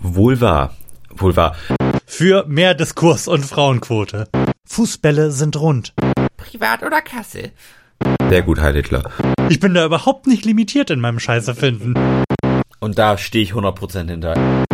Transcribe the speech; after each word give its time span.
Wohl 0.00 0.40
wahr. 0.40 0.74
Wohl 1.10 1.36
wahr. 1.36 1.56
Für 2.06 2.44
mehr 2.46 2.74
Diskurs 2.74 3.28
und 3.28 3.44
Frauenquote. 3.44 4.28
Fußbälle 4.66 5.30
sind 5.32 5.58
rund. 5.58 5.94
Privat 6.36 6.82
oder 6.82 7.00
Kasse? 7.02 7.50
Sehr 8.28 8.42
gut, 8.42 8.60
Heil 8.60 8.74
Hitler. 8.74 9.10
Ich 9.48 9.60
bin 9.60 9.74
da 9.74 9.84
überhaupt 9.84 10.26
nicht 10.26 10.44
limitiert 10.44 10.90
in 10.90 11.00
meinem 11.00 11.18
Scheiße 11.18 11.54
finden. 11.54 11.94
Und 12.80 12.98
da 12.98 13.16
stehe 13.18 13.42
ich 13.42 13.52
100% 13.52 14.08
hinter. 14.08 14.66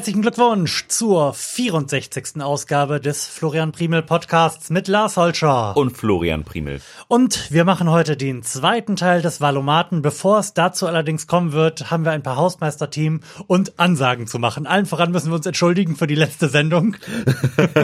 Herzlichen 0.00 0.22
Glückwunsch 0.22 0.86
zur 0.88 1.34
64. 1.34 2.40
Ausgabe 2.40 3.00
des 3.00 3.26
Florian 3.26 3.70
Primel 3.70 4.00
Podcasts 4.00 4.70
mit 4.70 4.88
Lars 4.88 5.18
Holscher. 5.18 5.76
Und 5.76 5.94
Florian 5.94 6.42
Primel. 6.42 6.80
Und 7.06 7.52
wir 7.52 7.66
machen 7.66 7.90
heute 7.90 8.16
den 8.16 8.42
zweiten 8.42 8.96
Teil 8.96 9.20
des 9.20 9.42
Valomaten. 9.42 10.00
Bevor 10.00 10.38
es 10.38 10.54
dazu 10.54 10.86
allerdings 10.86 11.26
kommen 11.26 11.52
wird, 11.52 11.90
haben 11.90 12.06
wir 12.06 12.12
ein 12.12 12.22
paar 12.22 12.36
Hausmeisterteam 12.36 13.20
und 13.46 13.78
Ansagen 13.78 14.26
zu 14.26 14.38
machen. 14.38 14.66
Allen 14.66 14.86
voran 14.86 15.12
müssen 15.12 15.30
wir 15.32 15.36
uns 15.36 15.44
entschuldigen 15.44 15.96
für 15.96 16.06
die 16.06 16.14
letzte 16.14 16.48
Sendung, 16.48 16.96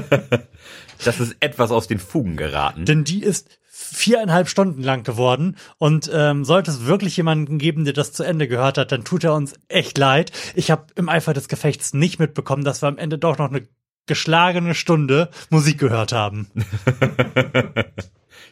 Das 1.05 1.21
ist 1.21 1.37
etwas 1.41 1.71
aus 1.71 1.87
den 1.87 1.99
Fugen 1.99 2.39
geraten. 2.39 2.87
denn 2.87 3.05
die 3.05 3.23
ist 3.23 3.51
viereinhalb 3.97 4.49
Stunden 4.49 4.83
lang 4.83 5.03
geworden. 5.03 5.57
Und 5.79 6.11
ähm, 6.13 6.45
sollte 6.45 6.71
es 6.71 6.87
wirklich 6.87 7.17
jemanden 7.17 7.59
geben, 7.59 7.85
der 7.85 7.95
das 7.95 8.13
zu 8.13 8.23
Ende 8.23 8.47
gehört 8.49 8.79
hat, 8.79 8.93
dann 8.93 9.05
tut 9.05 9.25
er 9.25 9.35
uns 9.35 9.55
echt 9.69 9.99
leid. 9.99 10.33
Ich 10.55 10.71
habe 10.71 10.87
im 10.97 11.09
Eifer 11.09 11.33
des 11.33 11.49
Gefechts 11.49 11.95
nicht 11.95 12.19
mitbekommen, 12.19 12.65
dass 12.65 12.83
wir 12.83 12.89
am 12.89 12.99
Ende 12.99 13.19
doch 13.19 13.39
noch 13.39 13.51
eine 13.51 13.67
geschlagene 14.07 14.75
Stunde 14.75 15.31
Musik 15.51 15.79
gehört 15.79 16.13
haben. 16.13 16.49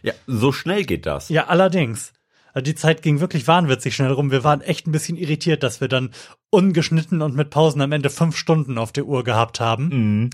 Ja, 0.05 0.13
so 0.27 0.53
schnell 0.53 0.85
geht 0.85 1.07
das. 1.07 1.31
Ja, 1.31 1.47
allerdings. 1.47 2.13
Also 2.53 2.65
die 2.65 2.75
Zeit 2.75 3.01
ging 3.01 3.21
wirklich 3.21 3.49
wahnwitzig 3.49 3.97
schnell 3.97 4.13
rum. 4.13 4.31
Wir 4.31 4.45
waren 4.45 4.61
echt 4.61 4.87
ein 4.87 4.93
bisschen 4.93 5.17
irritiert, 5.17 5.63
dass 5.63 5.81
wir 5.81 5.89
dann 5.89 6.11
ungeschnitten 6.51 7.23
und 7.23 7.35
mit 7.35 7.49
Pausen 7.49 7.81
am 7.81 7.91
Ende 7.91 8.11
fünf 8.11 8.37
Stunden 8.37 8.77
auf 8.77 8.93
der 8.93 9.07
Uhr 9.07 9.25
gehabt 9.25 9.61
haben. 9.61 10.29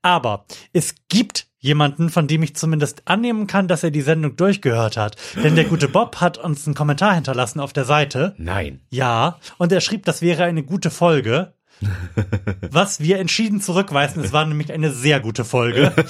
Aber 0.00 0.46
es 0.72 0.94
gibt 1.08 1.45
jemanden, 1.66 2.08
von 2.08 2.26
dem 2.26 2.42
ich 2.42 2.56
zumindest 2.56 3.02
annehmen 3.04 3.46
kann, 3.46 3.68
dass 3.68 3.82
er 3.82 3.90
die 3.90 4.00
Sendung 4.00 4.36
durchgehört 4.36 4.96
hat. 4.96 5.16
Denn 5.42 5.56
der 5.56 5.64
gute 5.64 5.88
Bob 5.88 6.20
hat 6.20 6.38
uns 6.38 6.66
einen 6.66 6.74
Kommentar 6.74 7.14
hinterlassen 7.14 7.60
auf 7.60 7.72
der 7.72 7.84
Seite. 7.84 8.34
Nein. 8.38 8.80
Ja, 8.88 9.38
und 9.58 9.72
er 9.72 9.80
schrieb, 9.80 10.04
das 10.04 10.22
wäre 10.22 10.44
eine 10.44 10.62
gute 10.62 10.90
Folge. 10.90 11.52
Was 12.70 13.00
wir 13.00 13.18
entschieden 13.18 13.60
zurückweisen, 13.60 14.24
es 14.24 14.32
war 14.32 14.46
nämlich 14.46 14.72
eine 14.72 14.90
sehr 14.90 15.20
gute 15.20 15.44
Folge. 15.44 15.92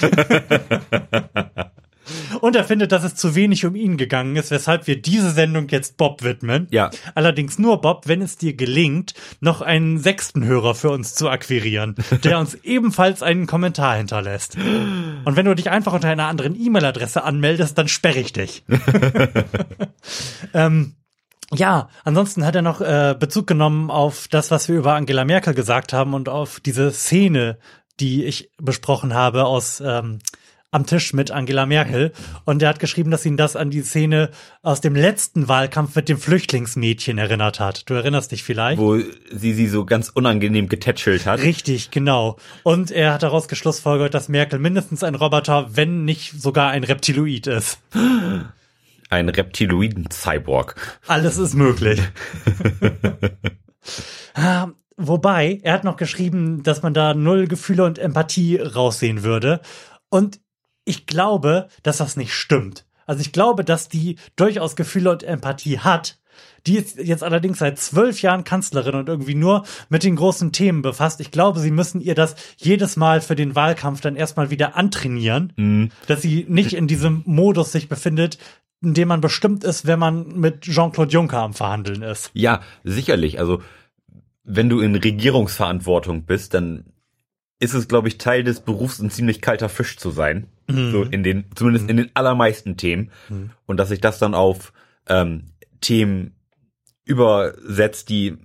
Und 2.40 2.56
er 2.56 2.64
findet, 2.64 2.92
dass 2.92 3.04
es 3.04 3.14
zu 3.14 3.34
wenig 3.34 3.64
um 3.64 3.74
ihn 3.74 3.96
gegangen 3.96 4.36
ist, 4.36 4.50
weshalb 4.50 4.86
wir 4.86 5.00
diese 5.00 5.30
Sendung 5.30 5.68
jetzt 5.68 5.96
Bob 5.96 6.22
widmen. 6.22 6.68
Ja. 6.70 6.90
Allerdings 7.14 7.58
nur 7.58 7.80
Bob, 7.80 8.06
wenn 8.06 8.22
es 8.22 8.36
dir 8.36 8.54
gelingt, 8.54 9.14
noch 9.40 9.60
einen 9.60 9.98
sechsten 9.98 10.44
Hörer 10.44 10.74
für 10.74 10.90
uns 10.90 11.14
zu 11.14 11.28
akquirieren, 11.28 11.96
der 12.24 12.38
uns 12.38 12.54
ebenfalls 12.62 13.22
einen 13.22 13.46
Kommentar 13.46 13.96
hinterlässt. 13.96 14.56
Und 14.56 15.36
wenn 15.36 15.46
du 15.46 15.54
dich 15.54 15.70
einfach 15.70 15.92
unter 15.92 16.08
einer 16.08 16.26
anderen 16.26 16.54
E-Mail-Adresse 16.60 17.24
anmeldest, 17.24 17.76
dann 17.78 17.88
sperre 17.88 18.18
ich 18.18 18.32
dich. 18.32 18.64
ähm, 20.54 20.94
ja, 21.52 21.88
ansonsten 22.04 22.44
hat 22.44 22.56
er 22.56 22.62
noch 22.62 22.80
äh, 22.80 23.14
Bezug 23.18 23.46
genommen 23.46 23.90
auf 23.90 24.26
das, 24.28 24.50
was 24.50 24.68
wir 24.68 24.76
über 24.76 24.94
Angela 24.94 25.24
Merkel 25.24 25.54
gesagt 25.54 25.92
haben 25.92 26.14
und 26.14 26.28
auf 26.28 26.60
diese 26.60 26.90
Szene, 26.90 27.58
die 28.00 28.24
ich 28.24 28.50
besprochen 28.58 29.14
habe 29.14 29.44
aus 29.44 29.80
ähm, 29.84 30.18
am 30.76 30.86
Tisch 30.86 31.14
mit 31.14 31.30
Angela 31.30 31.66
Merkel. 31.66 32.12
Und 32.44 32.62
er 32.62 32.68
hat 32.68 32.78
geschrieben, 32.78 33.10
dass 33.10 33.24
ihn 33.24 33.36
das 33.36 33.56
an 33.56 33.70
die 33.70 33.80
Szene 33.82 34.30
aus 34.62 34.82
dem 34.82 34.94
letzten 34.94 35.48
Wahlkampf 35.48 35.96
mit 35.96 36.08
dem 36.08 36.18
Flüchtlingsmädchen 36.18 37.16
erinnert 37.16 37.58
hat. 37.58 37.88
Du 37.88 37.94
erinnerst 37.94 38.30
dich 38.30 38.44
vielleicht? 38.44 38.78
Wo 38.78 38.98
sie 38.98 39.54
sie 39.54 39.66
so 39.66 39.86
ganz 39.86 40.10
unangenehm 40.10 40.68
getätschelt 40.68 41.24
hat. 41.24 41.40
Richtig, 41.40 41.90
genau. 41.90 42.36
Und 42.62 42.90
er 42.90 43.14
hat 43.14 43.22
daraus 43.22 43.48
geschlussfolgert, 43.48 44.12
dass 44.12 44.28
Merkel 44.28 44.58
mindestens 44.58 45.02
ein 45.02 45.14
Roboter, 45.14 45.70
wenn 45.74 46.04
nicht 46.04 46.40
sogar 46.40 46.70
ein 46.70 46.84
Reptiloid 46.84 47.46
ist. 47.46 47.78
Ein 49.08 49.28
Reptiloiden-Cyborg. 49.28 50.76
Alles 51.06 51.38
ist 51.38 51.54
möglich. 51.54 52.00
Ah, 54.38 54.68
Wobei, 54.98 55.60
er 55.62 55.74
hat 55.74 55.84
noch 55.84 55.96
geschrieben, 55.96 56.62
dass 56.62 56.82
man 56.82 56.92
da 56.92 57.14
null 57.14 57.46
Gefühle 57.46 57.84
und 57.84 57.98
Empathie 57.98 58.56
raussehen 58.56 59.22
würde. 59.22 59.60
Und 60.08 60.40
ich 60.86 61.04
glaube, 61.04 61.68
dass 61.82 61.98
das 61.98 62.16
nicht 62.16 62.32
stimmt. 62.32 62.86
Also 63.04 63.20
ich 63.20 63.32
glaube, 63.32 63.64
dass 63.64 63.88
die 63.88 64.16
durchaus 64.36 64.76
Gefühle 64.76 65.10
und 65.10 65.22
Empathie 65.22 65.80
hat. 65.80 66.18
Die 66.66 66.76
ist 66.76 66.98
jetzt 66.98 67.22
allerdings 67.22 67.58
seit 67.58 67.78
zwölf 67.78 68.20
Jahren 68.22 68.44
Kanzlerin 68.44 68.94
und 68.94 69.08
irgendwie 69.08 69.34
nur 69.34 69.64
mit 69.88 70.02
den 70.02 70.16
großen 70.16 70.52
Themen 70.52 70.82
befasst. 70.82 71.20
Ich 71.20 71.30
glaube, 71.30 71.60
sie 71.60 71.70
müssen 71.70 72.00
ihr 72.00 72.14
das 72.14 72.34
jedes 72.56 72.96
Mal 72.96 73.20
für 73.20 73.36
den 73.36 73.54
Wahlkampf 73.54 74.00
dann 74.00 74.16
erstmal 74.16 74.50
wieder 74.50 74.76
antrainieren, 74.76 75.92
dass 76.06 76.22
sie 76.22 76.44
nicht 76.48 76.72
in 76.72 76.88
diesem 76.88 77.22
Modus 77.24 77.72
sich 77.72 77.88
befindet, 77.88 78.38
in 78.82 78.94
dem 78.94 79.08
man 79.08 79.20
bestimmt 79.20 79.64
ist, 79.64 79.86
wenn 79.86 79.98
man 79.98 80.38
mit 80.38 80.62
Jean-Claude 80.62 81.12
Juncker 81.12 81.38
am 81.38 81.54
Verhandeln 81.54 82.02
ist. 82.02 82.30
Ja, 82.34 82.60
sicherlich. 82.84 83.38
Also, 83.38 83.62
wenn 84.44 84.68
du 84.68 84.80
in 84.80 84.94
Regierungsverantwortung 84.94 86.24
bist, 86.24 86.52
dann 86.52 86.84
ist 87.58 87.74
es, 87.74 87.88
glaube 87.88 88.08
ich, 88.08 88.18
Teil 88.18 88.44
des 88.44 88.60
Berufs, 88.60 88.98
ein 88.98 89.10
ziemlich 89.10 89.40
kalter 89.40 89.68
Fisch 89.68 89.96
zu 89.96 90.10
sein. 90.10 90.48
So 90.68 91.02
in 91.04 91.22
den, 91.22 91.44
zumindest 91.54 91.88
in 91.88 91.96
den 91.96 92.10
allermeisten 92.14 92.76
Themen. 92.76 93.12
Und 93.66 93.76
dass 93.76 93.90
sich 93.90 94.00
das 94.00 94.18
dann 94.18 94.34
auf 94.34 94.72
ähm, 95.08 95.52
Themen 95.80 96.34
übersetzt, 97.04 98.08
die 98.08 98.36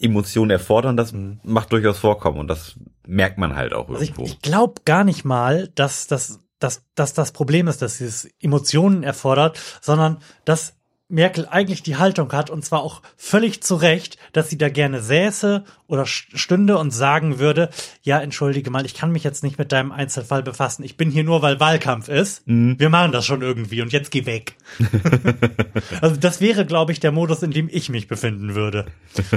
Emotionen 0.00 0.50
erfordern, 0.50 0.96
das 0.96 1.14
macht 1.42 1.72
durchaus 1.72 1.98
vorkommen. 1.98 2.38
Und 2.38 2.48
das 2.48 2.76
merkt 3.06 3.38
man 3.38 3.56
halt 3.56 3.74
auch 3.74 3.88
Also 3.88 4.00
ich, 4.00 4.10
irgendwo. 4.10 4.24
ich 4.24 4.40
glaube 4.40 4.80
gar 4.84 5.04
nicht 5.04 5.24
mal, 5.24 5.68
dass 5.74 6.06
das, 6.06 6.40
dass, 6.58 6.82
dass 6.94 7.12
das 7.12 7.32
Problem 7.32 7.68
ist, 7.68 7.82
dass 7.82 8.00
es 8.00 8.28
Emotionen 8.40 9.02
erfordert, 9.02 9.60
sondern 9.80 10.18
dass 10.44 10.76
Merkel 11.08 11.46
eigentlich 11.48 11.84
die 11.84 11.96
Haltung 11.96 12.32
hat, 12.32 12.50
und 12.50 12.64
zwar 12.64 12.82
auch 12.82 13.00
völlig 13.16 13.62
zu 13.62 13.76
Recht, 13.76 14.18
dass 14.32 14.50
sie 14.50 14.58
da 14.58 14.68
gerne 14.68 15.00
säße 15.00 15.62
oder 15.86 16.02
st- 16.02 16.36
stünde 16.36 16.78
und 16.78 16.90
sagen 16.90 17.38
würde, 17.38 17.70
ja, 18.02 18.18
entschuldige 18.20 18.70
mal, 18.70 18.84
ich 18.84 18.94
kann 18.94 19.12
mich 19.12 19.22
jetzt 19.22 19.44
nicht 19.44 19.56
mit 19.56 19.70
deinem 19.70 19.92
Einzelfall 19.92 20.42
befassen. 20.42 20.82
Ich 20.82 20.96
bin 20.96 21.10
hier 21.12 21.22
nur, 21.22 21.42
weil 21.42 21.60
Wahlkampf 21.60 22.08
ist. 22.08 22.42
Wir 22.46 22.88
machen 22.88 23.12
das 23.12 23.24
schon 23.24 23.40
irgendwie 23.42 23.82
und 23.82 23.92
jetzt 23.92 24.10
geh 24.10 24.26
weg. 24.26 24.56
also 26.00 26.16
das 26.16 26.40
wäre, 26.40 26.66
glaube 26.66 26.90
ich, 26.90 26.98
der 26.98 27.12
Modus, 27.12 27.42
in 27.44 27.52
dem 27.52 27.68
ich 27.70 27.88
mich 27.88 28.08
befinden 28.08 28.56
würde. 28.56 28.86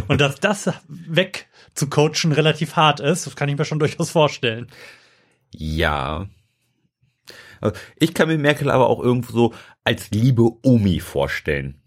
Und 0.07 0.21
dass 0.21 0.39
das 0.39 0.71
weg 0.87 1.47
zu 1.75 1.87
coachen 1.87 2.31
relativ 2.31 2.75
hart 2.77 2.99
ist, 2.99 3.27
das 3.27 3.35
kann 3.35 3.47
ich 3.47 3.57
mir 3.57 3.65
schon 3.65 3.79
durchaus 3.79 4.09
vorstellen. 4.09 4.67
Ja. 5.51 6.27
Also, 7.61 7.75
ich 7.97 8.13
kann 8.13 8.27
mir 8.27 8.37
Merkel 8.37 8.71
aber 8.71 8.87
auch 8.87 9.01
irgendwo 9.03 9.31
so 9.31 9.53
als 9.83 10.11
liebe 10.11 10.49
Omi 10.63 10.99
vorstellen. 10.99 11.79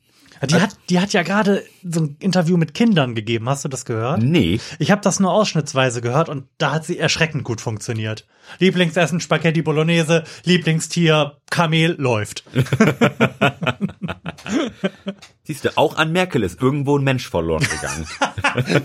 Die 0.50 0.60
hat, 0.60 0.76
die 0.90 0.98
hat 0.98 1.12
ja 1.12 1.22
gerade 1.22 1.62
so 1.84 2.00
ein 2.00 2.16
Interview 2.18 2.56
mit 2.56 2.74
Kindern 2.74 3.14
gegeben. 3.14 3.48
Hast 3.48 3.64
du 3.64 3.68
das 3.68 3.84
gehört? 3.84 4.20
Nee. 4.22 4.58
Ich 4.80 4.90
habe 4.90 5.00
das 5.00 5.20
nur 5.20 5.32
ausschnittsweise 5.32 6.00
gehört 6.00 6.28
und 6.28 6.46
da 6.58 6.72
hat 6.72 6.84
sie 6.84 6.98
erschreckend 6.98 7.44
gut 7.44 7.60
funktioniert. 7.60 8.26
Lieblingsessen 8.58 9.20
Spaghetti 9.20 9.62
Bolognese, 9.62 10.24
Lieblingstier 10.42 11.38
Kamel 11.48 11.94
läuft. 11.96 12.42
Siehst 15.44 15.64
du, 15.64 15.76
auch 15.76 15.96
an 15.96 16.10
Merkel 16.10 16.42
ist 16.42 16.60
irgendwo 16.60 16.98
ein 16.98 17.04
Mensch 17.04 17.28
verloren 17.28 17.64
gegangen. 17.64 18.06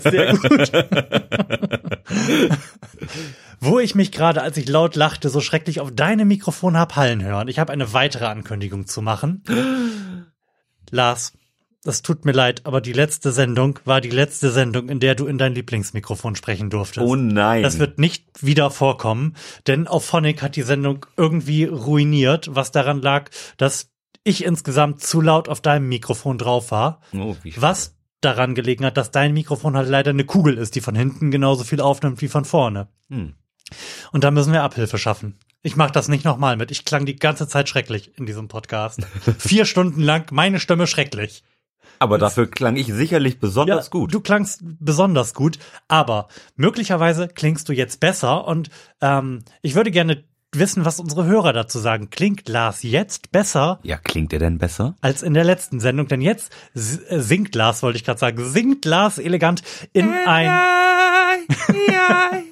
Sehr 0.00 0.36
gut. 0.36 0.70
Wo 3.60 3.78
ich 3.78 3.94
mich 3.94 4.12
gerade, 4.12 4.42
als 4.42 4.56
ich 4.56 4.68
laut 4.68 4.94
lachte, 4.96 5.28
so 5.28 5.40
schrecklich 5.40 5.80
auf 5.80 5.90
deine 5.92 6.24
Mikrofon 6.24 6.76
hab 6.76 6.96
hallen 6.96 7.22
hören. 7.22 7.48
Ich 7.48 7.58
habe 7.58 7.72
eine 7.72 7.92
weitere 7.92 8.26
Ankündigung 8.26 8.86
zu 8.86 9.02
machen. 9.02 9.42
Lars, 10.90 11.32
das 11.84 12.02
tut 12.02 12.24
mir 12.24 12.32
leid, 12.32 12.62
aber 12.64 12.80
die 12.80 12.92
letzte 12.92 13.32
Sendung 13.32 13.78
war 13.84 14.00
die 14.00 14.10
letzte 14.10 14.50
Sendung, 14.50 14.88
in 14.88 15.00
der 15.00 15.14
du 15.14 15.26
in 15.26 15.38
dein 15.38 15.54
Lieblingsmikrofon 15.54 16.36
sprechen 16.36 16.70
durftest. 16.70 17.06
Oh 17.06 17.16
nein. 17.16 17.62
Das 17.62 17.78
wird 17.78 17.98
nicht 17.98 18.42
wieder 18.42 18.70
vorkommen, 18.70 19.36
denn 19.66 19.86
Auphonic 19.86 20.42
hat 20.42 20.56
die 20.56 20.62
Sendung 20.62 21.06
irgendwie 21.16 21.64
ruiniert, 21.64 22.50
was 22.52 22.72
daran 22.72 23.00
lag, 23.00 23.30
dass 23.56 23.90
ich 24.24 24.44
insgesamt 24.44 25.02
zu 25.02 25.20
laut 25.20 25.48
auf 25.48 25.60
deinem 25.60 25.88
Mikrofon 25.88 26.36
drauf 26.36 26.70
war. 26.70 27.00
Oh, 27.14 27.36
wie 27.42 27.52
schade. 27.52 27.62
Was 27.62 27.96
daran 28.20 28.54
gelegen 28.54 28.84
hat, 28.84 28.96
dass 28.96 29.10
dein 29.10 29.32
Mikrofon 29.32 29.76
halt 29.76 29.88
leider 29.88 30.10
eine 30.10 30.24
Kugel 30.24 30.58
ist, 30.58 30.74
die 30.74 30.80
von 30.80 30.94
hinten 30.94 31.30
genauso 31.30 31.64
viel 31.64 31.80
aufnimmt 31.80 32.20
wie 32.20 32.28
von 32.28 32.44
vorne. 32.44 32.88
Hm. 33.08 33.34
Und 34.12 34.24
da 34.24 34.30
müssen 34.30 34.52
wir 34.52 34.62
Abhilfe 34.62 34.98
schaffen. 34.98 35.38
Ich 35.62 35.76
mache 35.76 35.92
das 35.92 36.08
nicht 36.08 36.24
nochmal 36.24 36.56
mit. 36.56 36.70
Ich 36.70 36.84
klang 36.84 37.04
die 37.04 37.16
ganze 37.16 37.48
Zeit 37.48 37.68
schrecklich 37.68 38.16
in 38.16 38.26
diesem 38.26 38.48
Podcast. 38.48 39.00
Vier 39.38 39.64
Stunden 39.64 40.02
lang 40.02 40.26
meine 40.30 40.60
Stimme 40.60 40.86
schrecklich. 40.86 41.42
Aber 41.98 42.18
dafür 42.18 42.48
klang 42.48 42.76
ich 42.76 42.86
sicherlich 42.86 43.40
besonders 43.40 43.90
gut. 43.90 44.14
Du 44.14 44.20
klangst 44.20 44.60
besonders 44.62 45.34
gut, 45.34 45.58
aber 45.88 46.28
möglicherweise 46.54 47.28
klingst 47.28 47.68
du 47.68 47.72
jetzt 47.72 47.98
besser 47.98 48.46
und 48.46 48.70
ähm, 49.00 49.44
ich 49.62 49.74
würde 49.74 49.90
gerne 49.90 50.22
wissen, 50.52 50.84
was 50.84 51.00
unsere 51.00 51.26
Hörer 51.26 51.52
dazu 51.52 51.78
sagen. 51.78 52.08
Klingt 52.10 52.48
Lars 52.48 52.82
jetzt 52.82 53.32
besser 53.32 53.80
ja, 53.82 53.98
klingt 53.98 54.32
er 54.32 54.38
denn 54.38 54.58
besser? 54.58 54.94
als 55.00 55.22
in 55.22 55.34
der 55.34 55.44
letzten 55.44 55.80
Sendung? 55.80 56.08
Denn 56.08 56.20
jetzt 56.20 56.52
äh, 56.74 57.18
singt 57.18 57.54
Lars, 57.54 57.82
wollte 57.82 57.98
ich 57.98 58.04
gerade 58.04 58.20
sagen, 58.20 58.44
singt 58.44 58.84
Lars 58.84 59.18
elegant 59.18 59.62
in 59.92 60.12
ein 60.12 60.50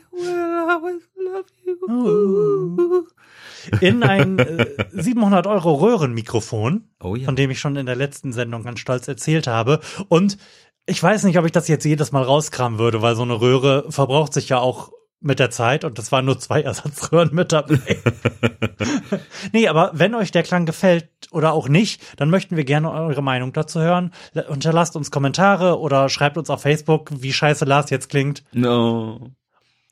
in 3.81 4.03
ein 4.03 4.39
äh, 4.39 4.67
700 4.93 5.47
Euro 5.47 5.75
Röhrenmikrofon, 5.75 6.89
Oh 7.03 7.15
ja. 7.15 7.25
von 7.27 7.37
dem 7.37 7.51
ich 7.51 7.59
schon 7.59 7.77
in 7.77 7.87
der 7.87 7.97
letzten 7.97 8.33
Sendung 8.33 8.63
ganz 8.63 8.81
stolz 8.81 9.09
erzählt 9.09 9.47
habe. 9.47 9.81
Und 10.09 10.39
ich 10.87 11.03
weiß 11.03 11.25
nicht, 11.25 11.39
ob 11.39 11.45
ich 11.45 11.53
das 11.53 11.69
jetzt 11.69 11.85
jedes 11.85 12.13
Mal 12.13 12.23
rauskramen 12.23 12.79
würde, 12.79 13.03
weil 13.03 13.17
so 13.17 13.23
eine 13.23 13.41
Röhre 13.41 13.91
verbraucht 13.91 14.33
sich 14.33 14.49
ja 14.49 14.59
auch 14.59 14.93
mit 15.21 15.39
der 15.39 15.51
Zeit 15.51 15.85
und 15.85 15.99
es 15.99 16.13
waren 16.13 16.25
nur 16.25 16.39
zwei 16.39 16.63
Ersatzröhren 16.63 17.31
mit 17.33 17.53
dabei. 17.53 17.81
nee, 19.53 19.67
aber 19.67 19.91
wenn 19.95 20.15
euch 20.15 20.31
der 20.31 20.43
Klang 20.43 20.67
gefällt 20.67 21.09
oder 21.33 21.53
auch 21.53 21.69
nicht, 21.69 22.01
dann 22.21 22.31
möchten 22.31 22.57
wir 22.57 22.65
gerne 22.65 22.93
eure 22.93 23.23
Meinung 23.23 23.53
dazu 23.53 23.81
hören. 23.81 24.13
Unterlasst 24.49 24.95
uns 24.95 25.11
Kommentare 25.11 25.81
oder 25.81 26.09
schreibt 26.09 26.39
uns 26.39 26.51
auf 26.51 26.63
Facebook, 26.63 27.11
wie 27.17 27.33
scheiße 27.33 27.65
Lars 27.65 27.91
jetzt 27.91 28.09
klingt. 28.11 28.45
No. 28.53 29.33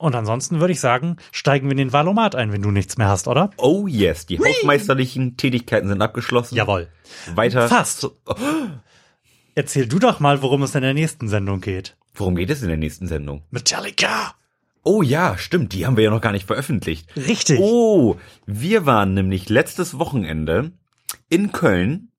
Und 0.05 0.15
ansonsten 0.15 0.61
würde 0.61 0.75
ich 0.75 0.81
sagen, 0.81 1.17
steigen 1.33 1.67
wir 1.69 1.71
in 1.71 1.79
den 1.79 1.93
Valomat 1.95 2.35
ein, 2.35 2.53
wenn 2.53 2.61
du 2.61 2.71
nichts 2.71 2.99
mehr 2.99 3.09
hast, 3.09 3.27
oder? 3.27 3.49
Oh 3.57 3.87
yes, 3.87 4.27
die 4.27 4.39
hausmeisterlichen 4.39 5.39
Tätigkeiten 5.39 5.89
sind 5.89 6.03
abgeschlossen. 6.03 6.57
Jawohl. 6.57 6.89
Weiter. 7.35 7.69
Fast. 7.69 8.05
Oh, 8.05 8.35
Erzähl 9.55 9.87
du 9.89 9.99
doch 9.99 10.21
mal, 10.21 10.43
worum 10.43 10.63
es 10.63 10.75
in 10.75 10.83
der 10.83 10.93
nächsten 10.93 11.27
Sendung 11.29 11.63
geht. 11.63 11.97
worum 12.13 12.37
geht 12.37 12.51
es 12.51 12.61
in 12.61 12.69
der 12.69 12.77
nächsten 12.77 13.07
Sendung? 13.07 13.45
Metallica! 13.51 14.35
Oh 14.83 15.01
ja, 15.01 15.39
stimmt, 15.39 15.73
die 15.73 15.87
haben 15.87 15.97
wir 15.97 16.05
ja 16.05 16.11
noch 16.11 16.21
gar 16.21 16.33
nicht 16.33 16.47
veröffentlicht. 16.47 17.09
Richtig. 17.17 17.59
Oh, 17.59 18.17
wir 18.45 18.85
waren 18.85 19.15
nämlich 19.15 19.49
letztes 19.49 19.99
Wochenende 19.99 20.73
in 21.31 21.51
Köln 21.51 22.11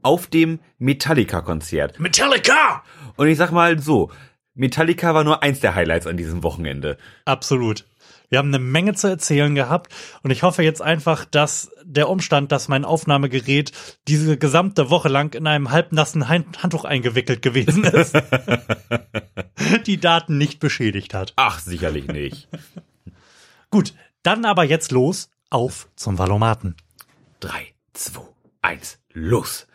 auf 0.00 0.26
dem 0.26 0.58
Metallica-Konzert. 0.78 2.00
Metallica! 2.00 2.82
Und 3.16 3.26
ich 3.28 3.36
sag 3.36 3.50
mal 3.50 3.78
so, 3.78 4.10
Metallica 4.56 5.14
war 5.14 5.22
nur 5.22 5.42
eins 5.42 5.60
der 5.60 5.74
Highlights 5.74 6.06
an 6.06 6.16
diesem 6.16 6.42
Wochenende. 6.42 6.96
Absolut. 7.26 7.84
Wir 8.28 8.38
haben 8.38 8.48
eine 8.48 8.58
Menge 8.58 8.94
zu 8.94 9.06
erzählen 9.06 9.54
gehabt 9.54 9.92
und 10.22 10.30
ich 10.30 10.42
hoffe 10.42 10.62
jetzt 10.62 10.82
einfach, 10.82 11.24
dass 11.24 11.70
der 11.84 12.08
Umstand, 12.08 12.50
dass 12.50 12.66
mein 12.66 12.84
Aufnahmegerät 12.84 13.70
diese 14.08 14.36
gesamte 14.36 14.90
Woche 14.90 15.08
lang 15.08 15.34
in 15.34 15.46
einem 15.46 15.70
halbnassen 15.70 16.28
Handtuch 16.28 16.84
eingewickelt 16.84 17.42
gewesen 17.42 17.84
ist, 17.84 18.16
die 19.86 20.00
Daten 20.00 20.38
nicht 20.38 20.58
beschädigt 20.58 21.14
hat. 21.14 21.34
Ach, 21.36 21.60
sicherlich 21.60 22.08
nicht. 22.08 22.48
Gut, 23.70 23.94
dann 24.22 24.44
aber 24.44 24.64
jetzt 24.64 24.90
los 24.90 25.30
auf 25.50 25.88
zum 25.94 26.18
Valomaten. 26.18 26.74
Drei, 27.38 27.74
zwei, 27.92 28.22
eins, 28.62 28.98
los. 29.12 29.68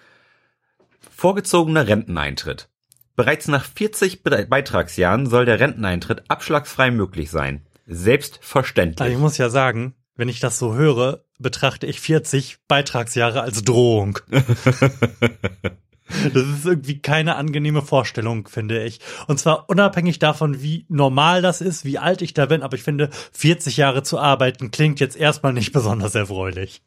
Vorgezogener 1.15 1.87
Renteneintritt. 1.87 2.70
Bereits 3.15 3.47
nach 3.47 3.65
40 3.65 4.23
Be- 4.23 4.45
Beitragsjahren 4.49 5.25
soll 5.27 5.45
der 5.45 5.59
Renteneintritt 5.59 6.23
abschlagsfrei 6.29 6.91
möglich 6.91 7.29
sein. 7.31 7.61
Selbstverständlich. 7.87 9.01
Also 9.01 9.13
ich 9.13 9.19
muss 9.19 9.37
ja 9.37 9.49
sagen, 9.49 9.93
wenn 10.15 10.29
ich 10.29 10.39
das 10.39 10.57
so 10.59 10.75
höre, 10.75 11.23
betrachte 11.39 11.87
ich 11.87 11.99
40 11.99 12.57
Beitragsjahre 12.67 13.41
als 13.41 13.63
Drohung. 13.63 14.19
Das 16.33 16.43
ist 16.43 16.65
irgendwie 16.65 16.99
keine 16.99 17.37
angenehme 17.37 17.81
Vorstellung, 17.81 18.45
finde 18.49 18.83
ich. 18.83 18.99
Und 19.27 19.39
zwar 19.39 19.69
unabhängig 19.69 20.19
davon, 20.19 20.61
wie 20.61 20.85
normal 20.89 21.41
das 21.41 21.61
ist, 21.61 21.85
wie 21.85 21.99
alt 21.99 22.21
ich 22.21 22.33
da 22.33 22.47
bin, 22.47 22.63
aber 22.63 22.75
ich 22.75 22.83
finde, 22.83 23.09
40 23.31 23.77
Jahre 23.77 24.03
zu 24.03 24.19
arbeiten 24.19 24.71
klingt 24.71 24.99
jetzt 24.99 25.15
erstmal 25.15 25.53
nicht 25.53 25.71
besonders 25.71 26.13
erfreulich. 26.13 26.81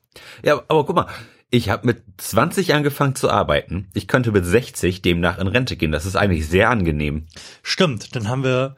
Ja, 0.44 0.62
aber 0.68 0.84
guck 0.84 0.96
mal, 0.96 1.06
ich 1.54 1.68
habe 1.70 1.86
mit 1.86 2.02
20 2.18 2.74
angefangen 2.74 3.14
zu 3.14 3.30
arbeiten. 3.30 3.88
Ich 3.94 4.08
könnte 4.08 4.32
mit 4.32 4.44
60 4.44 5.02
demnach 5.02 5.38
in 5.38 5.46
Rente 5.46 5.76
gehen. 5.76 5.92
Das 5.92 6.04
ist 6.06 6.16
eigentlich 6.16 6.48
sehr 6.48 6.68
angenehm. 6.70 7.26
Stimmt, 7.62 8.16
dann 8.16 8.28
haben 8.28 8.42
wir 8.44 8.74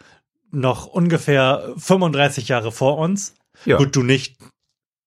noch 0.51 0.87
ungefähr 0.87 1.73
35 1.77 2.49
Jahre 2.49 2.73
vor 2.73 2.99
uns. 2.99 3.35
Ja. 3.65 3.79
Gut, 3.79 3.97
du 3.97 4.03
nicht. 4.03 4.37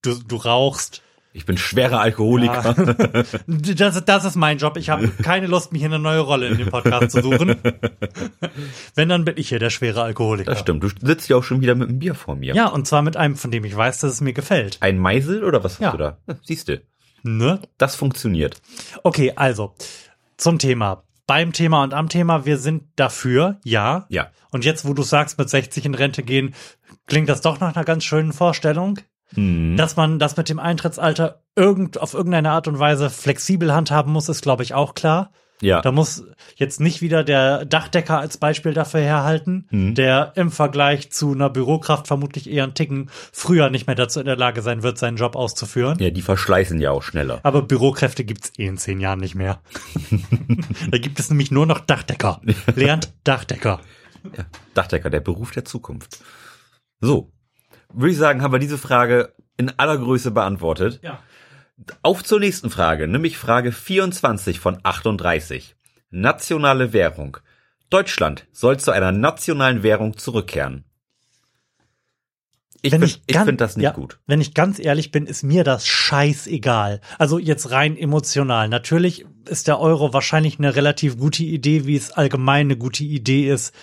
Du, 0.02 0.16
du 0.16 0.36
rauchst. 0.38 1.02
Ich 1.32 1.46
bin 1.46 1.58
schwerer 1.60 2.02
Alkoholiker. 2.02 2.74
Das, 3.48 4.04
das 4.04 4.26
ist 4.26 4.36
mein 4.36 4.58
Job. 4.58 4.78
Ich 4.78 4.90
habe 4.90 5.08
keine 5.10 5.46
Lust, 5.46 5.72
mir 5.72 5.78
hier 5.78 5.88
eine 5.88 6.00
neue 6.00 6.20
Rolle 6.22 6.48
in 6.48 6.58
dem 6.58 6.70
Podcast 6.70 7.12
zu 7.12 7.22
suchen. 7.22 7.56
Wenn, 8.96 9.10
dann 9.10 9.26
bin 9.26 9.36
ich 9.38 9.50
hier 9.50 9.60
der 9.60 9.70
schwere 9.70 10.02
Alkoholiker. 10.02 10.50
Das 10.52 10.60
stimmt. 10.60 10.84
Du 10.84 10.90
sitzt 10.90 11.30
ja 11.30 11.36
auch 11.38 11.44
schon 11.44 11.62
wieder 11.62 11.76
mit 11.76 11.90
einem 11.90 12.00
Bier 12.00 12.16
vor 12.16 12.36
mir. 12.36 12.56
Ja, 12.56 12.68
und 12.68 12.88
zwar 12.88 13.04
mit 13.04 13.16
einem, 13.16 13.36
von 13.36 13.52
dem 13.52 13.64
ich 13.64 13.76
weiß, 13.76 14.00
dass 14.00 14.12
es 14.14 14.22
mir 14.22 14.34
gefällt. 14.34 14.78
Ein 14.82 14.98
Meisel 14.98 15.44
oder 15.44 15.64
was 15.64 15.74
hast 15.74 15.82
Ja. 15.82 15.92
du 15.92 15.98
da? 15.98 16.18
Ja, 16.28 16.36
Siehst 16.44 16.68
du, 16.68 16.82
Ne? 17.24 17.62
das 17.78 17.96
funktioniert. 17.96 18.62
Okay, 19.04 19.34
also 19.36 19.74
zum 20.38 20.60
Thema. 20.60 21.04
Beim 21.28 21.54
Thema 21.54 21.84
und 21.84 21.94
am 21.94 22.10
Thema, 22.10 22.46
wir 22.46 22.58
sind 22.58 22.84
dafür, 22.96 23.60
ja. 23.64 24.06
Ja. 24.10 24.32
Und 24.52 24.66
jetzt, 24.66 24.86
wo 24.86 24.94
du 24.94 25.04
sagst, 25.04 25.38
mit 25.38 25.50
60 25.50 25.86
in 25.86 25.94
Rente 25.94 26.24
gehen, 26.24 26.56
klingt 27.06 27.30
das 27.30 27.42
doch 27.42 27.60
nach 27.60 27.76
einer 27.76 27.86
ganz 27.86 28.04
schönen 28.04 28.34
Vorstellung, 28.34 29.00
Hm. 29.36 29.78
dass 29.78 29.96
man 29.96 30.18
das 30.18 30.38
mit 30.38 30.50
dem 30.50 30.60
Eintrittsalter 30.60 31.44
irgend, 31.56 32.00
auf 32.00 32.14
irgendeine 32.14 32.52
Art 32.52 32.68
und 32.68 32.80
Weise 32.80 33.10
flexibel 33.10 33.74
handhaben 33.74 34.12
muss, 34.12 34.28
ist, 34.28 34.42
glaube 34.42 34.64
ich, 34.64 34.74
auch 34.74 34.96
klar. 34.96 35.32
Ja. 35.62 35.82
Da 35.82 35.92
muss 35.92 36.24
jetzt 36.56 36.80
nicht 36.80 37.02
wieder 37.02 37.24
der 37.24 37.66
Dachdecker 37.66 38.18
als 38.20 38.38
Beispiel 38.38 38.74
dafür 38.74 39.02
herhalten, 39.02 39.68
Mhm. 39.72 39.96
der 39.96 40.32
im 40.36 40.52
Vergleich 40.52 41.12
zu 41.12 41.34
einer 41.34 41.50
Bürokraft 41.50 42.08
vermutlich 42.08 42.50
eher 42.50 42.64
einen 42.64 42.74
Ticken 42.76 43.10
früher 43.34 43.70
nicht 43.70 43.86
mehr 43.88 43.96
dazu 43.96 44.20
in 44.20 44.26
der 44.26 44.38
Lage 44.38 44.62
sein 44.62 44.84
wird, 44.84 44.98
seinen 44.98 45.18
Job 45.18 45.36
auszuführen. 45.36 46.00
Ja, 46.00 46.10
die 46.12 46.22
verschleißen 46.22 46.80
ja 46.80 46.92
auch 46.92 47.04
schneller. 47.04 47.40
Aber 47.44 47.62
Bürokräfte 47.62 48.24
gibt's 48.24 48.54
eh 48.58 48.68
in 48.68 48.78
zehn 48.78 49.00
Jahren 49.02 49.20
nicht 49.20 49.36
mehr. 49.36 49.60
da 50.92 50.98
gibt 50.98 51.20
es 51.20 51.30
nämlich 51.30 51.52
nur 51.52 51.66
noch 51.66 51.80
Dachdecker. 51.80 52.42
Lernt 52.76 53.14
Dachdecker. 53.24 53.82
Ja. 54.38 54.46
Dachdecker, 54.74 55.10
der 55.10 55.22
Beruf 55.22 55.52
der 55.52 55.66
Zukunft. 55.66 56.20
So. 57.02 57.32
Würde 57.94 58.12
ich 58.12 58.18
sagen, 58.18 58.42
haben 58.42 58.52
wir 58.52 58.60
diese 58.60 58.78
Frage 58.78 59.34
in 59.58 59.72
aller 59.78 59.98
Größe 59.98 60.32
beantwortet. 60.32 61.00
Ja. 61.04 61.20
Auf 62.02 62.24
zur 62.24 62.40
nächsten 62.40 62.70
Frage, 62.70 63.08
nämlich 63.08 63.38
Frage 63.38 63.72
24 63.72 64.60
von 64.60 64.80
38. 64.84 65.76
Nationale 66.12 66.94
Währung. 66.94 67.38
Deutschland 67.90 68.48
soll 68.52 68.80
zu 68.80 68.92
einer 68.92 69.12
nationalen 69.12 69.84
Währung 69.84 70.18
zurückkehren. 70.18 70.84
Ich 72.82 72.92
finde 72.92 73.08
ich, 73.08 73.38
find 73.38 73.60
das 73.60 73.76
nicht 73.76 73.84
ja, 73.84 73.92
gut. 73.92 74.20
Wenn 74.26 74.40
ich 74.40 74.54
ganz 74.54 74.80
ehrlich 74.80 75.12
bin, 75.12 75.26
ist 75.26 75.44
mir 75.44 75.64
das 75.64 75.86
scheißegal. 75.86 77.02
Also 77.18 77.38
jetzt 77.38 77.72
rein 77.72 77.98
emotional. 77.98 78.70
Natürlich 78.70 79.26
ist 79.50 79.68
der 79.68 79.80
Euro 79.80 80.14
wahrscheinlich 80.14 80.60
eine 80.60 80.76
relativ 80.76 81.18
gute 81.18 81.44
Idee, 81.44 81.86
wie 81.86 81.98
es 81.98 82.12
allgemein 82.12 82.68
eine 82.68 82.78
gute 82.78 83.04
Idee 83.04 83.50
ist, 83.50 83.74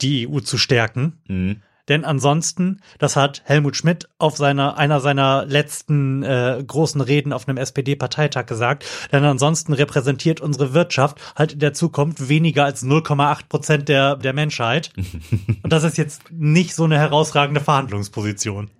die 0.00 0.28
EU 0.28 0.38
zu 0.40 0.56
stärken. 0.56 1.20
Mhm. 1.26 1.62
Denn 1.88 2.04
ansonsten, 2.04 2.80
das 2.98 3.16
hat 3.16 3.42
Helmut 3.44 3.76
Schmidt 3.76 4.08
auf 4.18 4.36
seiner, 4.36 4.78
einer 4.78 5.00
seiner 5.00 5.44
letzten 5.46 6.22
äh, 6.22 6.62
großen 6.66 7.00
Reden 7.00 7.32
auf 7.32 7.46
einem 7.46 7.58
SPD-Parteitag 7.58 8.46
gesagt, 8.46 8.84
denn 9.12 9.24
ansonsten 9.24 9.72
repräsentiert 9.72 10.40
unsere 10.40 10.72
Wirtschaft 10.72 11.20
halt 11.36 11.52
in 11.52 11.58
der 11.58 11.74
Zukunft 11.74 12.28
weniger 12.28 12.64
als 12.64 12.84
0,8 12.84 13.48
Prozent 13.48 13.88
der, 13.88 14.16
der 14.16 14.32
Menschheit. 14.32 14.92
Und 15.62 15.72
das 15.72 15.84
ist 15.84 15.98
jetzt 15.98 16.22
nicht 16.30 16.74
so 16.74 16.84
eine 16.84 16.98
herausragende 16.98 17.60
Verhandlungsposition. 17.60 18.70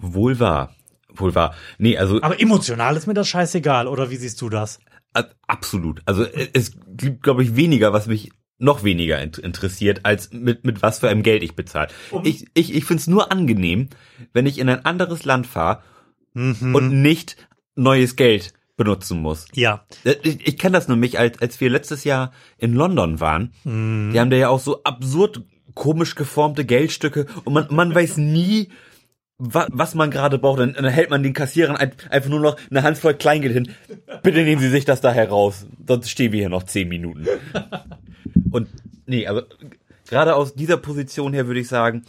Wohl 0.00 0.38
wahr. 0.40 0.74
Wohl 1.14 1.34
wahr. 1.34 1.54
Nee, 1.78 1.96
also 1.96 2.20
Aber 2.20 2.40
emotional 2.40 2.96
ist 2.96 3.06
mir 3.06 3.14
das 3.14 3.28
scheißegal, 3.28 3.86
oder 3.86 4.10
wie 4.10 4.16
siehst 4.16 4.40
du 4.40 4.48
das? 4.48 4.78
absolut. 5.46 6.02
Also 6.04 6.24
äh, 6.24 6.48
es 6.52 6.72
gibt, 6.88 7.22
glaube 7.22 7.42
ich, 7.42 7.56
weniger, 7.56 7.94
was 7.94 8.06
mich 8.06 8.32
noch 8.58 8.84
weniger 8.84 9.20
int 9.20 9.38
interessiert, 9.38 10.00
als 10.04 10.32
mit, 10.32 10.64
mit 10.64 10.82
was 10.82 11.00
für 11.00 11.08
einem 11.08 11.22
Geld 11.22 11.42
ich 11.42 11.54
bezahle. 11.54 11.88
Um- 12.10 12.22
Ich, 12.24 12.46
ich, 12.54 12.74
ich 12.74 12.84
finde 12.84 13.00
es 13.00 13.06
nur 13.06 13.30
angenehm, 13.32 13.88
wenn 14.32 14.46
ich 14.46 14.58
in 14.58 14.68
ein 14.68 14.84
anderes 14.84 15.24
Land 15.24 15.46
fahre 15.46 15.82
Mhm. 16.34 16.74
und 16.74 17.00
nicht 17.02 17.36
neues 17.76 18.14
Geld 18.16 18.52
benutzen 18.76 19.20
muss. 19.22 19.46
Ja, 19.54 19.86
Äh, 20.04 20.16
Ich, 20.22 20.46
ich 20.46 20.58
kenne 20.58 20.74
das 20.76 20.86
nämlich, 20.88 21.18
als, 21.18 21.40
als 21.40 21.60
wir 21.60 21.70
letztes 21.70 22.04
Jahr 22.04 22.32
in 22.58 22.74
London 22.74 23.20
waren. 23.20 23.52
Mhm. 23.64 24.10
Die 24.12 24.20
haben 24.20 24.30
da 24.30 24.36
ja 24.36 24.48
auch 24.50 24.60
so 24.60 24.82
absurd 24.84 25.40
komisch 25.74 26.14
geformte 26.14 26.64
Geldstücke 26.66 27.26
und 27.44 27.52
man, 27.54 27.66
man 27.70 27.94
weiß 27.94 28.16
nie, 28.18 28.68
wa, 29.38 29.66
was 29.70 29.94
man 29.94 30.10
gerade 30.10 30.38
braucht. 30.38 30.60
Dann, 30.60 30.72
dann 30.74 30.84
hält 30.86 31.08
man 31.10 31.22
den 31.22 31.32
Kassierern 31.34 31.76
ein, 31.76 31.92
einfach 32.10 32.28
nur 32.30 32.40
noch 32.40 32.56
eine 32.70 32.82
Handvoll 32.82 33.14
Kleingeld 33.14 33.52
hin. 33.54 33.72
Bitte 34.22 34.42
nehmen 34.42 34.60
Sie 34.60 34.68
sich 34.70 34.84
das 34.86 35.00
da 35.02 35.10
heraus, 35.12 35.66
sonst 35.86 36.10
stehen 36.10 36.32
wir 36.32 36.40
hier 36.40 36.48
noch 36.50 36.62
zehn 36.64 36.88
Minuten. 36.88 37.26
Und 38.50 38.68
nee, 39.06 39.26
also 39.26 39.42
gerade 40.08 40.34
aus 40.34 40.54
dieser 40.54 40.76
Position 40.76 41.32
her 41.32 41.46
würde 41.46 41.60
ich 41.60 41.68
sagen, 41.68 42.02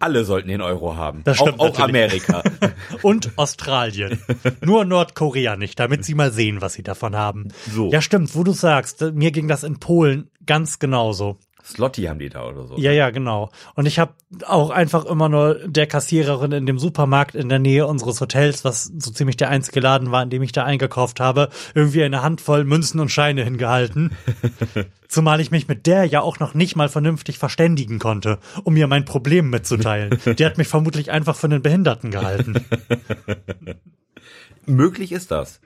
Alle 0.00 0.24
sollten 0.24 0.48
den 0.48 0.60
Euro 0.60 0.96
haben. 0.96 1.22
Das 1.24 1.38
stimmt 1.38 1.58
auch, 1.58 1.74
auch. 1.74 1.80
Amerika. 1.80 2.44
Und 3.02 3.32
Australien. 3.36 4.20
Nur 4.64 4.84
Nordkorea 4.84 5.56
nicht, 5.56 5.80
damit 5.80 6.04
sie 6.04 6.14
mal 6.14 6.30
sehen, 6.30 6.60
was 6.60 6.74
sie 6.74 6.84
davon 6.84 7.16
haben. 7.16 7.48
So. 7.72 7.90
Ja, 7.90 8.00
stimmt, 8.00 8.34
wo 8.36 8.44
du 8.44 8.52
sagst, 8.52 9.00
mir 9.00 9.32
ging 9.32 9.48
das 9.48 9.64
in 9.64 9.80
Polen 9.80 10.30
ganz 10.46 10.78
genauso. 10.78 11.36
Slotty 11.68 12.04
haben 12.04 12.18
die 12.18 12.30
da 12.30 12.46
oder 12.46 12.66
so. 12.66 12.76
Ja, 12.78 12.92
ja, 12.92 13.10
genau. 13.10 13.50
Und 13.74 13.86
ich 13.86 13.98
habe 13.98 14.14
auch 14.46 14.70
einfach 14.70 15.04
immer 15.04 15.28
nur 15.28 15.54
der 15.66 15.86
Kassiererin 15.86 16.52
in 16.52 16.66
dem 16.66 16.78
Supermarkt 16.78 17.34
in 17.34 17.48
der 17.48 17.58
Nähe 17.58 17.86
unseres 17.86 18.20
Hotels, 18.20 18.64
was 18.64 18.84
so 18.98 19.10
ziemlich 19.10 19.36
der 19.36 19.50
einzige 19.50 19.80
Laden 19.80 20.10
war, 20.10 20.22
in 20.22 20.30
dem 20.30 20.42
ich 20.42 20.52
da 20.52 20.64
eingekauft 20.64 21.20
habe, 21.20 21.50
irgendwie 21.74 22.02
eine 22.02 22.22
Handvoll 22.22 22.64
Münzen 22.64 23.00
und 23.00 23.10
Scheine 23.10 23.44
hingehalten. 23.44 24.12
Zumal 25.08 25.40
ich 25.40 25.50
mich 25.50 25.68
mit 25.68 25.86
der 25.86 26.04
ja 26.04 26.20
auch 26.22 26.38
noch 26.38 26.54
nicht 26.54 26.74
mal 26.76 26.88
vernünftig 26.88 27.38
verständigen 27.38 27.98
konnte, 27.98 28.38
um 28.64 28.74
mir 28.74 28.86
mein 28.86 29.04
Problem 29.04 29.50
mitzuteilen. 29.50 30.18
Die 30.38 30.44
hat 30.44 30.58
mich 30.58 30.68
vermutlich 30.68 31.10
einfach 31.10 31.36
für 31.36 31.46
einen 31.46 31.62
Behinderten 31.62 32.10
gehalten. 32.10 32.64
Möglich 34.66 35.12
ist 35.12 35.30
das. 35.30 35.60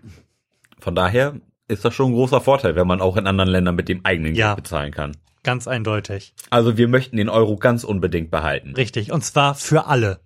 Von 0.78 0.94
daher 0.94 1.34
ist 1.68 1.84
das 1.84 1.94
schon 1.94 2.10
ein 2.10 2.14
großer 2.14 2.40
Vorteil, 2.40 2.76
wenn 2.76 2.86
man 2.86 3.00
auch 3.00 3.16
in 3.16 3.26
anderen 3.26 3.50
Ländern 3.50 3.74
mit 3.74 3.88
dem 3.88 4.04
eigenen 4.04 4.34
Ja. 4.34 4.54
Geld 4.54 4.64
bezahlen 4.64 4.92
kann. 4.92 5.16
Ganz 5.42 5.66
eindeutig. 5.66 6.34
Also 6.50 6.76
wir 6.76 6.88
möchten 6.88 7.16
den 7.16 7.28
Euro 7.28 7.56
ganz 7.56 7.84
unbedingt 7.84 8.30
behalten. 8.30 8.74
Richtig. 8.74 9.10
Und 9.10 9.24
zwar 9.24 9.54
für 9.54 9.86
alle. 9.86 10.20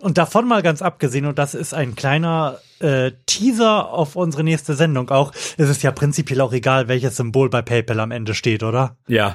Und 0.00 0.18
davon 0.18 0.48
mal 0.48 0.62
ganz 0.62 0.82
abgesehen, 0.82 1.26
und 1.26 1.38
das 1.38 1.54
ist 1.54 1.74
ein 1.74 1.94
kleiner 1.94 2.58
äh, 2.80 3.12
Teaser 3.26 3.90
auf 3.90 4.16
unsere 4.16 4.42
nächste 4.42 4.74
Sendung 4.74 5.10
auch, 5.10 5.32
ist 5.32 5.68
es 5.68 5.82
ja 5.82 5.92
prinzipiell 5.92 6.40
auch 6.40 6.52
egal, 6.52 6.88
welches 6.88 7.16
Symbol 7.16 7.48
bei 7.50 7.62
PayPal 7.62 8.00
am 8.00 8.10
Ende 8.10 8.34
steht, 8.34 8.64
oder? 8.64 8.96
Ja. 9.06 9.34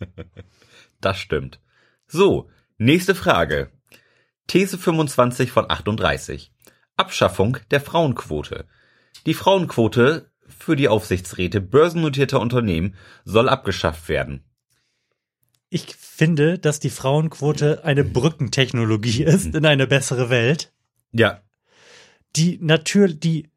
das 1.00 1.18
stimmt. 1.18 1.60
So, 2.08 2.48
nächste 2.78 3.14
Frage. 3.14 3.70
These 4.48 4.78
25 4.78 5.52
von 5.52 5.70
38. 5.70 6.50
Abschaffung 6.96 7.58
der 7.70 7.80
Frauenquote. 7.80 8.66
Die 9.26 9.34
Frauenquote 9.34 10.29
für 10.62 10.76
die 10.76 10.88
Aufsichtsräte 10.88 11.60
börsennotierter 11.60 12.40
Unternehmen 12.40 12.94
soll 13.24 13.48
abgeschafft 13.48 14.08
werden. 14.08 14.44
Ich 15.70 15.94
finde, 15.96 16.58
dass 16.58 16.80
die 16.80 16.90
Frauenquote 16.90 17.84
eine 17.84 18.04
Brückentechnologie 18.04 19.22
ist 19.22 19.54
in 19.54 19.64
eine 19.64 19.86
bessere 19.86 20.28
Welt. 20.28 20.72
Ja, 21.12 21.40
Die 22.36 22.58
natürlich, 22.60 23.20
die 23.20 23.50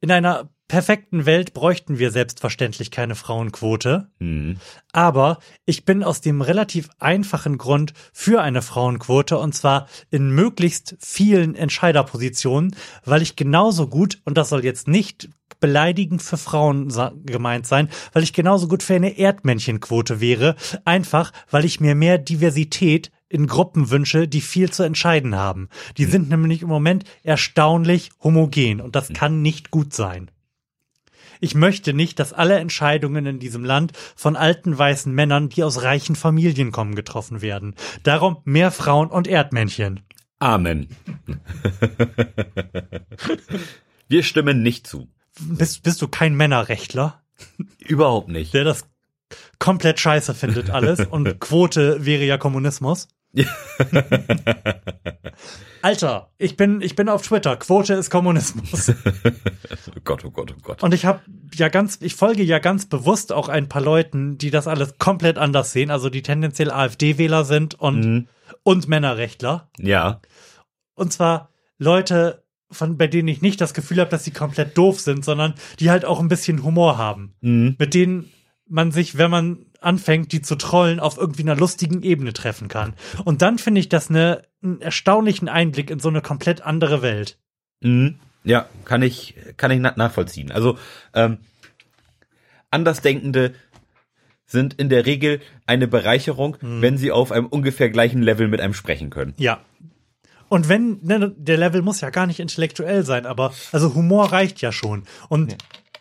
in 0.00 0.10
einer 0.10 0.50
perfekten 0.68 1.26
Welt 1.26 1.54
bräuchten 1.54 1.98
wir 1.98 2.10
selbstverständlich 2.10 2.90
keine 2.90 3.14
Frauenquote. 3.14 4.10
hm. 4.18 4.56
Aber 4.92 5.38
ich 5.64 5.84
bin 5.84 6.02
aus 6.02 6.20
dem 6.20 6.40
relativ 6.42 6.88
einfachen 6.98 7.58
Grund 7.58 7.92
für 8.12 8.42
eine 8.42 8.62
Frauenquote 8.62 9.38
und 9.38 9.54
zwar 9.54 9.88
in 10.10 10.30
möglichst 10.30 10.96
vielen 10.98 11.54
Entscheiderpositionen, 11.54 12.74
weil 13.04 13.22
ich 13.22 13.36
genauso 13.36 13.88
gut, 13.88 14.20
und 14.24 14.36
das 14.36 14.48
soll 14.48 14.64
jetzt 14.64 14.88
nicht 14.88 15.28
beleidigend 15.60 16.22
für 16.22 16.36
Frauen 16.36 16.92
gemeint 17.24 17.66
sein, 17.66 17.88
weil 18.12 18.22
ich 18.22 18.32
genauso 18.32 18.68
gut 18.68 18.82
für 18.82 18.94
eine 18.94 19.18
Erdmännchenquote 19.18 20.20
wäre, 20.20 20.56
einfach 20.84 21.32
weil 21.50 21.64
ich 21.64 21.80
mir 21.80 21.94
mehr 21.94 22.18
Diversität 22.18 23.10
in 23.28 23.46
Gruppen 23.46 23.90
wünsche, 23.90 24.28
die 24.28 24.40
viel 24.40 24.70
zu 24.70 24.82
entscheiden 24.82 25.34
haben. 25.34 25.68
Die 25.96 26.04
sind 26.04 26.28
nämlich 26.28 26.62
im 26.62 26.68
Moment 26.68 27.04
erstaunlich 27.22 28.10
homogen 28.22 28.80
und 28.80 28.94
das 28.94 29.12
kann 29.12 29.42
nicht 29.42 29.70
gut 29.70 29.92
sein. 29.92 30.30
Ich 31.40 31.54
möchte 31.54 31.92
nicht, 31.92 32.18
dass 32.18 32.32
alle 32.32 32.58
Entscheidungen 32.58 33.26
in 33.26 33.38
diesem 33.38 33.64
Land 33.64 33.92
von 34.14 34.36
alten 34.36 34.76
weißen 34.76 35.12
Männern, 35.12 35.48
die 35.48 35.64
aus 35.64 35.82
reichen 35.82 36.16
Familien 36.16 36.72
kommen, 36.72 36.94
getroffen 36.94 37.42
werden. 37.42 37.74
Darum 38.04 38.38
mehr 38.44 38.70
Frauen 38.70 39.08
und 39.10 39.28
Erdmännchen. 39.28 40.00
Amen. 40.38 40.88
Wir 44.08 44.22
stimmen 44.22 44.62
nicht 44.62 44.86
zu. 44.86 45.08
Bist, 45.40 45.82
bist 45.82 46.00
du 46.02 46.08
kein 46.08 46.34
Männerrechtler, 46.34 47.22
Überhaupt 47.78 48.28
nicht. 48.28 48.54
der 48.54 48.64
das 48.64 48.88
komplett 49.58 50.00
scheiße 50.00 50.34
findet 50.34 50.70
alles 50.70 51.00
und 51.10 51.40
Quote 51.40 52.04
wäre 52.04 52.24
ja 52.24 52.38
Kommunismus? 52.38 53.08
Alter, 55.82 56.30
ich 56.38 56.56
bin, 56.56 56.80
ich 56.80 56.96
bin 56.96 57.08
auf 57.08 57.22
Twitter. 57.22 57.56
Quote 57.56 57.94
ist 57.94 58.10
Kommunismus. 58.10 58.90
Oh 58.90 60.00
Gott, 60.04 60.24
oh 60.24 60.30
Gott, 60.30 60.54
oh 60.56 60.60
Gott. 60.62 60.82
Und 60.82 60.94
ich 60.94 61.04
habe 61.04 61.20
ja 61.54 61.68
ganz, 61.68 61.98
ich 62.00 62.14
folge 62.16 62.42
ja 62.42 62.58
ganz 62.58 62.86
bewusst 62.86 63.32
auch 63.32 63.48
ein 63.48 63.68
paar 63.68 63.82
Leuten, 63.82 64.38
die 64.38 64.50
das 64.50 64.66
alles 64.66 64.98
komplett 64.98 65.38
anders 65.38 65.72
sehen, 65.72 65.90
also 65.90 66.08
die 66.08 66.22
tendenziell 66.22 66.70
AfD-Wähler 66.70 67.44
sind 67.44 67.74
und, 67.74 68.28
und 68.62 68.88
Männerrechtler. 68.88 69.70
Ja. 69.78 70.20
Und 70.94 71.12
zwar 71.12 71.50
Leute, 71.78 72.42
von 72.70 72.96
bei 72.96 73.06
denen 73.06 73.28
ich 73.28 73.42
nicht 73.42 73.60
das 73.60 73.74
Gefühl 73.74 74.00
habe, 74.00 74.10
dass 74.10 74.24
sie 74.24 74.32
komplett 74.32 74.76
doof 74.76 75.00
sind, 75.00 75.24
sondern 75.24 75.54
die 75.78 75.90
halt 75.90 76.04
auch 76.04 76.20
ein 76.20 76.28
bisschen 76.28 76.62
Humor 76.62 76.98
haben. 76.98 77.34
Mhm. 77.40 77.76
Mit 77.78 77.94
denen 77.94 78.30
man 78.68 78.90
sich, 78.90 79.16
wenn 79.16 79.30
man 79.30 79.66
anfängt, 79.80 80.32
die 80.32 80.42
zu 80.42 80.56
trollen, 80.56 80.98
auf 80.98 81.16
irgendwie 81.16 81.42
einer 81.42 81.54
lustigen 81.54 82.02
Ebene 82.02 82.32
treffen 82.32 82.66
kann. 82.66 82.94
Und 83.24 83.42
dann 83.42 83.58
finde 83.58 83.80
ich 83.80 83.88
das 83.88 84.10
eine, 84.10 84.42
einen 84.62 84.80
erstaunlichen 84.80 85.48
Einblick 85.48 85.90
in 85.90 86.00
so 86.00 86.08
eine 86.08 86.22
komplett 86.22 86.62
andere 86.62 87.02
Welt. 87.02 87.38
Mhm. 87.80 88.18
Ja, 88.42 88.68
kann 88.84 89.02
ich, 89.02 89.34
kann 89.56 89.70
ich 89.70 89.78
na- 89.80 89.94
nachvollziehen. 89.96 90.50
Also, 90.50 90.78
ähm, 91.14 91.38
Andersdenkende 92.70 93.54
sind 94.46 94.74
in 94.74 94.88
der 94.88 95.06
Regel 95.06 95.40
eine 95.66 95.88
Bereicherung, 95.88 96.56
wenn 96.60 96.98
sie 96.98 97.10
auf 97.10 97.32
einem 97.32 97.46
ungefähr 97.46 97.90
gleichen 97.90 98.22
Level 98.22 98.46
mit 98.48 98.60
einem 98.60 98.74
sprechen 98.74 99.10
können. 99.10 99.34
Ja. 99.38 99.60
Und 100.48 100.68
wenn, 100.68 100.98
ne, 101.02 101.34
der 101.36 101.56
Level 101.56 101.82
muss 101.82 102.00
ja 102.00 102.10
gar 102.10 102.26
nicht 102.26 102.40
intellektuell 102.40 103.04
sein, 103.04 103.26
aber 103.26 103.52
also 103.72 103.94
Humor 103.94 104.32
reicht 104.32 104.60
ja 104.60 104.72
schon. 104.72 105.04
Und 105.28 105.56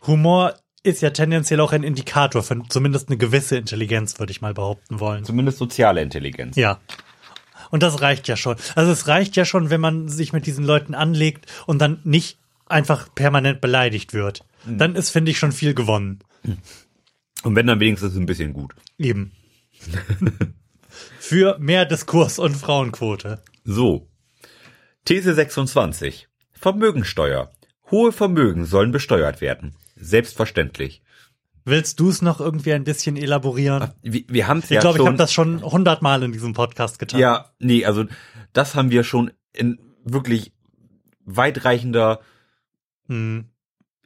Humor 0.06 0.56
ist 0.84 1.02
ja 1.02 1.10
tendenziell 1.10 1.60
auch 1.60 1.72
ein 1.72 1.84
Indikator 1.84 2.44
für 2.44 2.62
zumindest 2.70 3.10
eine 3.10 3.18
gewisse 3.18 3.58
Intelligenz, 3.58 4.20
würde 4.20 4.32
ich 4.32 4.42
mal 4.42 4.54
behaupten 4.54 5.00
wollen. 5.00 5.26
Zumindest 5.26 5.58
soziale 5.58 6.02
Intelligenz. 6.02 6.56
Ja. 6.56 6.80
Und 7.72 7.82
das 7.82 8.02
reicht 8.02 8.28
ja 8.28 8.38
schon. 8.38 8.56
Also 8.76 8.92
es 8.92 9.08
reicht 9.08 9.36
ja 9.36 9.46
schon, 9.46 9.72
wenn 9.72 9.82
man 9.82 10.08
sich 10.08 10.32
mit 10.32 10.46
diesen 10.46 10.64
Leuten 10.64 10.94
anlegt 10.94 11.52
und 11.66 11.80
dann 11.80 12.00
nicht 12.04 12.38
einfach 12.68 13.14
permanent 13.16 13.62
beleidigt 13.62 14.14
wird. 14.14 14.44
Dann 14.66 14.96
ist, 14.96 15.10
finde 15.10 15.32
ich, 15.32 15.40
schon 15.40 15.52
viel 15.52 15.74
gewonnen. 15.74 16.20
Und 17.44 17.56
wenn 17.56 17.68
dann 17.68 17.80
wenigstens 17.80 18.16
ein 18.16 18.26
bisschen 18.26 18.54
gut. 18.54 18.74
Eben. 18.98 19.32
Für 21.20 21.58
mehr 21.60 21.86
Diskurs 21.86 22.40
und 22.40 22.56
Frauenquote. 22.56 23.42
So. 23.64 24.08
These 25.06 25.34
26. 25.34 26.28
Vermögensteuer. 26.52 27.52
Hohe 27.92 28.12
Vermögen 28.12 28.66
sollen 28.66 28.92
besteuert 28.92 29.40
werden. 29.42 29.76
Selbstverständlich. 29.96 31.02
Willst 31.64 32.00
du 32.00 32.10
es 32.10 32.22
noch 32.22 32.40
irgendwie 32.40 32.74
ein 32.74 32.84
bisschen 32.84 33.18
elaborieren? 33.18 33.92
Wir, 34.02 34.24
wir 34.28 34.48
haben 34.48 34.60
es 34.60 34.66
Ich 34.66 34.72
ja 34.72 34.82
glaube, 34.82 34.98
ich 34.98 35.00
schon. 35.00 35.08
habe 35.08 35.18
das 35.18 35.34
schon 35.34 35.64
hundertmal 35.64 36.22
in 36.24 36.32
diesem 36.32 36.54
Podcast 36.54 37.00
getan. 37.00 37.20
Ja, 37.20 37.52
nee, 37.60 37.86
also 37.86 38.06
das 38.54 38.76
haben 38.76 38.92
wir 38.92 39.04
schon 39.04 39.32
in 39.54 39.80
wirklich 40.04 40.54
weitreichender 41.26 42.20
Hm. 43.08 43.46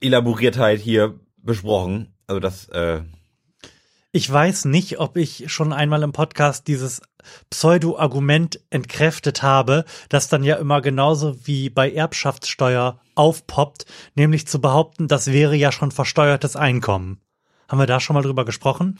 Elaboriertheit 0.02 0.80
hier 0.80 1.20
besprochen. 1.38 2.14
Also 2.28 2.40
das, 2.40 2.68
äh, 2.70 3.02
Ich 4.12 4.32
weiß 4.32 4.66
nicht, 4.66 5.00
ob 5.00 5.18
ich 5.18 5.52
schon 5.52 5.72
einmal 5.72 6.02
im 6.02 6.14
Podcast 6.14 6.68
dieses 6.68 7.02
Pseudo-Argument 7.52 8.60
entkräftet 8.72 9.44
habe, 9.44 9.86
das 10.10 10.30
dann 10.30 10.44
ja 10.44 10.56
immer 10.56 10.82
genauso 10.82 11.46
wie 11.46 11.70
bei 11.70 11.92
Erbschaftssteuer 11.92 13.00
aufpoppt, 13.14 13.86
nämlich 14.16 14.48
zu 14.48 14.60
behaupten, 14.62 15.08
das 15.08 15.28
wäre 15.28 15.56
ja 15.56 15.72
schon 15.72 15.92
versteuertes 15.92 16.56
Einkommen. 16.56 17.22
Haben 17.68 17.80
wir 17.80 17.86
da 17.86 18.00
schon 18.00 18.16
mal 18.16 18.24
drüber 18.24 18.46
gesprochen? 18.46 18.98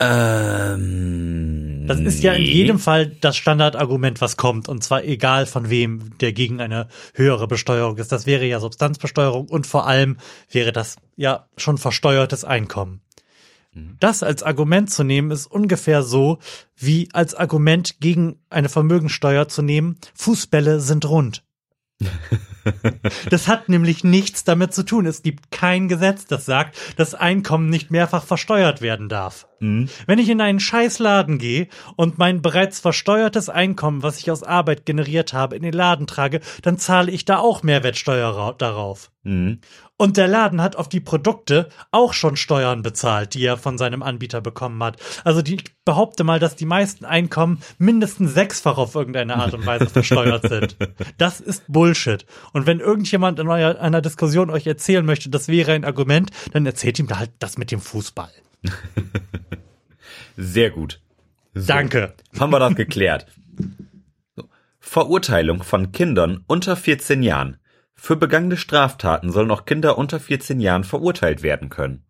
ähm, 0.00 1.84
Das 1.86 2.00
ist 2.00 2.22
ja 2.22 2.32
in 2.32 2.44
jedem 2.44 2.78
Fall 2.78 3.08
das 3.20 3.36
Standardargument, 3.36 4.22
was 4.22 4.38
kommt, 4.38 4.70
und 4.70 4.82
zwar 4.82 5.04
egal 5.04 5.44
von 5.44 5.68
wem, 5.68 6.16
der 6.16 6.32
gegen 6.32 6.62
eine 6.62 6.88
höhere 7.12 7.46
Besteuerung 7.46 7.98
ist. 7.98 8.10
Das 8.10 8.24
wäre 8.24 8.46
ja 8.46 8.58
Substanzbesteuerung 8.58 9.48
und 9.50 9.66
vor 9.66 9.86
allem 9.86 10.16
wäre 10.50 10.72
das 10.72 10.96
ja 11.14 11.46
schon 11.58 11.76
versteuertes 11.76 12.44
Einkommen. 12.44 13.02
Das 14.00 14.22
als 14.22 14.42
Argument 14.42 14.90
zu 14.90 15.02
nehmen, 15.04 15.30
ist 15.30 15.46
ungefähr 15.46 16.02
so, 16.02 16.38
wie 16.76 17.08
als 17.12 17.34
Argument 17.34 18.00
gegen 18.00 18.36
eine 18.50 18.68
Vermögensteuer 18.68 19.48
zu 19.48 19.62
nehmen, 19.62 19.96
Fußbälle 20.14 20.80
sind 20.80 21.04
rund. 21.08 21.42
Das 23.28 23.46
hat 23.46 23.68
nämlich 23.68 24.04
nichts 24.04 24.42
damit 24.44 24.72
zu 24.72 24.84
tun. 24.84 25.04
Es 25.04 25.22
gibt 25.22 25.50
kein 25.50 25.86
Gesetz, 25.86 26.24
das 26.24 26.46
sagt, 26.46 26.78
dass 26.96 27.14
Einkommen 27.14 27.68
nicht 27.68 27.90
mehrfach 27.90 28.24
versteuert 28.24 28.80
werden 28.80 29.10
darf. 29.10 29.46
Wenn 30.06 30.18
ich 30.18 30.30
in 30.30 30.40
einen 30.40 30.60
Scheißladen 30.60 31.36
gehe 31.36 31.68
und 31.96 32.16
mein 32.16 32.40
bereits 32.40 32.80
versteuertes 32.80 33.50
Einkommen, 33.50 34.02
was 34.02 34.18
ich 34.18 34.30
aus 34.30 34.42
Arbeit 34.42 34.86
generiert 34.86 35.34
habe, 35.34 35.56
in 35.56 35.62
den 35.62 35.74
Laden 35.74 36.06
trage, 36.06 36.40
dann 36.62 36.78
zahle 36.78 37.10
ich 37.12 37.26
da 37.26 37.36
auch 37.38 37.62
Mehrwertsteuer 37.62 38.30
ra- 38.30 38.52
darauf. 38.52 39.10
Und 39.96 40.16
der 40.16 40.26
Laden 40.26 40.60
hat 40.60 40.74
auf 40.74 40.88
die 40.88 40.98
Produkte 40.98 41.68
auch 41.92 42.14
schon 42.14 42.36
Steuern 42.36 42.82
bezahlt, 42.82 43.34
die 43.34 43.44
er 43.44 43.56
von 43.56 43.78
seinem 43.78 44.02
Anbieter 44.02 44.40
bekommen 44.40 44.82
hat. 44.82 44.96
Also 45.22 45.40
die 45.40 45.54
ich 45.54 45.64
behaupte 45.84 46.24
mal, 46.24 46.40
dass 46.40 46.56
die 46.56 46.66
meisten 46.66 47.04
Einkommen 47.04 47.60
mindestens 47.78 48.34
sechsfach 48.34 48.76
auf 48.76 48.96
irgendeine 48.96 49.36
Art 49.36 49.54
und 49.54 49.64
Weise 49.66 49.86
versteuert 49.86 50.48
sind. 50.48 50.76
Das 51.18 51.40
ist 51.40 51.64
Bullshit. 51.68 52.26
Und 52.52 52.66
wenn 52.66 52.80
irgendjemand 52.80 53.38
in 53.38 53.48
eurer, 53.48 53.80
einer 53.80 54.00
Diskussion 54.00 54.50
euch 54.50 54.66
erzählen 54.66 55.04
möchte, 55.04 55.30
das 55.30 55.48
wäre 55.48 55.72
ein 55.72 55.84
Argument, 55.84 56.30
dann 56.52 56.66
erzählt 56.66 56.98
ihm 56.98 57.08
halt 57.10 57.30
das 57.38 57.56
mit 57.56 57.70
dem 57.70 57.80
Fußball. 57.80 58.30
Sehr 60.36 60.70
gut. 60.70 61.00
So, 61.54 61.66
Danke. 61.66 62.14
Haben 62.38 62.50
wir 62.52 62.58
das 62.58 62.74
geklärt. 62.74 63.26
Verurteilung 64.80 65.62
von 65.62 65.92
Kindern 65.92 66.44
unter 66.46 66.76
14 66.76 67.22
Jahren. 67.22 67.58
Für 67.96 68.16
begangene 68.16 68.56
Straftaten 68.56 69.32
sollen 69.32 69.50
auch 69.50 69.64
Kinder 69.64 69.98
unter 69.98 70.20
14 70.20 70.60
Jahren 70.60 70.84
verurteilt 70.84 71.42
werden 71.42 71.70
können. 71.70 72.04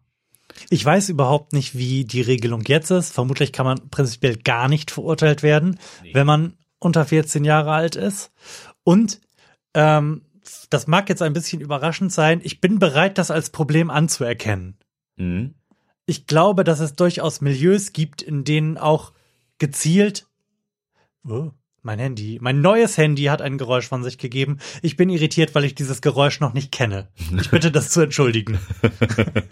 Ich 0.71 0.85
weiß 0.85 1.09
überhaupt 1.09 1.53
nicht, 1.53 1.76
wie 1.76 2.05
die 2.05 2.21
Regelung 2.21 2.62
jetzt 2.67 2.91
ist. 2.91 3.12
Vermutlich 3.12 3.53
kann 3.53 3.67
man 3.67 3.91
prinzipiell 3.91 4.37
gar 4.37 4.69
nicht 4.69 4.91
verurteilt 4.91 5.43
werden, 5.43 5.79
wenn 6.12 6.26
man 6.26 6.57
unter 6.79 7.05
14 7.05 7.45
Jahre 7.45 7.73
alt 7.73 7.97
ist. 7.97 8.33
Und 8.83 9.21
ähm, 9.75 10.23
das 10.71 10.87
mag 10.87 11.09
jetzt 11.09 11.23
ein 11.23 11.33
bisschen 11.33 11.61
überraschend 11.61 12.12
sein. 12.12 12.41
Ich 12.45 12.61
bin 12.61 12.79
bereit, 12.79 13.19
das 13.19 13.31
als 13.31 13.50
Problem 13.50 13.91
anzuerkennen. 13.91 14.79
Mhm. 15.17 15.55
Ich 16.07 16.26
glaube, 16.26 16.64
dass 16.64 16.81
es 16.81 16.95
durchaus 16.95 17.41
Milieus 17.41 17.93
gibt, 17.93 18.21
in 18.23 18.45
denen 18.45 18.76
auch 18.76 19.12
gezielt. 19.59 20.26
Oh, 21.26 21.50
mein 21.85 21.99
Handy, 21.99 22.38
mein 22.41 22.61
neues 22.61 22.97
Handy 22.97 23.25
hat 23.25 23.43
ein 23.43 23.59
Geräusch 23.59 23.88
von 23.88 24.03
sich 24.03 24.19
gegeben. 24.19 24.59
Ich 24.83 24.97
bin 24.97 25.11
irritiert, 25.11 25.55
weil 25.55 25.64
ich 25.64 25.75
dieses 25.75 26.00
Geräusch 26.00 26.41
noch 26.41 26.55
nicht 26.55 26.73
kenne. 26.73 27.09
Ich 27.38 27.50
bitte 27.50 27.71
das 27.71 27.91
zu 27.91 28.00
entschuldigen. 28.00 28.59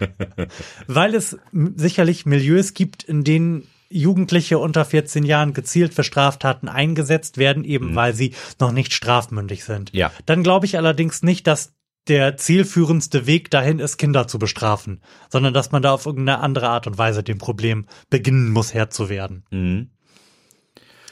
weil 0.87 1.15
es 1.15 1.37
sicherlich 1.75 2.25
Milieus 2.25 2.73
gibt, 2.73 3.03
in 3.03 3.23
denen 3.23 3.67
Jugendliche 3.89 4.57
unter 4.57 4.85
14 4.85 5.23
Jahren 5.23 5.53
gezielt 5.53 5.93
für 5.93 6.03
Straftaten 6.03 6.67
eingesetzt 6.67 7.37
werden, 7.37 7.63
eben 7.63 7.95
weil 7.95 8.15
sie 8.15 8.33
noch 8.59 8.71
nicht 8.71 8.93
strafmündig 8.93 9.63
sind. 9.63 9.93
Ja. 9.93 10.11
Dann 10.25 10.41
glaube 10.41 10.65
ich 10.65 10.77
allerdings 10.77 11.21
nicht, 11.21 11.45
dass 11.45 11.73
der 12.07 12.35
zielführendste 12.35 13.27
Weg 13.27 13.51
dahin 13.51 13.79
ist, 13.79 13.97
Kinder 13.97 14.27
zu 14.27 14.39
bestrafen, 14.39 15.01
sondern 15.29 15.53
dass 15.53 15.71
man 15.71 15.81
da 15.81 15.93
auf 15.93 16.05
irgendeine 16.05 16.39
andere 16.39 16.69
Art 16.69 16.87
und 16.87 16.97
Weise 16.97 17.23
dem 17.23 17.37
Problem 17.37 17.85
beginnen 18.09 18.51
muss, 18.51 18.73
Herr 18.73 18.89
zu 18.89 19.09
werden. 19.09 19.45
Mhm. 19.51 19.89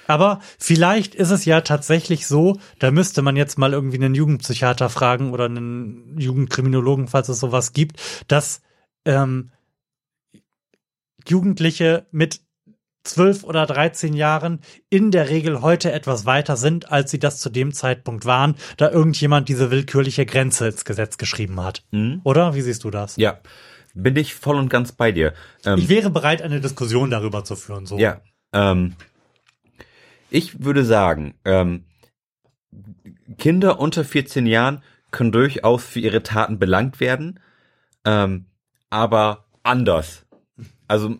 Aber 0.08 0.40
vielleicht 0.58 1.16
ist 1.16 1.32
es 1.32 1.46
ja 1.46 1.62
tatsächlich 1.62 2.28
so, 2.28 2.60
da 2.80 2.92
müsste 2.92 3.22
man 3.22 3.36
jetzt 3.36 3.58
mal 3.58 3.74
irgendwie 3.74 3.98
einen 3.98 4.16
Jugendpsychiater 4.16 4.90
fragen 4.90 5.32
oder 5.32 5.46
einen 5.46 6.18
Jugendkriminologen, 6.18 7.08
falls 7.08 7.30
es 7.30 7.40
sowas 7.40 7.74
gibt, 7.74 8.00
dass 8.28 8.62
ähm, 9.06 9.52
Jugendliche 11.28 12.08
mit 12.12 12.42
12 13.04 13.44
oder 13.44 13.66
13 13.66 14.14
Jahren 14.14 14.60
in 14.90 15.12
der 15.12 15.30
Regel 15.30 15.62
heute 15.62 15.92
etwas 15.92 16.26
weiter 16.26 16.56
sind, 16.56 16.92
als 16.92 17.10
sie 17.10 17.20
das 17.20 17.40
zu 17.40 17.50
dem 17.50 17.74
Zeitpunkt 17.74 18.26
waren, 18.26 18.56
da 18.78 18.92
irgendjemand 18.92 19.50
diese 19.50 19.72
willkürliche 19.72 20.26
Grenze 20.26 20.68
ins 20.68 20.86
Gesetz 20.86 21.18
geschrieben 21.18 21.62
hat. 21.64 21.84
Oder? 22.24 22.54
Wie 22.54 22.62
siehst 22.62 22.84
du 22.84 22.92
das? 22.92 23.16
Ja, 23.18 23.40
bin 23.94 24.16
ich 24.18 24.36
voll 24.36 24.58
und 24.58 24.70
ganz 24.70 24.92
bei 24.92 25.12
dir. 25.12 25.34
Ähm, 25.66 25.80
Ich 25.80 25.90
wäre 25.90 26.12
bereit, 26.12 26.42
eine 26.42 26.62
Diskussion 26.62 27.10
darüber 27.10 27.44
zu 27.44 27.56
führen. 27.56 27.88
So. 27.88 27.98
Ja, 27.98 28.22
ähm, 28.54 28.96
ich 30.32 30.64
würde 30.64 30.84
sagen, 30.86 31.36
ähm, 31.46 31.84
Kinder 33.38 33.80
unter 33.80 34.04
14 34.04 34.46
Jahren 34.46 34.82
können 35.12 35.32
durchaus 35.32 35.84
für 35.84 36.00
ihre 36.00 36.24
Taten 36.24 36.58
belangt 36.60 37.00
werden, 37.00 37.40
ähm, 38.06 38.46
aber 38.90 39.46
anders. 39.64 40.26
Also 40.88 41.18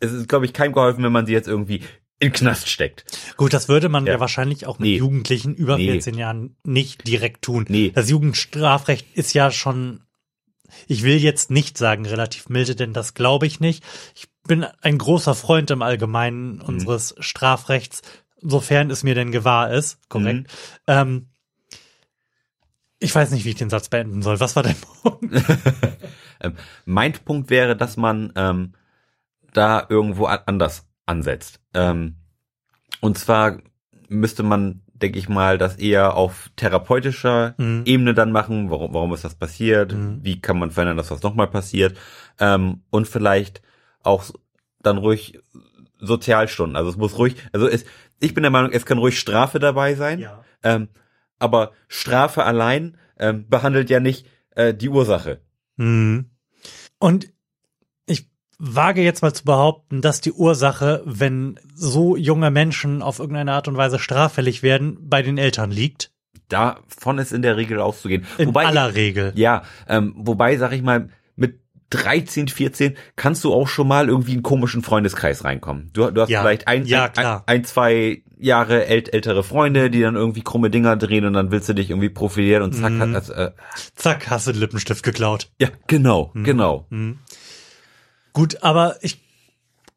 es 0.00 0.12
ist, 0.12 0.28
glaube 0.28 0.44
ich, 0.46 0.52
keinem 0.52 0.72
geholfen, 0.72 1.02
wenn 1.04 1.12
man 1.12 1.26
sie 1.26 1.32
jetzt 1.32 1.48
irgendwie 1.48 1.82
in 2.18 2.32
Knast 2.32 2.68
steckt. 2.68 3.04
Gut, 3.36 3.52
das 3.52 3.68
würde 3.68 3.88
man 3.88 4.06
ja, 4.06 4.14
Ja. 4.14 4.20
wahrscheinlich 4.20 4.66
auch 4.66 4.78
mit 4.78 4.88
Nee. 4.90 4.96
Jugendlichen 4.98 5.54
über 5.54 5.76
Nee. 5.76 5.90
14 5.90 6.14
Jahren 6.16 6.56
nicht 6.64 7.06
direkt 7.06 7.42
tun. 7.42 7.64
Nee. 7.68 7.90
Das 7.94 8.08
Jugendstrafrecht 8.10 9.06
ist 9.16 9.32
ja 9.34 9.50
schon, 9.50 10.02
ich 10.86 11.02
will 11.02 11.16
jetzt 11.16 11.50
nicht 11.50 11.76
sagen 11.78 12.06
relativ 12.06 12.48
milde, 12.48 12.76
denn 12.76 12.92
das 12.92 13.14
glaube 13.14 13.46
ich 13.46 13.58
nicht. 13.58 13.82
Ich 14.14 14.28
bin 14.46 14.64
ein 14.82 14.98
großer 14.98 15.34
Freund 15.34 15.70
im 15.72 15.82
Allgemeinen 15.82 16.56
Mhm. 16.56 16.62
unseres 16.62 17.14
Strafrechts, 17.18 18.02
sofern 18.42 18.90
es 18.90 19.02
mir 19.02 19.14
denn 19.14 19.32
gewahr 19.32 19.72
ist, 19.72 20.08
korrekt. 20.08 20.48
Mhm. 20.86 20.92
Ähm, 20.94 21.26
ich 22.98 23.14
weiß 23.14 23.30
nicht, 23.32 23.44
wie 23.44 23.50
ich 23.50 23.56
den 23.56 23.70
Satz 23.70 23.88
beenden 23.88 24.22
soll. 24.22 24.38
Was 24.40 24.54
war 24.56 24.62
dein 24.62 24.76
Punkt? 25.02 25.24
Ähm, 26.44 26.54
mein 26.86 27.12
Punkt 27.12 27.50
wäre, 27.50 27.76
dass 27.76 27.96
man 27.96 28.32
ähm, 28.34 28.72
da 29.52 29.86
irgendwo 29.88 30.24
anders 30.26 30.88
ansetzt. 31.06 31.60
Ähm, 31.72 32.16
und 33.00 33.16
zwar 33.16 33.58
müsste 34.08 34.42
man, 34.42 34.82
denke 34.92 35.20
ich 35.20 35.28
mal, 35.28 35.56
das 35.56 35.76
eher 35.76 36.16
auf 36.16 36.50
therapeutischer 36.56 37.54
Mhm. 37.58 37.82
Ebene 37.84 38.14
dann 38.14 38.32
machen. 38.32 38.70
Warum, 38.70 38.92
warum 38.92 39.14
ist 39.14 39.22
das 39.24 39.36
passiert? 39.36 39.92
Mhm. 39.92 40.18
Wie 40.22 40.40
kann 40.40 40.58
man 40.58 40.72
verhindern, 40.72 40.96
dass 40.96 41.10
das 41.10 41.22
nochmal 41.22 41.46
passiert? 41.46 41.96
Ähm, 42.40 42.82
und 42.90 43.06
vielleicht 43.06 43.62
auch 44.02 44.24
dann 44.80 44.98
ruhig 44.98 45.38
Sozialstunden. 46.00 46.74
Also 46.76 46.90
es 46.90 46.96
muss 46.96 47.16
ruhig, 47.18 47.36
also 47.52 47.68
es, 47.68 47.84
ich 48.22 48.34
bin 48.34 48.42
der 48.42 48.50
Meinung, 48.50 48.70
es 48.72 48.86
kann 48.86 48.98
ruhig 48.98 49.18
Strafe 49.18 49.58
dabei 49.58 49.94
sein. 49.94 50.26
Ähm, 50.62 50.88
aber 51.38 51.72
Strafe 51.88 52.44
allein 52.44 52.96
ähm, 53.18 53.48
behandelt 53.48 53.90
ja 53.90 53.98
nicht 53.98 54.26
äh, 54.50 54.72
die 54.72 54.88
Ursache. 54.88 55.40
Mhm. 55.76 56.30
Und 56.98 57.32
ich 58.06 58.30
wage 58.58 59.02
jetzt 59.02 59.22
mal 59.22 59.32
zu 59.32 59.44
behaupten, 59.44 60.00
dass 60.02 60.20
die 60.20 60.32
Ursache, 60.32 61.02
wenn 61.04 61.58
so 61.74 62.16
junge 62.16 62.52
Menschen 62.52 63.02
auf 63.02 63.18
irgendeine 63.18 63.52
Art 63.52 63.66
und 63.66 63.76
Weise 63.76 63.98
straffällig 63.98 64.62
werden, 64.62 64.98
bei 65.00 65.22
den 65.22 65.36
Eltern 65.36 65.72
liegt. 65.72 66.12
Davon 66.48 67.18
ist 67.18 67.32
in 67.32 67.42
der 67.42 67.56
Regel 67.56 67.80
auszugehen. 67.80 68.24
In 68.38 68.48
wobei, 68.48 68.66
aller 68.66 68.94
Regel. 68.94 69.32
ja, 69.34 69.62
ähm, 69.88 70.14
wobei, 70.16 70.56
sag 70.58 70.72
ich 70.72 70.82
mal, 70.82 71.08
13, 71.92 72.48
14 72.48 72.96
kannst 73.16 73.44
du 73.44 73.52
auch 73.52 73.68
schon 73.68 73.86
mal 73.86 74.08
irgendwie 74.08 74.32
in 74.32 74.36
einen 74.38 74.42
komischen 74.42 74.82
Freundeskreis 74.82 75.44
reinkommen. 75.44 75.90
Du, 75.92 76.10
du 76.10 76.20
hast 76.22 76.30
Ja. 76.30 76.40
vielleicht 76.42 76.66
ein, 76.68 76.86
Ja, 76.86 77.10
ein, 77.16 77.40
ein, 77.46 77.64
zwei 77.64 78.22
Jahre 78.38 78.86
ält, 78.86 79.12
ältere 79.14 79.44
Freunde, 79.44 79.90
die 79.90 80.00
dann 80.00 80.16
irgendwie 80.16 80.42
krumme 80.42 80.70
Dinger 80.70 80.96
drehen 80.96 81.24
und 81.26 81.34
dann 81.34 81.50
willst 81.52 81.68
du 81.68 81.74
dich 81.74 81.90
irgendwie 81.90 82.08
profilieren 82.08 82.62
und 82.62 82.72
zack, 82.72 82.90
Mhm. 82.92 83.14
hat, 83.14 83.28
äh, 83.30 83.50
Zack, 83.94 84.30
hast 84.30 84.46
du 84.48 84.52
den 84.52 84.60
Lippenstift 84.60 85.02
geklaut. 85.04 85.50
ja, 85.60 85.68
genau, 85.86 86.30
Mhm. 86.34 86.44
genau. 86.44 86.86
Gut, 88.32 88.62
aber 88.62 88.96
ich 89.02 89.20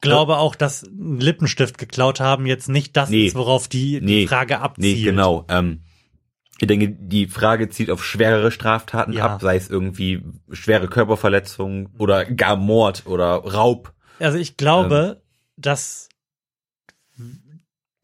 glaube 0.02 0.38
auch, 0.38 0.56
dass 0.56 0.86
Lippenstift 0.96 1.78
geklaut 1.78 2.20
haben 2.20 2.46
jetzt 2.46 2.70
nicht 2.70 2.96
das 2.98 3.10
Nee. 3.10 3.28
ist, 3.28 3.36
worauf 3.36 3.68
die, 3.68 4.00
die 4.02 4.06
Nee. 4.06 4.28
Frage 4.28 4.60
abzielt. 4.60 4.98
Nee, 4.98 5.04
genau. 5.04 5.46
Ähm, 5.50 5.82
ich 6.60 6.68
denke, 6.68 6.90
die 6.90 7.28
Frage 7.28 7.70
zielt 7.70 7.90
auf 7.92 8.04
schwerere 8.04 8.52
Straftaten 8.52 9.14
Ja. 9.14 9.26
ab, 9.26 9.42
sei 9.42 9.56
es 9.58 9.70
irgendwie 9.70 10.24
schwere 10.52 10.88
Körperverletzung 10.88 11.90
oder 11.98 12.26
gar 12.26 12.56
Mord 12.56 13.04
oder 13.06 13.36
Raub. 13.36 13.94
Also 14.20 14.38
ich 14.38 14.56
glaube, 14.58 15.18
Ähm. 15.18 15.22
dass 15.58 16.10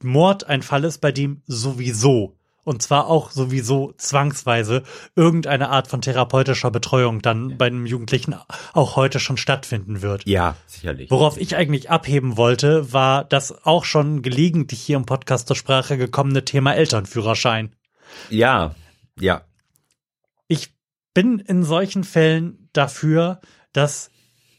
Mord 0.03 0.47
ein 0.47 0.63
Fall 0.63 0.83
ist, 0.83 0.99
bei 0.99 1.11
dem 1.11 1.41
sowieso 1.45 2.37
und 2.63 2.81
zwar 2.83 3.07
auch 3.07 3.31
sowieso 3.31 3.93
zwangsweise 3.97 4.83
irgendeine 5.15 5.69
Art 5.69 5.87
von 5.87 6.01
therapeutischer 6.01 6.69
Betreuung 6.69 7.21
dann 7.21 7.57
bei 7.57 7.65
einem 7.67 7.85
Jugendlichen 7.87 8.35
auch 8.73 8.95
heute 8.95 9.19
schon 9.19 9.37
stattfinden 9.37 10.01
wird. 10.03 10.27
Ja, 10.27 10.55
sicherlich. 10.67 11.09
Worauf 11.09 11.37
ich 11.39 11.55
eigentlich 11.55 11.89
abheben 11.89 12.37
wollte, 12.37 12.93
war 12.93 13.23
das 13.23 13.65
auch 13.65 13.83
schon 13.83 14.21
gelegentlich 14.21 14.79
hier 14.79 14.97
im 14.97 15.05
Podcast 15.05 15.47
zur 15.47 15.55
Sprache 15.55 15.97
gekommene 15.97 16.45
Thema 16.45 16.75
Elternführerschein. 16.75 17.71
Ja, 18.29 18.75
ja. 19.19 19.43
Ich 20.47 20.73
bin 21.13 21.39
in 21.39 21.63
solchen 21.63 22.03
Fällen 22.03 22.69
dafür, 22.73 23.41
dass 23.73 24.11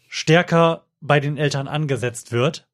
stärker 0.08 0.86
bei 1.00 1.20
den 1.20 1.36
Eltern 1.36 1.68
angesetzt 1.68 2.32
wird. 2.32 2.68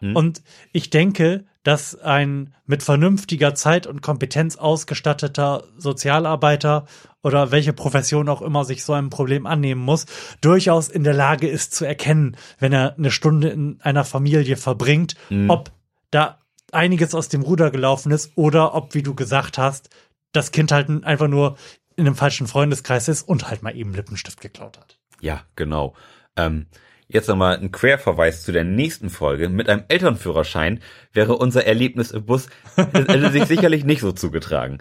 Hm. 0.00 0.16
Und 0.16 0.42
ich 0.72 0.90
denke, 0.90 1.44
dass 1.62 1.94
ein 1.94 2.54
mit 2.66 2.82
vernünftiger 2.82 3.54
Zeit 3.54 3.86
und 3.86 4.02
Kompetenz 4.02 4.56
ausgestatteter 4.56 5.64
Sozialarbeiter 5.78 6.86
oder 7.22 7.52
welche 7.52 7.72
Profession 7.72 8.28
auch 8.28 8.42
immer 8.42 8.64
sich 8.64 8.84
so 8.84 8.92
einem 8.94 9.10
Problem 9.10 9.46
annehmen 9.46 9.80
muss, 9.80 10.06
durchaus 10.40 10.88
in 10.88 11.04
der 11.04 11.14
Lage 11.14 11.46
ist 11.48 11.72
zu 11.72 11.84
erkennen, 11.84 12.36
wenn 12.58 12.72
er 12.72 12.96
eine 12.96 13.12
Stunde 13.12 13.48
in 13.50 13.80
einer 13.80 14.04
Familie 14.04 14.56
verbringt, 14.56 15.14
Hm. 15.28 15.50
ob 15.50 15.70
da 16.10 16.40
einiges 16.72 17.14
aus 17.14 17.28
dem 17.28 17.42
Ruder 17.42 17.70
gelaufen 17.70 18.10
ist 18.10 18.32
oder 18.34 18.74
ob, 18.74 18.94
wie 18.94 19.02
du 19.02 19.14
gesagt 19.14 19.56
hast, 19.56 19.88
das 20.32 20.50
Kind 20.50 20.72
halt 20.72 20.88
einfach 21.04 21.28
nur 21.28 21.56
in 21.96 22.06
einem 22.06 22.16
falschen 22.16 22.46
Freundeskreis 22.46 23.08
ist 23.08 23.22
und 23.22 23.48
halt 23.48 23.62
mal 23.62 23.76
eben 23.76 23.94
Lippenstift 23.94 24.40
geklaut 24.40 24.78
hat. 24.78 24.98
Ja, 25.20 25.42
genau. 25.56 25.94
Ähm, 26.36 26.66
jetzt 27.06 27.28
nochmal 27.28 27.58
ein 27.58 27.70
Querverweis 27.70 28.42
zu 28.42 28.52
der 28.52 28.64
nächsten 28.64 29.10
Folge. 29.10 29.48
Mit 29.48 29.68
einem 29.68 29.84
Elternführerschein 29.88 30.80
wäre 31.12 31.36
unser 31.36 31.66
Erlebnis 31.66 32.10
im 32.10 32.24
Bus, 32.24 32.48
hätte 32.76 33.30
sich 33.30 33.44
sicherlich 33.44 33.84
nicht 33.84 34.00
so 34.00 34.12
zugetragen. 34.12 34.78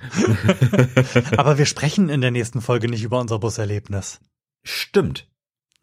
Aber 1.37 1.57
wir 1.57 1.65
sprechen 1.65 2.09
in 2.09 2.21
der 2.21 2.31
nächsten 2.31 2.61
Folge 2.61 2.87
nicht 2.87 3.03
über 3.03 3.19
unser 3.19 3.39
Buserlebnis. 3.39 4.19
Stimmt. 4.63 5.27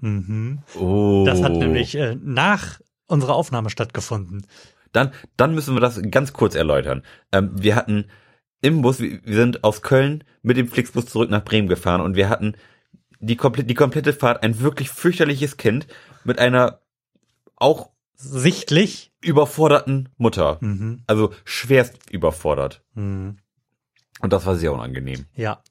Mhm. 0.01 0.63
Oh. 0.75 1.25
Das 1.27 1.43
hat 1.43 1.53
nämlich 1.53 1.95
äh, 1.95 2.17
nach 2.21 2.81
unserer 3.07 3.35
Aufnahme 3.35 3.71
stattgefunden. 3.71 4.47
Dann, 4.93 5.13
dann 5.37 5.55
müssen 5.55 5.75
wir 5.75 5.81
das 5.81 6.01
ganz 6.11 6.33
kurz 6.33 6.55
erläutern. 6.55 7.03
Ähm, 7.33 7.51
wir 7.55 7.77
hatten 7.77 8.07
im 8.61 8.83
Bus, 8.83 9.01
wir 9.01 9.21
sind 9.25 9.64
aus 9.64 9.83
Köln 9.83 10.25
mit 10.42 10.57
dem 10.57 10.68
Flixbus 10.68 11.07
zurück 11.07 11.31
nach 11.31 11.44
Bremen 11.44 11.68
gefahren 11.68 12.01
und 12.01 12.16
wir 12.16 12.29
hatten 12.29 12.55
die, 13.21 13.37
komple 13.37 13.64
die 13.64 13.75
komplette 13.75 14.12
Fahrt 14.12 14.42
ein 14.42 14.61
wirklich 14.61 14.90
fürchterliches 14.90 15.57
Kind 15.57 15.87
mit 16.25 16.38
einer 16.38 16.81
auch 17.57 17.90
Sichtlich. 18.21 19.12
überforderten 19.21 20.09
Mutter. 20.16 20.59
Mhm. 20.61 21.03
Also 21.07 21.33
schwerst 21.44 22.11
überfordert. 22.11 22.83
Mhm. 22.94 23.38
Und 24.21 24.33
das 24.33 24.44
war 24.44 24.57
sehr 24.57 24.73
unangenehm. 24.73 25.27
Ja. 25.37 25.62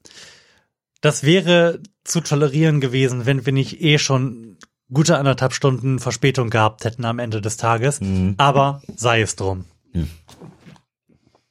Das 1.02 1.24
wäre 1.24 1.82
zu 2.06 2.22
tolerieren 2.22 2.80
gewesen, 2.80 3.26
wenn 3.26 3.46
wir 3.46 3.52
nicht 3.52 3.82
eh 3.82 3.98
schon 4.00 4.58
gute 4.92 5.18
anderthalb 5.18 5.54
Stunden 5.54 6.00
Verspätung 6.00 6.50
gehabt 6.50 6.86
hätten 6.86 7.04
am 7.04 7.20
Ende 7.20 7.42
des 7.42 7.58
Tages. 7.58 8.00
Aber 8.38 8.82
sei 8.96 9.22
es 9.22 9.36
drum. 9.36 9.66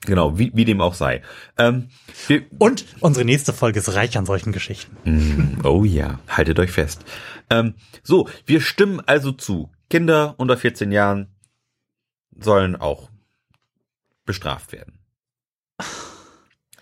Genau, 0.05 0.39
wie, 0.39 0.53
wie 0.55 0.65
dem 0.65 0.81
auch 0.81 0.95
sei. 0.95 1.23
Ähm, 1.57 1.89
Und 2.59 2.85
unsere 3.01 3.25
nächste 3.25 3.53
Folge 3.53 3.79
ist 3.81 3.95
reich 3.95 4.17
an 4.19 4.27
solchen 4.27 4.53
Geschichten. 4.53 4.97
Mm, 5.05 5.67
oh 5.67 5.85
ja, 5.85 6.21
haltet 6.29 6.59
euch 6.59 6.71
fest. 6.71 7.05
Ähm, 7.51 7.75
so, 8.03 8.29
wir 8.45 8.61
stimmen 8.61 9.01
also 9.07 9.33
zu. 9.33 9.71
Kinder 9.89 10.35
unter 10.37 10.57
14 10.57 10.93
Jahren 10.93 11.29
sollen 12.39 12.77
auch 12.77 13.09
bestraft 14.27 14.73
werden. 14.73 14.99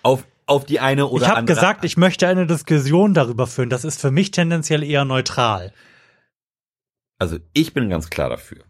Auf, 0.02 0.26
auf 0.46 0.66
die 0.66 0.80
eine 0.80 1.06
oder 1.06 1.22
ich 1.24 1.28
habe 1.28 1.38
andere. 1.38 1.54
gesagt, 1.54 1.84
ich 1.84 1.96
möchte 1.96 2.26
eine 2.26 2.46
Diskussion 2.46 3.14
darüber 3.14 3.46
führen. 3.46 3.70
Das 3.70 3.84
ist 3.84 4.00
für 4.00 4.10
mich 4.10 4.32
tendenziell 4.32 4.82
eher 4.82 5.04
neutral. 5.04 5.72
also 7.18 7.38
ich 7.52 7.72
bin 7.72 7.88
ganz 7.88 8.10
klar 8.10 8.28
dafür. 8.28 8.64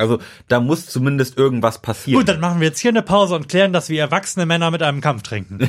Also 0.00 0.18
da 0.48 0.60
muss 0.60 0.86
zumindest 0.86 1.36
irgendwas 1.36 1.82
passieren. 1.82 2.20
Gut, 2.20 2.28
dann 2.28 2.40
machen 2.40 2.60
wir 2.60 2.68
jetzt 2.68 2.80
hier 2.80 2.90
eine 2.90 3.02
Pause 3.02 3.34
und 3.34 3.48
klären, 3.48 3.72
dass 3.74 3.88
wir 3.90 4.00
erwachsene 4.00 4.46
Männer 4.46 4.70
mit 4.70 4.82
einem 4.82 5.00
Kampf 5.02 5.22
trinken. 5.22 5.58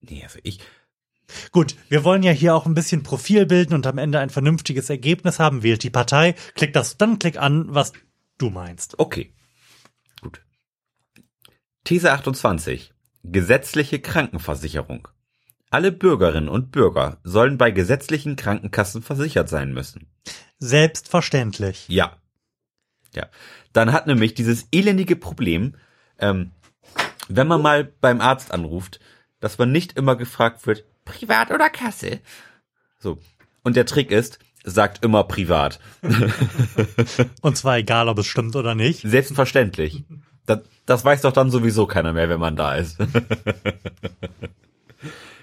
nee, 0.00 0.22
also 0.22 0.38
ich. 0.42 0.60
Gut, 1.52 1.76
wir 1.88 2.02
wollen 2.04 2.22
ja 2.22 2.32
hier 2.32 2.54
auch 2.54 2.66
ein 2.66 2.74
bisschen 2.74 3.02
Profil 3.02 3.46
bilden 3.46 3.74
und 3.74 3.86
am 3.86 3.98
Ende 3.98 4.18
ein 4.18 4.30
vernünftiges 4.30 4.88
Ergebnis 4.90 5.38
haben. 5.38 5.62
Wählt 5.62 5.82
die 5.82 5.90
Partei, 5.90 6.34
klick 6.54 6.72
das, 6.72 6.96
dann 6.96 7.18
klick 7.18 7.36
an, 7.36 7.66
was 7.68 7.92
du 8.38 8.50
meinst. 8.50 8.98
Okay. 8.98 9.32
Gut. 10.22 10.40
These 11.84 12.10
28. 12.10 12.92
Gesetzliche 13.22 14.00
Krankenversicherung. 14.00 15.06
Alle 15.70 15.92
Bürgerinnen 15.92 16.48
und 16.48 16.72
Bürger 16.72 17.18
sollen 17.22 17.56
bei 17.56 17.70
gesetzlichen 17.70 18.34
Krankenkassen 18.34 19.02
versichert 19.02 19.48
sein 19.48 19.72
müssen. 19.72 20.08
Selbstverständlich. 20.58 21.88
Ja. 21.88 22.16
Ja. 23.14 23.28
Dann 23.72 23.92
hat 23.92 24.08
nämlich 24.08 24.34
dieses 24.34 24.66
elendige 24.72 25.14
Problem, 25.14 25.74
ähm, 26.18 26.50
wenn 27.28 27.46
man 27.46 27.62
mal 27.62 27.84
beim 27.84 28.20
Arzt 28.20 28.52
anruft, 28.52 28.98
dass 29.38 29.58
man 29.58 29.70
nicht 29.70 29.96
immer 29.96 30.16
gefragt 30.16 30.66
wird, 30.66 30.84
Privat 31.04 31.50
oder 31.50 31.70
Kasse? 31.70 32.20
so. 32.98 33.18
Und 33.62 33.76
der 33.76 33.86
Trick 33.86 34.10
ist, 34.10 34.38
sagt 34.64 35.04
immer 35.04 35.24
privat. 35.24 35.80
Und 37.42 37.56
zwar 37.56 37.78
egal, 37.78 38.08
ob 38.08 38.18
es 38.18 38.26
stimmt 38.26 38.56
oder 38.56 38.74
nicht. 38.74 39.02
Selbstverständlich. 39.02 40.04
Das, 40.46 40.60
das 40.86 41.04
weiß 41.04 41.22
doch 41.22 41.32
dann 41.32 41.50
sowieso 41.50 41.86
keiner 41.86 42.12
mehr, 42.12 42.28
wenn 42.28 42.40
man 42.40 42.56
da 42.56 42.74
ist. 42.76 42.98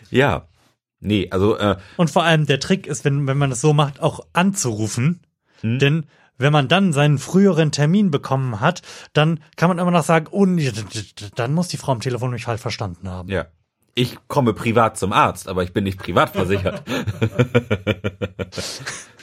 Ja. 0.09 0.47
Nee, 0.99 1.27
also, 1.29 1.57
äh, 1.57 1.77
Und 1.95 2.09
vor 2.09 2.23
allem 2.23 2.47
der 2.47 2.59
Trick 2.59 2.87
ist, 2.87 3.05
wenn, 3.05 3.27
wenn 3.27 3.37
man 3.37 3.51
es 3.51 3.61
so 3.61 3.73
macht, 3.73 3.99
auch 3.99 4.21
anzurufen. 4.33 5.21
Denn 5.61 6.05
wenn 6.37 6.53
man 6.53 6.67
dann 6.67 6.93
seinen 6.93 7.17
früheren 7.17 7.71
Termin 7.71 8.11
bekommen 8.11 8.59
hat, 8.59 8.81
dann 9.13 9.39
kann 9.55 9.69
man 9.69 9.79
immer 9.79 9.91
noch 9.91 10.03
sagen, 10.03 10.27
oh, 10.31 10.45
dann 11.35 11.53
muss 11.53 11.67
die 11.67 11.77
Frau 11.77 11.93
am 11.93 11.99
Telefon 11.99 12.31
mich 12.31 12.47
halt 12.47 12.59
verstanden 12.59 13.09
haben. 13.09 13.29
ja. 13.29 13.45
Ich 13.99 14.15
komme 14.27 14.53
privat 14.53 14.95
zum 14.95 15.11
Arzt, 15.11 15.47
aber 15.47 15.63
ich 15.63 15.73
bin 15.73 15.83
nicht 15.83 15.97
privat 15.97 16.29
versichert. 16.29 16.83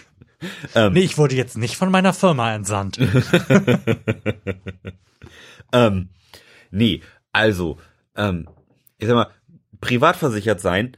Nee, 0.75 1.01
ich 1.01 1.17
wurde 1.17 1.37
jetzt 1.37 1.57
nicht 1.57 1.77
von 1.77 1.91
meiner 1.91 2.13
Firma 2.13 2.55
entsandt. 2.55 2.99
ähm, 5.73 6.09
nee, 6.71 7.01
also, 7.33 7.79
ähm, 8.17 8.49
ich 8.99 9.07
sag 9.07 9.15
mal, 9.15 9.31
privat 9.85 10.17
versichert 10.17 10.61
sein 10.61 10.97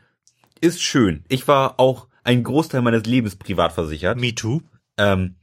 ist 0.61 0.81
schön. 0.81 1.25
Ich 1.29 1.49
war 1.49 1.79
auch 1.81 2.07
einen 2.23 2.45
Großteil 2.45 2.83
meines 2.83 3.05
Lebens 3.05 3.35
privat 3.37 3.73
versichert. 3.73 4.19
Me 4.19 4.33
too. 4.35 4.63
Ähm, 4.97 5.35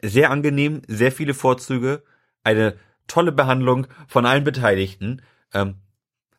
sehr 0.00 0.30
angenehm, 0.30 0.80
sehr 0.86 1.10
viele 1.10 1.34
Vorzüge, 1.34 2.04
eine 2.44 2.76
tolle 3.08 3.32
Behandlung 3.32 3.88
von 4.06 4.26
allen 4.26 4.44
Beteiligten. 4.44 5.22
Ähm, 5.52 5.74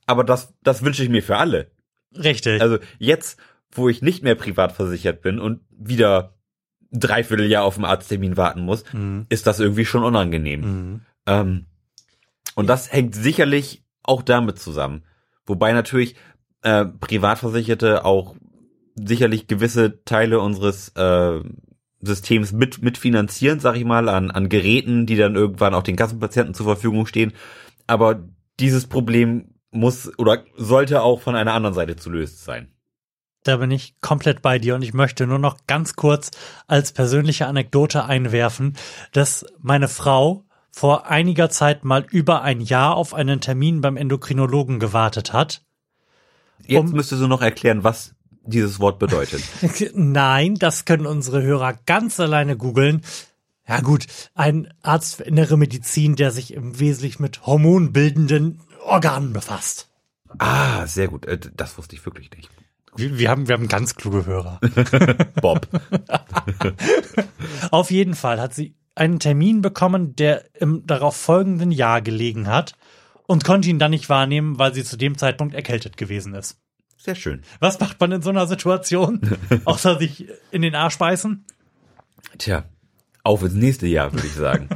aber 0.08 0.24
das, 0.24 0.54
das 0.63 0.82
wünsche 0.84 1.04
ich 1.04 1.10
mir 1.10 1.22
für 1.22 1.38
alle. 1.38 1.72
Richtig. 2.13 2.62
Also 2.62 2.80
jetzt, 3.00 3.38
wo 3.72 3.89
ich 3.89 4.02
nicht 4.02 4.24
mehr 4.24 4.36
privat 4.36 4.72
versichert 4.72 5.22
bin 5.22 5.39
und 5.39 5.60
wieder 5.70 6.36
ein 6.94 7.00
Dreivierteljahr 7.02 7.63
auf 7.65 7.76
einen 7.76 7.86
Arzttermin 7.86 8.38
warten 8.38 8.62
muss, 8.62 8.86
Mhm. 8.94 9.26
ist 9.30 9.46
das 9.46 9.60
irgendwie 9.60 9.86
schon 9.86 10.04
unangenehm. 10.04 10.62
Mhm. 10.62 11.02
Ähm, 11.26 11.65
und 12.56 12.68
das 12.68 12.91
hängt 12.94 13.13
sicherlich 13.13 13.84
auch 14.04 14.22
damit 14.24 14.58
zusammen. 14.58 15.04
Wobei 15.46 15.74
natürlich 15.74 16.15
äh, 16.65 16.86
Privatversicherte 16.86 18.06
auch 18.06 18.36
sicherlich 18.95 19.47
gewisse 19.47 20.04
Teile 20.04 20.39
unseres 20.39 20.89
äh, 20.95 21.39
Systems 22.01 22.51
mit 22.51 22.82
mitfinanzieren, 22.82 23.60
sag 23.60 23.75
ich 23.78 23.86
mal, 23.86 24.10
an, 24.10 24.32
an 24.32 24.49
Geräten, 24.49 25.06
die 25.06 25.15
dann 25.15 25.36
irgendwann 25.36 25.75
auch 25.75 25.84
den 25.84 25.95
Kassenpatienten 25.95 26.56
zur 26.56 26.65
Verfügung 26.65 27.06
stehen. 27.06 27.34
Aber 27.88 28.23
dieses 28.60 28.88
Problem 28.88 29.54
muss 29.71 30.12
oder 30.17 30.43
sollte 30.56 31.01
auch 31.04 31.21
von 31.21 31.36
einer 31.36 31.54
anderen 31.54 31.75
Seite 31.75 31.97
zu 31.97 32.10
lösen 32.10 32.38
sein. 32.38 32.71
Da 33.43 33.58
bin 33.58 33.69
ich 33.69 34.01
komplett 34.01 34.41
bei 34.41 34.58
dir 34.58 34.73
und 34.73 34.82
ich 34.82 34.93
möchte 34.95 35.28
nur 35.28 35.38
noch 35.38 35.67
ganz 35.67 35.95
kurz 35.95 36.32
als 36.65 36.93
persönliche 36.93 37.45
Anekdote 37.45 38.06
einwerfen, 38.06 38.75
dass 39.12 39.45
meine 39.60 39.88
Frau 39.88 40.45
vor 40.71 41.08
einiger 41.08 41.49
Zeit 41.51 41.86
mal 41.86 42.06
über 42.10 42.41
ein 42.41 42.60
Jahr 42.60 42.95
auf 42.95 43.13
einen 43.13 43.39
Termin 43.39 43.82
beim 43.82 43.97
Endokrinologen 43.97 44.80
gewartet 44.80 45.32
hat. 45.32 45.64
Jetzt 46.65 46.89
Um- 46.89 46.91
müsstest 46.91 47.22
du 47.22 47.28
noch 47.28 47.41
erklären, 47.41 47.84
was 47.84 48.13
dieses 48.46 48.80
Wort 48.80 49.00
bedeutet. 49.00 49.41
Nein, 49.96 50.56
das 50.56 50.86
können 50.86 51.06
unsere 51.08 51.41
Hörer 51.41 51.74
ganz 51.86 52.20
alleine 52.20 52.56
googeln. 52.58 53.02
Ja 53.68 53.82
gut, 53.82 54.06
ein 54.36 54.72
Arzt 54.84 55.15
für 55.15 55.24
innere 55.24 55.58
Medizin, 55.58 56.15
der 56.15 56.30
sich 56.32 56.54
im 56.54 56.80
Wesentlichen 56.80 57.24
mit 57.24 57.46
hormonbildenden 57.48 58.62
Organen 58.86 59.34
befasst. 59.34 59.89
ah, 60.38 60.86
sehr 60.86 61.08
gut. 61.08 61.26
Äh, 61.26 61.39
Das 61.56 61.78
wusste 61.80 61.96
ich 61.96 62.06
wirklich 62.06 62.30
nicht. 62.36 62.50
Wir, 62.96 63.18
wir 63.18 63.30
haben, 63.30 63.48
wir 63.48 63.56
haben 63.56 63.68
ganz 63.68 63.96
kluge 63.96 64.26
Hörer. 64.28 64.60
Bob. 65.41 65.68
Auf 67.72 67.91
jeden 67.91 68.15
Fall 68.15 68.39
hat 68.39 68.54
sie 68.54 68.76
einen 68.96 69.20
Termin 69.20 69.62
bekommen, 69.62 70.15
der 70.15 70.46
im 70.54 70.86
darauf 70.86 71.15
folgenden 71.15 71.72
Jahr 71.72 72.02
gelegen 72.02 72.48
hat 72.48 72.74
und 73.28 73.44
konnte 73.44 73.70
ihn 73.70 73.80
dann 73.80 73.92
nicht 73.92 74.10
wahrnehmen, 74.10 74.60
weil 74.60 74.74
sie 74.74 74.84
zu 74.84 74.98
dem 74.98 75.18
Zeitpunkt 75.18 75.56
erkältet 75.56 75.98
gewesen 75.98 76.34
ist. 76.34 76.58
Sehr 76.98 77.16
schön. 77.16 77.44
Was 77.60 77.80
macht 77.80 78.00
man 78.00 78.12
in 78.12 78.22
so 78.22 78.30
einer 78.30 78.48
Situation? 78.48 79.22
Außer 79.66 80.00
sich 80.00 80.28
in 80.52 80.62
den 80.62 80.76
Arsch 80.76 80.98
beißen? 80.98 81.46
Tja, 82.38 82.66
auf 83.24 83.44
ins 83.44 83.54
nächste 83.54 83.88
Jahr, 83.88 84.14
würde 84.14 84.28
ich 84.28 84.34
sagen. 84.34 84.70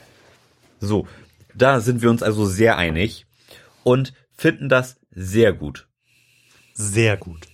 so, 0.80 1.06
da 1.54 1.80
sind 1.80 2.02
wir 2.02 2.10
uns 2.10 2.22
also 2.22 2.46
sehr 2.46 2.76
einig 2.76 3.26
und 3.82 4.14
finden 4.30 4.68
das 4.68 5.00
sehr 5.10 5.52
gut. 5.52 5.88
Sehr 6.72 7.16
gut. 7.16 7.46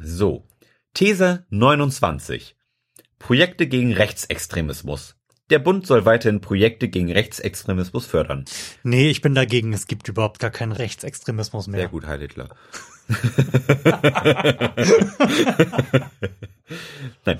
So, 0.00 0.46
These 0.94 1.44
29. 1.50 2.56
Projekte 3.18 3.66
gegen 3.66 3.92
Rechtsextremismus. 3.92 5.15
Der 5.50 5.60
Bund 5.60 5.86
soll 5.86 6.04
weiterhin 6.04 6.40
Projekte 6.40 6.88
gegen 6.88 7.12
Rechtsextremismus 7.12 8.04
fördern. 8.06 8.44
Nee, 8.82 9.10
ich 9.10 9.20
bin 9.20 9.34
dagegen. 9.34 9.72
Es 9.72 9.86
gibt 9.86 10.08
überhaupt 10.08 10.40
gar 10.40 10.50
keinen 10.50 10.72
Rechtsextremismus 10.72 11.68
mehr. 11.68 11.82
Sehr 11.82 11.88
gut, 11.88 12.06
Heil 12.06 12.20
Hitler. 12.20 12.48
Nein, 17.24 17.38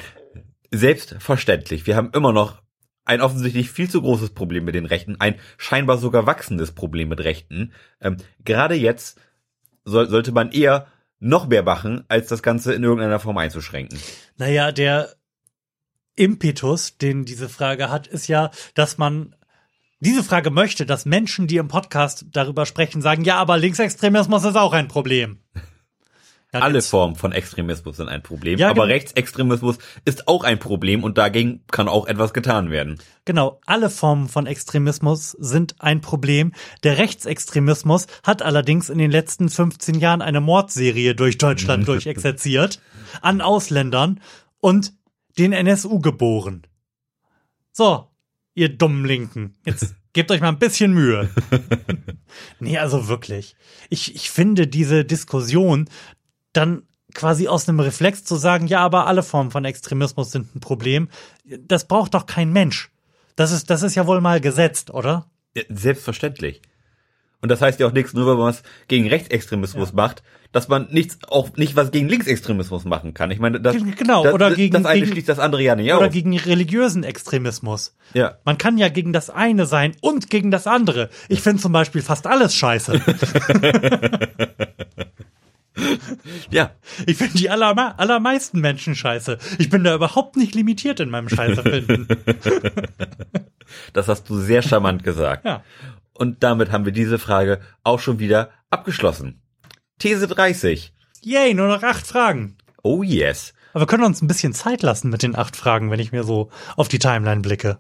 selbstverständlich. 0.71 1.89
Wir 1.89 1.97
haben 1.97 2.13
immer 2.13 2.33
noch 2.33 2.63
ein 3.05 3.21
offensichtlich 3.21 3.71
viel 3.71 3.91
zu 3.91 4.01
großes 4.03 4.31
Problem 4.31 4.65
mit 4.65 4.77
den 4.77 4.87
Rechten, 4.87 5.17
ein 5.21 5.37
scheinbar 5.59 5.99
sogar 5.99 6.27
wachsendes 6.27 6.73
Problem 6.73 7.09
mit 7.09 7.21
Rechten. 7.21 7.73
Ähm, 8.01 8.19
gerade 8.45 8.75
jetzt 8.75 9.21
soll, 9.85 10.09
sollte 10.09 10.33
man 10.33 10.53
eher 10.53 10.87
noch 11.19 11.49
mehr 11.49 11.63
machen, 11.63 12.05
als 12.09 12.29
das 12.29 12.43
Ganze 12.43 12.75
in 12.75 12.83
irgendeiner 12.85 13.19
Form 13.19 13.39
einzuschränken. 13.39 13.99
Naja, 14.37 14.71
der 14.71 15.15
Impetus, 16.17 16.99
den 16.99 17.25
diese 17.25 17.49
Frage 17.49 17.91
hat, 17.91 18.07
ist 18.07 18.27
ja, 18.27 18.51
dass 18.75 18.99
man 18.99 19.35
diese 20.01 20.23
Frage 20.25 20.51
möchte, 20.51 20.85
dass 20.87 21.07
Menschen, 21.07 21.47
die 21.47 21.57
im 21.57 21.69
Podcast 21.69 22.27
darüber 22.33 22.67
sprechen, 22.67 23.01
sagen, 23.01 23.25
ja, 23.25 23.37
aber 23.37 23.57
Linksextremismus 23.57 24.45
ist 24.45 24.57
auch 24.57 24.73
ein 24.73 24.89
Problem. 24.89 25.39
Ja, 25.55 25.63
Alle 26.61 26.81
Formen 26.81 27.17
von 27.17 27.33
Extremismus 27.33 27.97
sind 27.97 28.09
ein 28.09 28.23
Problem, 28.23 28.59
Ja, 28.59 28.69
aber 28.71 28.83
gen- 28.83 28.93
Rechtsextremismus 28.93 29.77
ist 30.05 30.29
auch 30.29 30.45
ein 30.45 30.59
Problem 30.59 31.03
und 31.05 31.19
dagegen 31.19 31.63
kann 31.71 31.89
auch 31.89 32.07
etwas 32.07 32.33
getan 32.33 32.71
werden. 32.71 32.99
Genau, 33.25 33.61
alle 33.67 33.91
Formen 33.91 34.29
von 34.29 34.47
Extremismus 34.47 35.33
sind 35.33 35.77
ein 35.81 36.01
Problem. 36.03 36.53
Der 36.83 36.99
Rechtsextremismus 36.99 38.07
hat 38.23 38.43
allerdings 38.43 38.89
in 38.91 38.99
den 38.99 39.11
letzten 39.11 39.49
15 39.49 39.97
Jahren 39.97 40.23
eine 40.23 40.41
Mordserie 40.41 41.15
durch 41.15 41.37
Deutschland 41.39 41.89
durchexerziert, 41.89 42.81
an 43.23 43.41
Ausländern 43.41 44.21
und 44.61 44.93
den 45.39 45.53
NSU 45.53 46.01
geboren. 46.01 46.67
So, 47.73 48.09
ihr 48.55 48.71
dummen 48.71 49.05
Linken, 49.05 49.55
jetzt 49.65 49.95
gebt 50.13 50.31
euch 50.31 50.41
mal 50.41 50.49
ein 50.49 50.59
bisschen 50.59 50.93
Mühe. 50.93 51.31
nee, 52.61 52.79
also 52.79 53.09
wirklich. 53.09 53.57
Ich, 53.91 54.15
ich 54.15 54.31
finde 54.31 54.67
diese 54.67 55.05
Diskussion 55.05 55.89
dann 56.53 56.83
quasi 57.15 57.49
aus 57.49 57.69
einem 57.69 57.81
Reflex 57.81 58.25
zu 58.25 58.37
sagen, 58.37 58.67
ja, 58.67 58.81
aber 58.81 59.07
alle 59.07 59.23
Formen 59.23 59.51
von 59.51 59.65
Extremismus 59.65 60.33
sind 60.33 60.55
ein 60.55 60.61
Problem, 60.61 61.09
das 61.45 61.87
braucht 61.87 62.15
doch 62.15 62.27
kein 62.27 62.53
Mensch. 62.53 62.91
Das 63.37 63.53
ist, 63.53 63.71
das 63.71 63.83
ist 63.83 63.95
ja 63.95 64.07
wohl 64.07 64.21
mal 64.21 64.41
gesetzt, 64.41 64.91
oder? 64.91 65.31
Ja, 65.55 65.63
Selbstverständlich. 65.69 66.63
Und 67.43 67.51
das 67.51 67.61
heißt 67.61 67.79
ja 67.81 67.87
auch 67.87 67.93
nichts, 67.93 68.15
nur 68.15 68.27
weil 68.27 68.37
man 68.37 68.47
was 68.47 68.63
gegen 68.89 69.07
Rechtsextremismus 69.09 69.93
macht, 69.93 70.23
dass 70.57 70.69
man 70.69 70.87
nichts, 70.91 71.19
auch 71.29 71.55
nicht 71.59 71.77
was 71.77 71.91
gegen 71.91 72.09
Linksextremismus 72.09 72.87
machen 72.87 73.13
kann. 73.13 73.31
Ich 73.31 73.39
meine, 73.39 73.61
das, 73.61 73.77
Genau, 73.99 74.25
das, 74.25 74.33
oder 74.33 74.49
das, 74.49 74.57
gegen- 74.57 74.73
das 74.73 74.87
eine 74.87 75.01
gegen- 75.01 75.13
schließt 75.13 75.29
das 75.29 75.39
andere 75.39 75.61
ja 75.63 75.77
nicht 75.77 75.93
Oder 75.93 76.07
aus. 76.07 76.13
gegen 76.15 76.35
religiösen 76.35 77.05
Extremismus. 77.05 77.95
ja. 78.15 78.39
Man 78.47 78.57
kann 78.57 78.79
ja 78.79 78.89
gegen 78.89 79.13
das 79.13 79.29
eine 79.29 79.67
sein 79.67 79.93
und 80.01 80.31
gegen 80.31 80.51
das 80.51 80.67
andere. 80.67 81.11
Ich 81.29 81.43
finde 81.43 81.61
zum 81.61 81.73
Beispiel 81.73 82.01
fast 82.01 82.27
alles 82.27 82.55
scheiße. 82.55 82.99
ja, 86.51 86.71
Ich 87.07 87.19
finde 87.19 87.37
die 87.37 87.51
allerme 87.51 87.99
allermeisten 87.99 88.61
Menschen 88.61 88.95
scheiße. 88.95 89.37
Ich 89.59 89.69
bin 89.69 89.85
da 89.85 89.95
überhaupt 89.95 90.37
nicht 90.37 90.55
limitiert 90.55 91.01
in 91.01 91.11
meinem 91.11 91.29
Scheiße 91.29 91.63
finden. 91.63 92.09
das 93.93 94.09
hast 94.09 94.31
du 94.31 94.39
sehr 94.39 94.63
charmant 94.63 95.05
gesagt. 95.05 95.45
Ja. 95.45 95.63
Und 96.15 96.43
damit 96.43 96.73
haben 96.73 96.87
wir 96.87 96.93
diese 96.93 97.19
Frage 97.19 97.61
auch 97.85 98.01
schon 98.01 98.19
wieder 98.19 98.49
abgeschlossen. 98.71 99.43
These 99.99 100.27
30. 100.29 100.93
Yay, 101.23 101.55
nur 101.55 101.69
noch 101.69 101.83
acht 101.83 102.07
Fragen. 102.07 102.57
Oh 102.83 103.03
yes. 103.03 103.53
Aber 103.73 103.83
wir 103.83 103.87
können 103.87 104.05
uns 104.05 104.23
ein 104.23 104.27
bisschen 104.29 104.53
Zeit 104.55 104.83
lassen 104.83 105.11
mit 105.11 105.23
den 105.23 105.37
acht 105.37 105.57
Fragen, 105.57 105.91
wenn 105.91 106.01
ich 106.01 106.13
mir 106.13 106.25
so 106.25 106.51
auf 106.77 106.89
die 106.89 106.99
Timeline 106.99 107.41
blicke. 107.43 107.79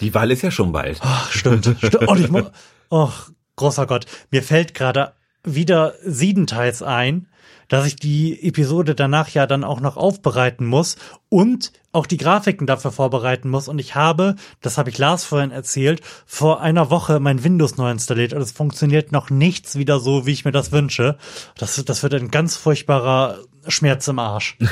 Die 0.00 0.14
Wahl 0.14 0.30
ist 0.30 0.42
ja 0.42 0.50
schon 0.50 0.72
bald. 0.72 1.00
Ach, 1.02 1.30
stimmt. 1.30 1.74
stimmt. 1.78 1.96
Und 2.08 2.20
ich 2.20 2.30
mu- 2.30 2.48
oh, 2.90 3.10
großer 3.56 3.86
Gott. 3.86 4.06
Mir 4.30 4.42
fällt 4.42 4.74
gerade 4.74 5.12
wieder 5.42 5.94
siebenteils 6.02 6.82
ein, 6.82 7.28
dass 7.68 7.86
ich 7.86 7.96
die 7.96 8.46
Episode 8.46 8.94
danach 8.94 9.28
ja 9.30 9.46
dann 9.46 9.64
auch 9.64 9.80
noch 9.80 9.96
aufbereiten 9.96 10.66
muss 10.66 10.96
und 11.28 11.72
auch 11.92 12.06
die 12.06 12.16
Grafiken 12.16 12.66
dafür 12.66 12.92
vorbereiten 12.92 13.48
muss. 13.48 13.68
Und 13.68 13.78
ich 13.78 13.94
habe, 13.94 14.36
das 14.60 14.78
habe 14.78 14.90
ich 14.90 14.98
Lars 14.98 15.24
vorhin 15.24 15.50
erzählt, 15.50 16.00
vor 16.26 16.60
einer 16.60 16.90
Woche 16.90 17.20
mein 17.20 17.44
Windows 17.44 17.76
neu 17.76 17.90
installiert 17.90 18.32
und 18.32 18.42
es 18.42 18.52
funktioniert 18.52 19.12
noch 19.12 19.30
nichts 19.30 19.76
wieder 19.76 20.00
so, 20.00 20.26
wie 20.26 20.32
ich 20.32 20.44
mir 20.44 20.52
das 20.52 20.72
wünsche. 20.72 21.16
Das, 21.56 21.82
das 21.84 22.02
wird 22.02 22.14
ein 22.14 22.30
ganz 22.30 22.56
furchtbarer 22.56 23.38
Schmerz 23.68 24.08
im 24.08 24.18
Arsch. 24.18 24.58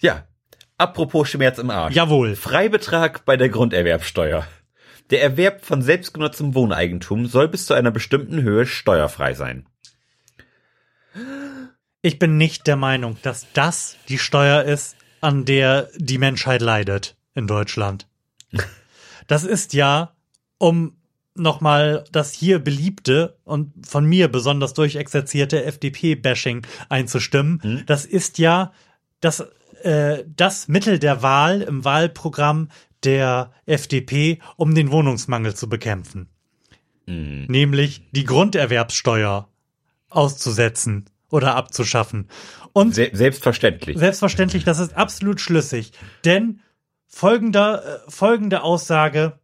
Ja. 0.00 0.26
Apropos 0.78 1.28
Schmerz 1.28 1.58
im 1.58 1.70
Arsch. 1.70 1.94
Jawohl. 1.94 2.36
Freibetrag 2.36 3.24
bei 3.24 3.36
der 3.36 3.48
Grunderwerbsteuer. 3.48 4.46
Der 5.10 5.22
Erwerb 5.22 5.64
von 5.64 5.80
selbstgenutztem 5.80 6.54
Wohneigentum 6.54 7.26
soll 7.26 7.48
bis 7.48 7.66
zu 7.66 7.74
einer 7.74 7.90
bestimmten 7.90 8.42
Höhe 8.42 8.66
steuerfrei 8.66 9.32
sein. 9.34 9.66
Ich 12.06 12.20
bin 12.20 12.36
nicht 12.36 12.68
der 12.68 12.76
Meinung, 12.76 13.16
dass 13.22 13.48
das 13.52 13.96
die 14.08 14.18
Steuer 14.18 14.62
ist, 14.62 14.94
an 15.20 15.44
der 15.44 15.90
die 15.96 16.18
Menschheit 16.18 16.60
leidet 16.62 17.16
in 17.34 17.48
Deutschland. 17.48 18.06
Das 19.26 19.42
ist 19.42 19.72
ja, 19.72 20.14
um 20.56 20.98
nochmal 21.34 22.04
das 22.12 22.32
hier 22.32 22.60
beliebte 22.60 23.36
und 23.42 23.84
von 23.84 24.04
mir 24.04 24.28
besonders 24.28 24.72
durchexerzierte 24.72 25.64
FDP-Bashing 25.64 26.64
einzustimmen. 26.88 27.82
Das 27.86 28.04
ist 28.04 28.38
ja 28.38 28.70
das, 29.18 29.40
äh, 29.82 30.22
das 30.28 30.68
Mittel 30.68 31.00
der 31.00 31.22
Wahl 31.22 31.60
im 31.62 31.84
Wahlprogramm 31.84 32.68
der 33.02 33.50
FDP, 33.64 34.38
um 34.54 34.76
den 34.76 34.92
Wohnungsmangel 34.92 35.56
zu 35.56 35.68
bekämpfen. 35.68 36.28
Nämlich 37.06 38.08
die 38.12 38.24
Grunderwerbssteuer 38.24 39.48
auszusetzen 40.08 41.10
oder 41.30 41.56
abzuschaffen. 41.56 42.28
Und 42.72 42.94
Se 42.94 43.10
selbstverständlich. 43.12 43.98
selbstverständlich, 43.98 44.64
das 44.64 44.78
ist 44.78 44.96
absolut 44.96 45.40
schlüssig. 45.40 45.92
Denn 46.24 46.60
folgender, 47.06 48.02
äh, 48.06 48.10
folgende 48.10 48.62
Aussage, 48.62 49.38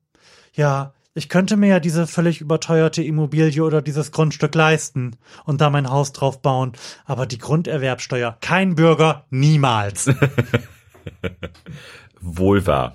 ja, 0.55 0.95
ich 1.15 1.29
könnte 1.29 1.57
mir 1.57 1.69
ja 1.69 1.81
diese 1.81 2.07
völlig 2.07 2.41
überteuerte 2.41 3.03
Immobilie 3.03 3.63
oder 3.63 3.83
dieses 3.83 4.13
Grundstück 4.13 4.55
leisten 4.55 5.17
und 5.45 5.61
da 5.61 5.69
mein 5.69 5.91
Haus 5.91 6.13
drauf 6.13 6.41
bauen, 6.41 6.73
aber 7.05 7.27
die 7.27 7.39
Grunderwerbsteuer, 7.39 8.39
kein 8.41 8.75
Bürger, 8.75 9.27
niemals. 9.31 10.09
Wohl 12.21 12.67
wahr. 12.67 12.95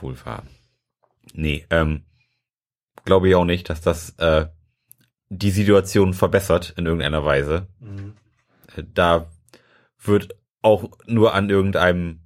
Wohl 0.00 0.16
wahr. 0.24 0.42
Nee, 1.34 1.66
ähm, 1.70 2.04
glaube 3.04 3.28
ich 3.28 3.34
auch 3.34 3.44
nicht, 3.44 3.70
dass 3.70 3.80
das 3.80 4.10
äh, 4.18 4.46
die 5.38 5.50
Situation 5.50 6.14
verbessert 6.14 6.74
in 6.76 6.86
irgendeiner 6.86 7.24
Weise. 7.24 7.66
Äh, 8.76 8.82
Da 8.94 9.30
wird 10.02 10.36
auch 10.62 10.90
nur 11.06 11.34
an 11.34 11.50
irgendeinem 11.50 12.20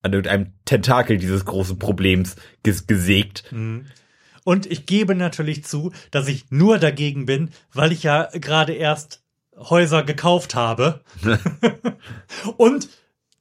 an 0.00 0.12
irgendeinem 0.12 0.52
Tentakel 0.64 1.18
dieses 1.18 1.44
großen 1.44 1.78
Problems 1.78 2.36
ges 2.62 2.86
gesägt. 2.86 3.52
Und 4.44 4.66
ich 4.66 4.86
gebe 4.86 5.14
natürlich 5.16 5.64
zu, 5.64 5.92
dass 6.12 6.28
ich 6.28 6.50
nur 6.50 6.78
dagegen 6.78 7.26
bin, 7.26 7.50
weil 7.72 7.90
ich 7.92 8.04
ja 8.04 8.28
gerade 8.32 8.74
erst 8.74 9.24
Häuser 9.56 10.04
gekauft 10.04 10.54
habe 10.54 11.02
und 12.56 12.88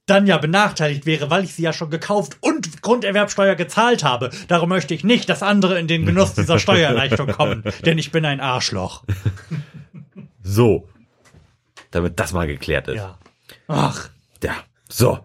dann 0.07 0.25
ja 0.25 0.37
benachteiligt 0.37 1.05
wäre, 1.05 1.29
weil 1.29 1.43
ich 1.43 1.53
sie 1.53 1.61
ja 1.61 1.73
schon 1.73 1.91
gekauft 1.91 2.37
und 2.41 2.81
Grunderwerbsteuer 2.81 3.55
gezahlt 3.55 4.03
habe. 4.03 4.31
Darum 4.47 4.69
möchte 4.69 4.93
ich 4.93 5.03
nicht, 5.03 5.29
dass 5.29 5.43
andere 5.43 5.77
in 5.77 5.87
den 5.87 6.05
Genuss 6.05 6.33
dieser 6.33 6.57
Steuererleichterung 6.57 7.31
kommen, 7.31 7.63
denn 7.85 7.97
ich 7.99 8.11
bin 8.11 8.25
ein 8.25 8.39
Arschloch. 8.39 9.03
So. 10.49 10.87
Damit 11.91 12.21
das 12.21 12.31
mal 12.31 12.47
geklärt 12.47 12.87
ist. 12.87 12.95
Ja. 12.95 13.19
Ach, 13.67 14.09
Ja, 14.41 14.55
so. 14.87 15.19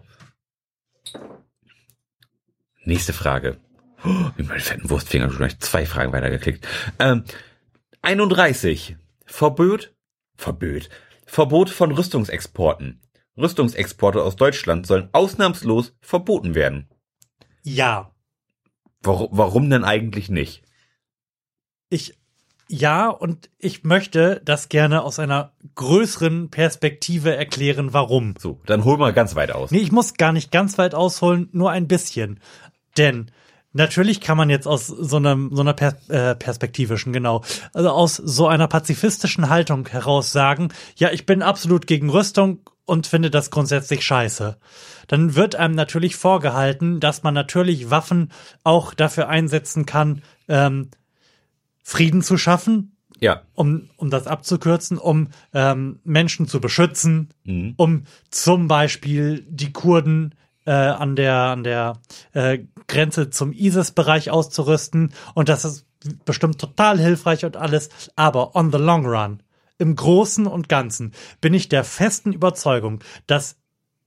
Nächste 2.83 3.13
Frage. 3.13 3.57
Oh, 4.03 4.09
mit 4.37 4.49
meinen 4.49 4.59
fetten 4.59 4.89
Wurstfingern 4.89 5.29
schon 5.29 5.39
gleich 5.39 5.57
zwei 5.59 5.85
Fragen 5.85 6.11
weitergeklickt. 6.11 6.67
Ähm, 6.99 7.23
31. 8.01 8.97
Verbot, 9.25 9.93
Verbot, 10.35 10.89
Verbot 11.25 11.69
von 11.69 11.91
Rüstungsexporten. 11.91 12.99
Rüstungsexporte 13.37 14.21
aus 14.21 14.35
Deutschland 14.35 14.85
sollen 14.85 15.09
ausnahmslos 15.11 15.93
verboten 16.01 16.55
werden. 16.55 16.89
ja. 17.63 18.09
Warum, 19.05 19.27
warum 19.31 19.69
denn 19.69 19.83
eigentlich 19.83 20.29
nicht? 20.29 20.63
Ich, 21.89 22.17
ja, 22.69 23.09
und 23.09 23.49
ich 23.59 23.83
möchte 23.83 24.41
das 24.45 24.69
gerne 24.69 25.03
aus 25.03 25.19
einer 25.19 25.51
größeren 25.75 26.49
Perspektive 26.49 27.35
erklären, 27.35 27.91
warum. 27.91 28.35
So, 28.39 28.61
dann 28.65 28.85
hol 28.85 28.97
mal 28.97 29.11
ganz 29.11 29.35
weit 29.35 29.51
aus. 29.51 29.71
Nee, 29.71 29.79
ich 29.79 29.91
muss 29.91 30.13
gar 30.13 30.31
nicht 30.31 30.51
ganz 30.51 30.77
weit 30.77 30.95
ausholen, 30.95 31.49
nur 31.51 31.69
ein 31.69 31.89
bisschen. 31.89 32.39
Denn 32.97 33.29
natürlich 33.73 34.21
kann 34.21 34.37
man 34.37 34.49
jetzt 34.49 34.67
aus 34.67 34.87
so 34.87 35.17
einem 35.17 35.49
so 35.53 35.61
einer 35.61 35.73
per 35.73 35.97
äh, 36.09 36.35
perspektivischen, 36.35 37.11
genau, 37.13 37.43
also 37.73 37.89
aus 37.89 38.15
so 38.15 38.47
einer 38.47 38.67
pazifistischen 38.67 39.49
Haltung 39.49 39.87
heraus 39.87 40.31
sagen, 40.31 40.69
ja, 40.95 41.11
ich 41.11 41.25
bin 41.25 41.41
absolut 41.41 41.87
gegen 41.87 42.09
Rüstung 42.09 42.59
und 42.85 43.07
finde 43.07 43.29
das 43.29 43.49
grundsätzlich 43.49 44.05
scheiße. 44.05 44.57
Dann 45.07 45.35
wird 45.35 45.55
einem 45.55 45.75
natürlich 45.75 46.15
vorgehalten, 46.15 46.99
dass 46.99 47.23
man 47.23 47.33
natürlich 47.33 47.89
Waffen 47.89 48.31
auch 48.63 48.93
dafür 48.93 49.29
einsetzen 49.29 49.85
kann, 49.85 50.21
ähm, 50.47 50.89
Frieden 51.81 52.21
zu 52.21 52.37
schaffen, 52.37 52.95
Ja, 53.19 53.41
um, 53.53 53.89
um 53.97 54.09
das 54.09 54.27
abzukürzen, 54.27 54.97
um 54.97 55.29
ähm, 55.53 55.99
Menschen 56.03 56.47
zu 56.47 56.59
beschützen, 56.59 57.29
Mhm. 57.45 57.73
um 57.77 58.03
zum 58.29 58.67
Beispiel 58.67 59.45
die 59.49 59.71
Kurden 59.71 60.35
äh, 60.65 60.71
an 60.71 61.15
der 61.15 61.35
an 61.35 61.63
der 61.63 61.99
äh, 62.33 62.59
Grenze 62.87 63.29
zum 63.29 63.53
ISIS-Bereich 63.53 64.31
auszurüsten. 64.31 65.13
Und 65.33 65.49
das 65.49 65.65
ist 65.65 65.85
bestimmt 66.25 66.59
total 66.59 66.99
hilfreich 66.99 67.45
und 67.45 67.57
alles, 67.57 67.89
aber 68.15 68.55
on 68.55 68.71
the 68.71 68.77
long 68.77 69.05
run, 69.05 69.41
im 69.77 69.95
Großen 69.95 70.47
und 70.47 70.69
Ganzen, 70.69 71.13
bin 71.41 71.53
ich 71.53 71.69
der 71.69 71.83
festen 71.83 72.33
Überzeugung, 72.33 72.99
dass 73.27 73.57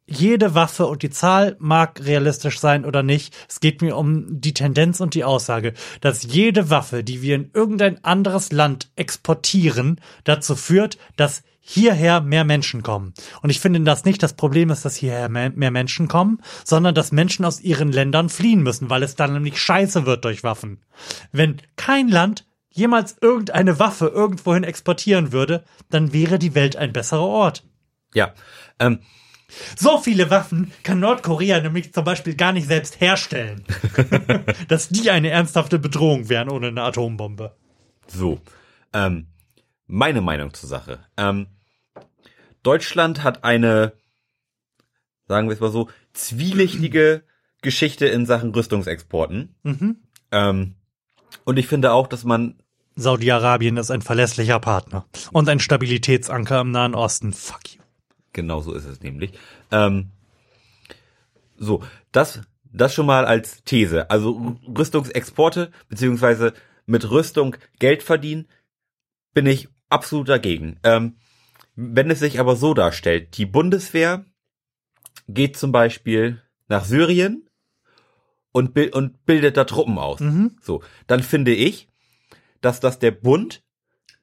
jede 0.06 0.54
Waffe 0.54 0.86
und 0.86 1.02
die 1.02 1.10
Zahl 1.10 1.56
mag 1.58 2.00
realistisch 2.04 2.60
sein 2.60 2.84
oder 2.84 3.02
nicht. 3.02 3.36
Es 3.48 3.60
geht 3.60 3.82
mir 3.82 3.96
um 3.96 4.40
die 4.40 4.54
Tendenz 4.54 5.00
und 5.00 5.14
die 5.14 5.24
Aussage, 5.24 5.74
dass 6.00 6.22
jede 6.22 6.70
Waffe, 6.70 7.02
die 7.02 7.22
wir 7.22 7.34
in 7.34 7.50
irgendein 7.52 8.02
anderes 8.04 8.52
Land 8.52 8.90
exportieren, 8.94 10.00
dazu 10.24 10.54
führt, 10.54 10.98
dass 11.16 11.42
hierher 11.68 12.20
mehr 12.20 12.44
Menschen 12.44 12.84
kommen. 12.84 13.12
Und 13.42 13.50
ich 13.50 13.58
finde, 13.58 13.80
dass 13.80 14.04
nicht 14.04 14.22
das 14.22 14.34
Problem 14.34 14.70
ist, 14.70 14.84
dass 14.84 14.94
hierher 14.94 15.28
mehr, 15.28 15.50
mehr 15.50 15.72
Menschen 15.72 16.06
kommen, 16.06 16.40
sondern 16.64 16.94
dass 16.94 17.10
Menschen 17.10 17.44
aus 17.44 17.60
ihren 17.60 17.90
Ländern 17.90 18.28
fliehen 18.28 18.62
müssen, 18.62 18.88
weil 18.88 19.02
es 19.02 19.16
dann 19.16 19.32
nämlich 19.32 19.60
scheiße 19.60 20.06
wird 20.06 20.24
durch 20.24 20.44
Waffen. 20.44 20.84
Wenn 21.32 21.56
kein 21.74 22.08
Land 22.08 22.46
jemals 22.70 23.16
irgendeine 23.20 23.80
Waffe 23.80 24.06
irgendwohin 24.06 24.62
exportieren 24.62 25.32
würde, 25.32 25.64
dann 25.90 26.12
wäre 26.12 26.38
die 26.38 26.54
Welt 26.54 26.76
ein 26.76 26.92
besserer 26.92 27.26
Ort. 27.26 27.64
Ja. 28.14 28.34
Ähm, 28.78 29.00
So 29.76 29.98
viele 29.98 30.30
Waffen 30.30 30.72
kann 30.82 31.00
Nordkorea 31.00 31.60
nämlich 31.60 31.92
zum 31.92 32.04
Beispiel 32.04 32.34
gar 32.34 32.52
nicht 32.52 32.66
selbst 32.66 33.00
herstellen. 33.00 33.64
dass 34.68 34.88
die 34.88 35.10
eine 35.10 35.30
ernsthafte 35.30 35.78
Bedrohung 35.78 36.28
wären 36.28 36.50
ohne 36.50 36.68
eine 36.68 36.82
Atombombe. 36.82 37.54
so. 38.06 38.40
Ähm, 38.92 39.28
meine 39.86 40.20
Meinung 40.20 40.52
zur 40.52 40.68
Sache. 40.68 41.00
Ähm, 41.16 41.46
Deutschland 42.62 43.22
hat 43.22 43.44
eine, 43.44 43.92
sagen 45.28 45.48
wir 45.48 45.54
es 45.54 45.60
mal 45.60 45.70
so, 45.70 45.88
zwielichtige 46.12 47.22
Geschichte 47.62 48.06
in 48.06 48.26
Sachen 48.26 48.50
Rüstungsexporten. 48.50 49.54
Mhm. 49.62 49.96
Ähm, 50.32 50.74
und 51.44 51.58
ich 51.58 51.68
finde 51.68 51.92
auch, 51.92 52.06
dass 52.08 52.24
man 52.24 52.56
Saudi-Arabien 52.96 53.76
ist 53.76 53.90
ein 53.90 54.02
verlässlicher 54.02 54.58
Partner 54.58 55.06
und 55.32 55.48
ein 55.48 55.60
Stabilitätsanker 55.60 56.60
im 56.60 56.70
Nahen 56.70 56.94
Osten. 56.94 57.32
Fuck 57.32 57.74
you. 57.74 57.75
Genau 58.36 58.60
so 58.60 58.74
ist 58.74 58.84
es 58.84 59.00
nämlich. 59.00 59.32
Ähm, 59.70 60.10
so, 61.56 61.82
das, 62.12 62.42
das 62.70 62.92
schon 62.92 63.06
mal 63.06 63.24
als 63.24 63.64
These. 63.64 64.10
Also 64.10 64.58
Rüstungsexporte 64.68 65.70
beziehungsweise 65.88 66.52
mit 66.84 67.10
Rüstung 67.10 67.56
Geld 67.78 68.02
verdienen, 68.02 68.46
bin 69.32 69.46
ich 69.46 69.70
absolut 69.88 70.28
dagegen. 70.28 70.78
Ähm, 70.82 71.16
wenn 71.76 72.10
es 72.10 72.18
sich 72.18 72.38
aber 72.38 72.56
so 72.56 72.74
darstellt, 72.74 73.38
die 73.38 73.46
Bundeswehr 73.46 74.26
geht 75.28 75.56
zum 75.56 75.72
Beispiel 75.72 76.42
nach 76.68 76.84
Syrien 76.84 77.48
und, 78.52 78.74
bil- 78.74 78.92
und 78.92 79.24
bildet 79.24 79.56
da 79.56 79.64
Truppen 79.64 79.96
aus. 79.96 80.20
Mhm. 80.20 80.58
So, 80.60 80.82
dann 81.06 81.22
finde 81.22 81.54
ich, 81.54 81.88
dass 82.60 82.80
das 82.80 82.98
der 82.98 83.12
Bund 83.12 83.62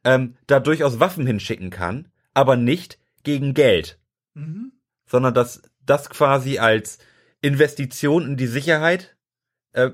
ähm, 0.04 0.36
da 0.46 0.60
durchaus 0.60 1.00
Waffen 1.00 1.26
hinschicken 1.26 1.72
kann, 1.72 2.10
aber 2.36 2.58
nicht 2.58 3.00
gegen 3.24 3.56
Geld 3.56 4.00
Mhm. 4.34 4.72
sondern 5.06 5.34
dass 5.34 5.62
das 5.86 6.10
quasi 6.10 6.58
als 6.60 6.98
Investition 7.42 8.26
in 8.26 8.38
die 8.38 8.48
Sicherheit 8.48 9.16
äh, 9.74 9.92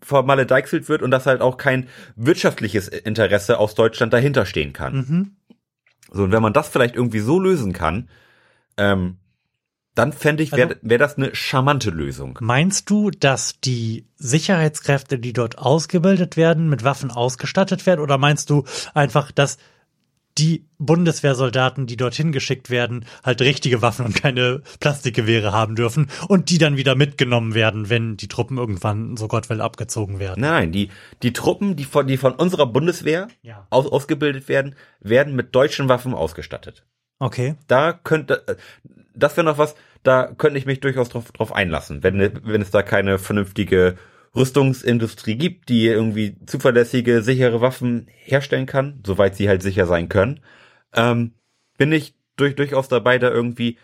vermaledeichselt 0.00 0.88
wird 0.88 1.02
und 1.02 1.10
dass 1.10 1.26
halt 1.26 1.40
auch 1.40 1.56
kein 1.56 1.88
wirtschaftliches 2.16 2.88
Interesse 2.88 3.58
aus 3.58 3.74
Deutschland 3.74 4.12
dahinter 4.12 4.46
stehen 4.46 4.72
kann. 4.72 4.94
Mhm. 4.94 5.36
So, 6.12 6.24
und 6.24 6.32
wenn 6.32 6.42
man 6.42 6.52
das 6.52 6.68
vielleicht 6.68 6.94
irgendwie 6.96 7.20
so 7.20 7.38
lösen 7.40 7.72
kann, 7.72 8.08
ähm, 8.76 9.18
dann 9.94 10.12
fände 10.12 10.42
ich, 10.42 10.52
wäre 10.52 10.70
Also- 10.70 10.80
wär 10.82 10.98
das 10.98 11.16
eine 11.16 11.34
charmante 11.34 11.90
Lösung. 11.90 12.38
Meinst 12.40 12.88
du, 12.90 13.10
dass 13.10 13.60
die 13.60 14.06
Sicherheitskräfte, 14.16 15.18
die 15.18 15.32
dort 15.32 15.58
ausgebildet 15.58 16.36
werden, 16.36 16.68
mit 16.68 16.82
Waffen 16.82 17.10
ausgestattet 17.10 17.86
werden? 17.86 18.00
Oder 18.00 18.18
meinst 18.18 18.50
du 18.50 18.64
einfach, 18.94 19.30
dass 19.32 19.58
die 20.38 20.66
Bundeswehrsoldaten, 20.78 21.86
die 21.86 21.96
dorthin 21.96 22.32
geschickt 22.32 22.70
werden, 22.70 23.04
halt 23.22 23.40
richtige 23.40 23.82
Waffen 23.82 24.06
und 24.06 24.14
keine 24.14 24.62
Plastikgewehre 24.80 25.52
haben 25.52 25.74
dürfen 25.76 26.08
und 26.28 26.50
die 26.50 26.58
dann 26.58 26.76
wieder 26.76 26.94
mitgenommen 26.94 27.54
werden, 27.54 27.90
wenn 27.90 28.16
die 28.16 28.28
Truppen 28.28 28.58
irgendwann, 28.58 29.16
so 29.16 29.28
Gott 29.28 29.50
will, 29.50 29.60
abgezogen 29.60 30.18
werden? 30.18 30.40
Nein, 30.40 30.72
die, 30.72 30.88
die 31.22 31.32
Truppen, 31.32 31.76
die 31.76 31.84
von, 31.84 32.06
die 32.06 32.16
von 32.16 32.32
unserer 32.32 32.66
Bundeswehr 32.66 33.28
Ja. 33.42 33.66
aus, 33.70 33.86
ausgebildet 33.86 34.48
werden, 34.48 34.74
werden 35.00 35.34
mit 35.36 35.54
deutschen 35.54 35.88
Waffen 35.88 36.14
ausgestattet. 36.14 36.84
Okay. 37.18 37.54
da 37.68 37.92
könnte, 37.92 38.42
äh, 38.48 38.56
das 39.14 39.36
wäre 39.36 39.44
noch 39.44 39.58
was, 39.58 39.76
da 40.02 40.26
könnte 40.26 40.58
ich 40.58 40.66
mich 40.66 40.80
durchaus 40.80 41.08
drauf, 41.10 41.30
drauf 41.30 41.52
einlassen, 41.54 42.02
wenn, 42.02 42.18
wenn 42.42 42.62
es 42.62 42.70
da 42.72 42.82
keine 42.82 43.18
vernünftige 43.18 43.96
Rüstungsindustrie 44.34 45.36
gibt, 45.36 45.68
die 45.68 45.86
irgendwie 45.86 46.36
zuverlässige, 46.46 47.22
sichere 47.22 47.60
Waffen 47.60 48.06
herstellen 48.08 48.66
kann, 48.66 49.02
soweit 49.06 49.36
sie 49.36 49.48
halt 49.48 49.62
sicher 49.62 49.86
sein 49.86 50.08
können, 50.08 50.40
ähm, 50.94 51.34
bin 51.76 51.92
ich 51.92 52.14
durch, 52.36 52.54
durchaus 52.54 52.88
dabei, 52.88 53.18
da 53.18 53.30
irgendwie 53.30 53.78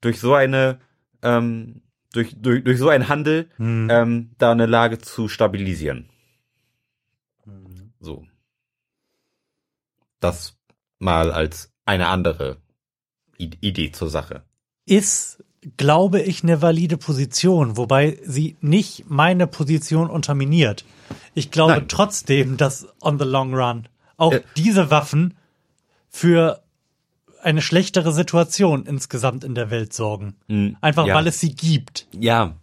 durch 0.00 0.18
so 0.20 0.34
eine, 0.34 0.80
ähm, 1.22 1.82
durch, 2.12 2.34
durch, 2.36 2.64
durch 2.64 2.78
so 2.78 2.88
einen 2.88 3.08
Handel 3.08 3.50
Hm. 3.56 3.88
ähm, 3.90 4.30
da 4.38 4.52
eine 4.52 4.66
Lage 4.66 4.98
zu 4.98 5.28
stabilisieren. 5.28 6.08
So. 8.00 8.26
Das 10.20 10.56
mal 10.98 11.32
als 11.32 11.72
eine 11.84 12.08
andere 12.08 12.58
I 13.38 13.50
Idee 13.60 13.92
zur 13.92 14.08
Sache. 14.10 14.44
ist, 14.86 15.43
glaube 15.76 16.20
ich, 16.20 16.42
eine 16.42 16.62
valide 16.62 16.96
Position, 16.96 17.76
wobei 17.76 18.18
sie 18.24 18.56
nicht 18.60 19.04
meine 19.08 19.46
Position 19.46 20.10
unterminiert. 20.10 20.84
Ich 21.34 21.50
glaube 21.50 21.72
Nein. 21.72 21.88
trotzdem, 21.88 22.56
dass 22.56 22.86
on 23.00 23.18
the 23.18 23.24
long 23.24 23.54
run 23.54 23.88
auch 24.16 24.32
Äh. 24.32 24.42
diese 24.56 24.90
Waffen 24.90 25.34
für 26.08 26.62
eine 27.42 27.60
schlechtere 27.60 28.12
Situation 28.12 28.86
insgesamt 28.86 29.44
in 29.44 29.54
der 29.54 29.70
Welt 29.70 29.92
sorgen. 29.92 30.34
Mm, 30.48 30.70
Einfach 30.80 31.06
ja. 31.06 31.14
weil 31.14 31.26
es 31.26 31.40
sie 31.40 31.54
gibt. 31.54 32.06
Ja. 32.18 32.54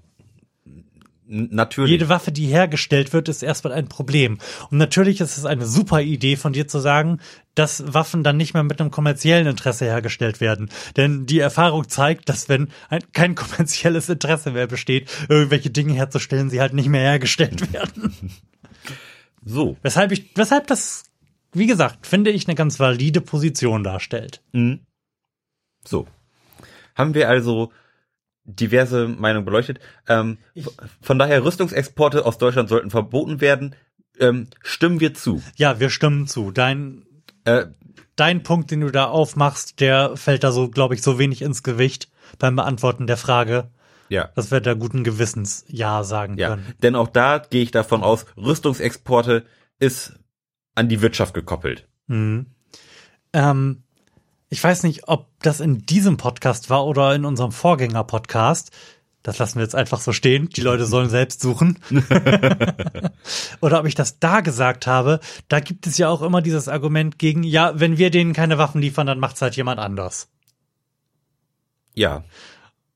Natürlich. 1.33 1.91
Jede 1.91 2.09
Waffe, 2.09 2.33
die 2.33 2.47
hergestellt 2.47 3.13
wird, 3.13 3.29
ist 3.29 3.41
erstmal 3.41 3.71
ein 3.71 3.87
Problem. 3.87 4.37
Und 4.69 4.77
natürlich 4.77 5.21
ist 5.21 5.37
es 5.37 5.45
eine 5.45 5.65
super 5.65 6.01
Idee 6.01 6.35
von 6.35 6.51
dir 6.51 6.67
zu 6.67 6.79
sagen, 6.79 7.21
dass 7.55 7.93
Waffen 7.93 8.21
dann 8.21 8.35
nicht 8.35 8.53
mehr 8.53 8.63
mit 8.63 8.81
einem 8.81 8.91
kommerziellen 8.91 9.47
Interesse 9.47 9.85
hergestellt 9.85 10.41
werden. 10.41 10.69
Denn 10.97 11.25
die 11.25 11.39
Erfahrung 11.39 11.87
zeigt, 11.87 12.27
dass 12.27 12.49
wenn 12.49 12.67
ein, 12.89 13.01
kein 13.13 13.35
kommerzielles 13.35 14.09
Interesse 14.09 14.51
mehr 14.51 14.67
besteht, 14.67 15.09
irgendwelche 15.29 15.69
Dinge 15.69 15.93
herzustellen, 15.93 16.49
sie 16.49 16.59
halt 16.59 16.73
nicht 16.73 16.89
mehr 16.89 17.01
hergestellt 17.01 17.71
werden. 17.73 18.13
so. 19.45 19.77
weshalb 19.83 20.11
ich, 20.11 20.35
weshalb 20.35 20.67
das, 20.67 21.03
wie 21.53 21.67
gesagt, 21.67 22.07
finde 22.07 22.31
ich 22.31 22.45
eine 22.49 22.55
ganz 22.55 22.77
valide 22.77 23.21
Position 23.21 23.85
darstellt. 23.85 24.41
Mhm. 24.51 24.81
So. 25.85 26.07
Haben 26.93 27.13
wir 27.13 27.29
also 27.29 27.71
diverse 28.43 29.07
Meinungen 29.07 29.45
beleuchtet. 29.45 29.79
Ähm, 30.07 30.37
von 31.01 31.19
daher, 31.19 31.43
Rüstungsexporte 31.43 32.25
aus 32.25 32.37
Deutschland 32.37 32.69
sollten 32.69 32.89
verboten 32.89 33.41
werden. 33.41 33.75
Ähm, 34.19 34.47
stimmen 34.61 34.99
wir 34.99 35.13
zu. 35.13 35.41
Ja, 35.55 35.79
wir 35.79 35.89
stimmen 35.89 36.27
zu. 36.27 36.51
Dein, 36.51 37.05
Äh, 37.45 37.67
dein 38.15 38.43
Punkt, 38.43 38.69
den 38.71 38.81
du 38.81 38.91
da 38.91 39.05
aufmachst, 39.05 39.79
der 39.79 40.15
fällt 40.17 40.43
da 40.43 40.51
so, 40.51 40.69
glaube 40.69 40.93
ich, 40.95 41.01
so 41.01 41.17
wenig 41.17 41.41
ins 41.41 41.63
Gewicht 41.63 42.09
beim 42.37 42.55
Beantworten 42.55 43.07
der 43.07 43.17
Frage, 43.17 43.71
ja. 44.09 44.29
dass 44.35 44.51
wir 44.51 44.59
da 44.61 44.73
guten 44.73 45.03
Gewissens 45.03 45.65
Ja 45.67 46.03
sagen 46.03 46.37
Ja, 46.37 46.49
können. 46.49 46.65
denn 46.83 46.95
auch 46.95 47.07
da 47.07 47.39
gehe 47.39 47.63
ich 47.63 47.71
davon 47.71 48.03
aus, 48.03 48.25
Rüstungsexporte 48.37 49.45
ist 49.79 50.13
an 50.75 50.87
die 50.89 51.01
Wirtschaft 51.01 51.33
gekoppelt. 51.33 51.87
Mhm. 52.07 52.47
Ähm, 53.33 53.80
ich 54.51 54.61
weiß 54.61 54.83
nicht, 54.83 55.07
ob 55.07 55.29
das 55.39 55.61
in 55.61 55.85
diesem 55.85 56.17
Podcast 56.17 56.69
war 56.69 56.85
oder 56.85 57.15
in 57.15 57.23
unserem 57.23 57.53
Vorgänger-Podcast. 57.53 58.71
Das 59.23 59.39
lassen 59.39 59.55
wir 59.55 59.63
jetzt 59.63 59.75
einfach 59.75 60.01
so 60.01 60.11
stehen. 60.11 60.49
Die 60.49 60.59
Leute 60.59 60.85
sollen 60.85 61.09
selbst 61.09 61.39
suchen. 61.39 61.79
oder 63.61 63.79
ob 63.79 63.85
ich 63.85 63.95
das 63.95 64.19
da 64.19 64.41
gesagt 64.41 64.87
habe. 64.87 65.21
Da 65.47 65.61
gibt 65.61 65.87
es 65.87 65.97
ja 65.97 66.09
auch 66.09 66.21
immer 66.21 66.41
dieses 66.41 66.67
Argument 66.67 67.17
gegen, 67.17 67.43
ja, 67.43 67.79
wenn 67.79 67.97
wir 67.97 68.09
denen 68.09 68.33
keine 68.33 68.57
Waffen 68.57 68.81
liefern, 68.81 69.07
dann 69.07 69.19
macht's 69.19 69.41
halt 69.41 69.55
jemand 69.55 69.79
anders. 69.79 70.27
Ja, 71.93 72.25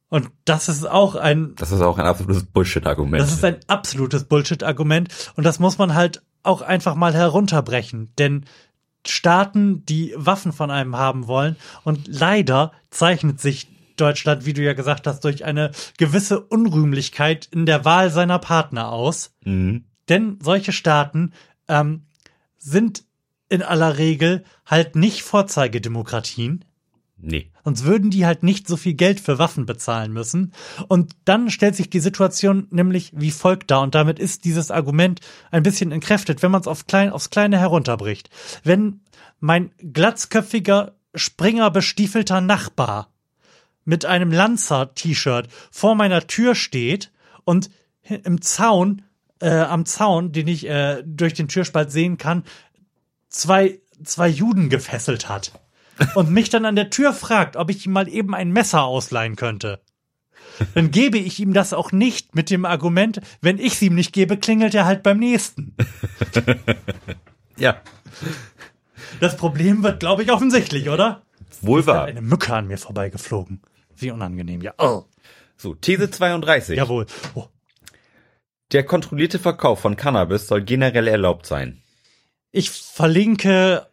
Und 0.09 0.31
das 0.43 0.67
ist 0.67 0.85
auch 0.85 1.15
ein 1.15 1.55
das 1.55 1.71
ist 1.71 1.81
auch 1.81 1.97
ein 1.97 2.05
absolutes 2.05 2.43
Bullshit-Argument. 2.43 3.23
Das 3.23 3.31
ist 3.31 3.45
ein 3.45 3.59
absolutes 3.67 4.25
Bullshit-Argument 4.25 5.31
und 5.37 5.45
das 5.45 5.59
muss 5.59 5.77
man 5.77 5.93
halt 5.93 6.21
auch 6.43 6.61
einfach 6.61 6.95
mal 6.95 7.13
herunterbrechen, 7.13 8.11
denn 8.17 8.45
Staaten, 9.09 9.85
die 9.85 10.13
Waffen 10.15 10.51
von 10.51 10.71
einem 10.71 10.95
haben 10.97 11.27
wollen 11.27 11.55
und 11.83 12.07
leider 12.07 12.71
zeichnet 12.89 13.39
sich 13.39 13.67
Deutschland, 13.97 14.45
wie 14.45 14.53
du 14.53 14.61
ja 14.61 14.73
gesagt 14.73 15.07
hast, 15.07 15.23
durch 15.23 15.45
eine 15.45 15.71
gewisse 15.97 16.41
Unrühmlichkeit 16.41 17.47
in 17.51 17.65
der 17.65 17.85
Wahl 17.85 18.09
seiner 18.09 18.39
Partner 18.39 18.91
aus. 18.91 19.33
mhm. 19.43 19.85
Denn 20.07 20.37
solche 20.39 20.71
Staaten 20.71 21.33
ähm, 21.67 22.05
sind 22.57 23.05
in 23.49 23.63
aller 23.63 23.97
Regel 23.97 24.43
halt 24.65 24.95
nicht 24.95 25.23
Vorzeigedemokratien. 25.23 26.63
Nee. 27.27 27.49
Sonst 27.63 27.85
würden 27.85 28.11
die 28.11 28.27
halt 28.27 28.43
nicht 28.43 28.67
so 28.67 28.77
viel 28.77 28.93
Geld 28.93 29.19
für 29.19 29.39
Waffen 29.39 29.65
bezahlen 29.65 30.13
müssen. 30.13 30.53
Und 30.87 31.15
dann 31.25 31.49
stellt 31.49 31.75
sich 31.75 31.89
die 31.89 31.99
Situation 31.99 32.67
nämlich 32.69 33.11
wie 33.15 33.31
folgt 33.31 33.71
dar. 33.71 33.81
Und 33.81 33.95
damit 33.95 34.19
ist 34.19 34.45
dieses 34.45 34.69
Argument 34.69 35.21
ein 35.49 35.63
bisschen 35.63 35.91
entkräftet, 35.91 36.43
wenn 36.43 36.51
man 36.51 36.61
es 36.61 36.67
auf 36.67 36.85
klein, 36.85 37.09
aufs 37.09 37.31
Kleine 37.31 37.57
herunterbricht. 37.57 38.29
Wenn 38.63 39.01
mein 39.39 39.71
glatzköpfiger, 39.79 40.93
springerbestiefelter 41.15 42.41
Nachbar 42.41 43.11
mit 43.85 44.05
einem 44.05 44.31
Lanzer-T-Shirt 44.31 45.47
vor 45.71 45.95
meiner 45.95 46.27
Tür 46.27 46.53
steht 46.53 47.11
und 47.43 47.71
im 48.03 48.39
Zaun, 48.43 49.01
äh, 49.39 49.49
am 49.49 49.87
Zaun, 49.87 50.31
den 50.31 50.47
ich 50.47 50.67
äh, 50.69 51.01
durch 51.03 51.33
den 51.33 51.47
Türspalt 51.47 51.91
sehen 51.91 52.19
kann, 52.19 52.43
zwei, 53.29 53.79
zwei 54.03 54.27
Juden 54.27 54.69
gefesselt 54.69 55.27
hat 55.27 55.53
und 56.15 56.29
mich 56.31 56.49
dann 56.49 56.65
an 56.65 56.75
der 56.75 56.89
Tür 56.89 57.13
fragt, 57.13 57.55
ob 57.55 57.69
ich 57.69 57.85
ihm 57.85 57.91
mal 57.93 58.07
eben 58.07 58.33
ein 58.35 58.51
Messer 58.51 58.83
ausleihen 58.83 59.35
könnte, 59.35 59.81
dann 60.73 60.91
gebe 60.91 61.17
ich 61.17 61.39
ihm 61.39 61.53
das 61.53 61.73
auch 61.73 61.91
nicht 61.91 62.35
mit 62.35 62.49
dem 62.49 62.65
Argument, 62.65 63.21
wenn 63.41 63.57
ich 63.59 63.73
es 63.73 63.81
ihm 63.81 63.95
nicht 63.95 64.13
gebe, 64.13 64.37
klingelt 64.37 64.73
er 64.75 64.85
halt 64.85 65.03
beim 65.03 65.19
nächsten. 65.19 65.75
Ja, 67.57 67.81
Das 69.21 69.37
Problem 69.37 69.81
wird, 69.81 70.01
glaube 70.01 70.23
ich, 70.23 70.31
offensichtlich, 70.31 70.89
oder? 70.89 71.21
wohl 71.61 71.85
wahr. 71.87 72.03
Eine 72.03 72.21
Mücke 72.21 72.53
an 72.53 72.67
mir 72.67 72.77
vorbeigeflogen. 72.77 73.61
Wie 73.95 74.11
unangenehm, 74.11 74.61
ja. 74.61 74.73
Oh. 74.77 75.05
So, 75.55 75.73
These 75.73 76.11
32. 76.11 76.75
Jawohl. 76.77 77.05
Oh. 77.33 77.45
Der 78.73 78.83
kontrollierte 78.83 79.39
Verkauf 79.39 79.79
von 79.79 79.95
Cannabis 79.95 80.47
soll 80.47 80.63
generell 80.63 81.07
erlaubt 81.07 81.45
sein. 81.45 81.81
Ich 82.51 82.71
verlinke 82.71 83.87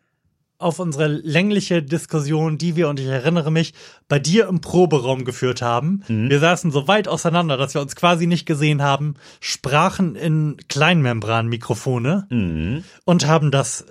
auf 0.62 0.78
unsere 0.78 1.06
längliche 1.08 1.82
Diskussion, 1.82 2.56
die 2.58 2.76
wir, 2.76 2.88
und 2.88 2.98
ich 3.00 3.06
erinnere 3.06 3.50
mich, 3.50 3.74
bei 4.08 4.18
dir 4.18 4.46
im 4.48 4.60
Proberaum 4.60 5.24
geführt 5.24 5.60
haben. 5.62 6.02
Wir 6.08 6.38
saßen 6.40 6.70
so 6.70 6.88
weit 6.88 7.08
auseinander, 7.08 7.56
dass 7.56 7.74
wir 7.74 7.80
uns 7.82 7.96
quasi 7.96 8.26
nicht 8.26 8.46
gesehen 8.46 8.80
haben, 8.82 9.14
sprachen 9.40 10.14
in 10.16 10.56
Kleinmembranmikrofone 10.68 12.26
Mhm. 12.30 12.84
und 13.04 13.26
haben 13.26 13.50
das 13.50 13.82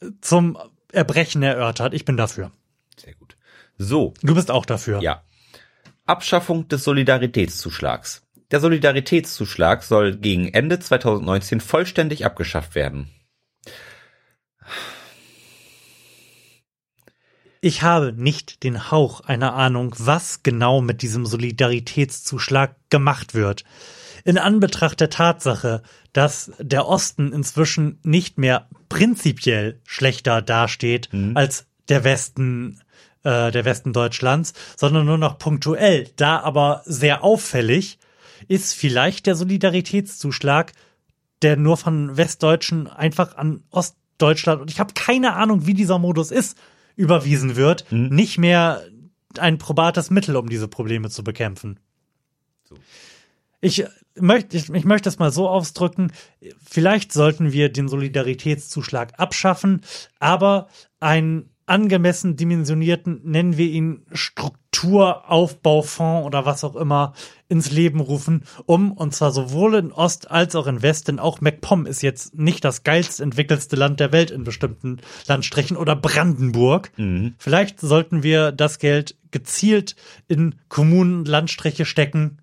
äh, 0.00 0.06
zum 0.20 0.58
Erbrechen 0.92 1.42
erörtert. 1.42 1.94
Ich 1.94 2.04
bin 2.04 2.16
dafür. 2.16 2.50
Sehr 2.96 3.14
gut. 3.14 3.36
So, 3.78 4.14
Du 4.22 4.34
bist 4.34 4.50
auch 4.50 4.66
dafür. 4.66 5.00
ja. 5.02 5.22
Abschaffung 6.06 6.66
des 6.66 6.82
Solidaritätszuschlags. 6.82 8.22
Der 8.50 8.58
Solidaritätszuschlag 8.58 9.84
soll 9.84 10.16
gegen 10.16 10.48
Ende 10.48 10.80
2019 10.80 11.60
vollständig 11.60 12.24
abgeschafft 12.26 12.74
werden. 12.74 13.08
Ich 17.62 17.82
habe 17.82 18.14
nicht 18.16 18.62
den 18.62 18.90
Hauch 18.90 19.20
einer 19.20 19.52
Ahnung, 19.52 19.94
was 19.98 20.42
genau 20.42 20.80
mit 20.80 21.02
diesem 21.02 21.26
Solidaritätszuschlag 21.26 22.74
gemacht 22.88 23.34
wird. 23.34 23.64
In 24.24 24.38
Anbetracht 24.38 24.98
der 25.00 25.10
Tatsache, 25.10 25.82
dass 26.14 26.52
der 26.58 26.86
Osten 26.86 27.32
inzwischen 27.32 27.98
nicht 28.02 28.38
mehr 28.38 28.66
prinzipiell 28.88 29.78
schlechter 29.84 30.40
dasteht 30.40 31.10
als 31.34 31.66
der 31.90 32.02
Westen, 32.02 32.80
äh, 33.24 33.50
der 33.50 33.64
Westen 33.66 33.92
Deutschlands, 33.92 34.54
sondern 34.76 35.04
nur 35.04 35.18
noch 35.18 35.38
punktuell, 35.38 36.08
da 36.16 36.40
aber 36.40 36.82
sehr 36.86 37.22
auffällig, 37.22 37.98
ist 38.48 38.72
vielleicht 38.72 39.26
der 39.26 39.34
Solidaritätszuschlag, 39.34 40.72
der 41.42 41.56
nur 41.56 41.76
von 41.76 42.16
Westdeutschen 42.16 42.86
einfach 42.86 43.36
an 43.36 43.64
Ostdeutschland, 43.70 44.62
und 44.62 44.70
ich 44.70 44.80
habe 44.80 44.94
keine 44.94 45.34
Ahnung, 45.34 45.66
wie 45.66 45.74
dieser 45.74 45.98
Modus 45.98 46.30
ist, 46.30 46.56
überwiesen 47.00 47.56
wird, 47.56 47.86
nicht 47.90 48.36
mehr 48.36 48.84
ein 49.38 49.56
probates 49.56 50.10
Mittel, 50.10 50.36
um 50.36 50.48
diese 50.48 50.68
Probleme 50.68 51.08
zu 51.08 51.24
bekämpfen. 51.24 51.80
Ich 53.62 53.84
möchte, 54.14 54.56
ich, 54.56 54.68
ich 54.68 54.84
möchte 54.84 55.08
es 55.08 55.18
mal 55.18 55.32
so 55.32 55.48
ausdrücken, 55.48 56.12
vielleicht 56.62 57.12
sollten 57.12 57.52
wir 57.52 57.70
den 57.70 57.88
Solidaritätszuschlag 57.88 59.18
abschaffen, 59.18 59.80
aber 60.18 60.68
einen 60.98 61.50
angemessen 61.70 62.36
dimensionierten, 62.36 63.20
nennen 63.24 63.56
wir 63.56 63.68
ihn 63.68 64.02
Strukturaufbaufonds 64.12 66.26
oder 66.26 66.44
was 66.44 66.64
auch 66.64 66.74
immer, 66.74 67.14
ins 67.48 67.70
Leben 67.70 68.00
rufen, 68.00 68.44
um, 68.66 68.92
und 68.92 69.14
zwar 69.14 69.30
sowohl 69.30 69.76
in 69.76 69.92
Ost 69.92 70.30
als 70.30 70.56
auch 70.56 70.66
in 70.66 70.82
West, 70.82 71.08
denn 71.08 71.18
auch 71.18 71.40
MacPom 71.40 71.86
ist 71.86 72.02
jetzt 72.02 72.36
nicht 72.36 72.64
das 72.64 72.82
geilst 72.82 73.20
entwickelste 73.20 73.76
Land 73.76 74.00
der 74.00 74.12
Welt 74.12 74.30
in 74.30 74.44
bestimmten 74.44 75.00
Landstrichen 75.26 75.76
oder 75.76 75.96
Brandenburg. 75.96 76.92
Vielleicht 77.38 77.80
sollten 77.80 78.22
wir 78.22 78.52
das 78.52 78.78
Geld 78.78 79.16
gezielt 79.30 79.96
in 80.28 80.56
Kommunen 80.68 81.24
Landstriche 81.24 81.84
stecken, 81.84 82.38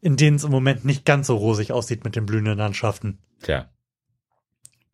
in 0.00 0.16
denen 0.16 0.36
es 0.36 0.44
im 0.44 0.50
Moment 0.50 0.84
nicht 0.84 1.04
ganz 1.04 1.26
so 1.26 1.36
rosig 1.36 1.72
aussieht 1.72 2.04
mit 2.04 2.16
den 2.16 2.24
blühenden 2.24 2.56
Landschaften. 2.56 3.18
Tja. 3.42 3.68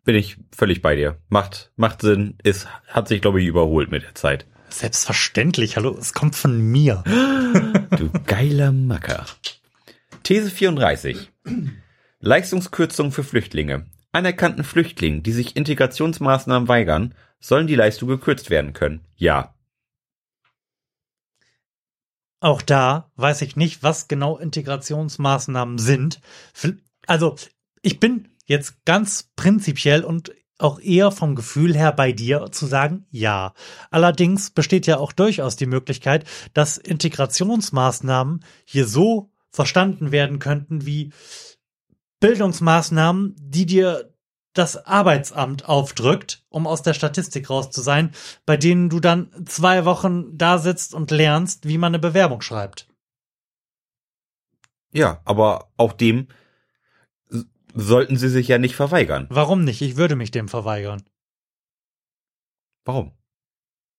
Bin 0.05 0.17
ich 0.17 0.37
völlig 0.55 0.83
bei 0.83 0.97
dir. 0.97 1.19
Macht, 1.29 1.73
macht 1.77 2.03
Sinn, 2.03 2.37
ist, 2.43 2.69
hat 2.89 3.09
sich, 3.09 3.23
glaube 3.23 3.41
ich, 3.41 3.47
überholt 3.47 3.91
mit 3.91 4.03
der 4.03 4.15
Zeit. 4.15 4.47
Selbstverständlich, 4.69 5.77
hallo, 5.77 5.97
es 5.99 6.13
kommt 6.13 6.37
von 6.37 6.61
mir. 6.61 7.03
Du 7.97 8.11
geiler 8.27 8.73
Macker. 8.73 9.25
These 10.25 10.51
34. 10.51 11.31
Leistungskürzung 12.19 13.13
für 13.13 13.23
Flüchtlinge. 13.23 13.87
Anerkannten 14.11 14.65
Flüchtlingen, 14.65 15.23
die 15.23 15.31
sich 15.31 15.55
Integrationsmaßnahmen 15.55 16.69
weigern, 16.69 17.15
sollen 17.39 17.69
die 17.69 17.77
Leistung 17.77 18.09
gekürzt 18.09 18.51
werden 18.51 18.73
können. 18.73 19.07
Ja. 19.15 19.55
Auch 22.41 22.63
da 22.63 23.13
weiß 23.15 23.43
ich 23.43 23.55
nicht, 23.55 23.85
was 23.85 24.09
genau 24.09 24.39
Integrationsmaßnahmen 24.39 25.79
sind. 25.79 26.21
Also, 27.07 27.37
ich 27.81 28.01
bin 28.01 28.34
jetzt 28.45 28.85
ganz 28.85 29.31
prinzipiell 29.37 30.05
und 30.05 30.33
auch 30.59 30.79
eher 30.79 31.11
vom 31.11 31.35
Gefühl 31.35 31.77
her 31.77 31.93
bei 31.93 32.13
dir 32.13 32.51
zu 32.53 32.67
sagen, 32.67 33.07
ja. 33.11 33.55
Allerdings 33.91 34.51
besteht 34.51 34.87
ja 34.87 34.99
auch 34.99 35.13
durchaus 35.13 35.57
die 35.57 35.67
Möglichkeit, 35.67 36.25
dass 36.53 36.79
Integrationsmaßnahmen 36.79 38.45
hier 38.65 38.87
so 38.87 39.33
verstanden 39.51 40.13
werden 40.13 40.39
könnten 40.39 40.87
wie 40.87 41.13
Bildungsmaßnahmen, 42.21 43.35
die 43.39 43.67
dir 43.67 44.15
das 44.55 44.87
Arbeitsamt 44.87 45.69
aufdrückt, 45.69 46.45
um 46.49 46.67
aus 46.67 46.83
der 46.83 46.95
Statistik 46.95 47.51
raus 47.51 47.71
zu 47.71 47.83
sein, 47.83 48.13
bei 48.47 48.57
denen 48.57 48.89
du 48.89 49.01
dann 49.01 49.31
zwei 49.47 49.85
Wochen 49.85 50.39
da 50.39 50.59
sitzt 50.59 50.95
und 50.95 51.11
lernst, 51.11 51.67
wie 51.67 51.77
man 51.77 51.91
eine 51.91 51.99
Bewerbung 51.99 52.41
schreibt. 52.41 52.89
Ja, 54.93 55.21
aber 55.25 55.73
auch 55.77 55.93
dem 55.93 56.29
sollten 57.75 58.17
sie 58.17 58.29
sich 58.29 58.49
ja 58.49 58.59
nicht 58.59 58.77
verweigern. 58.77 59.27
Warum 59.31 59.65
nicht? 59.65 59.83
Ich 59.83 59.97
würde 59.97 60.17
mich 60.17 60.31
dem 60.31 60.49
verweigern. 60.49 61.03
Warum? 62.85 63.13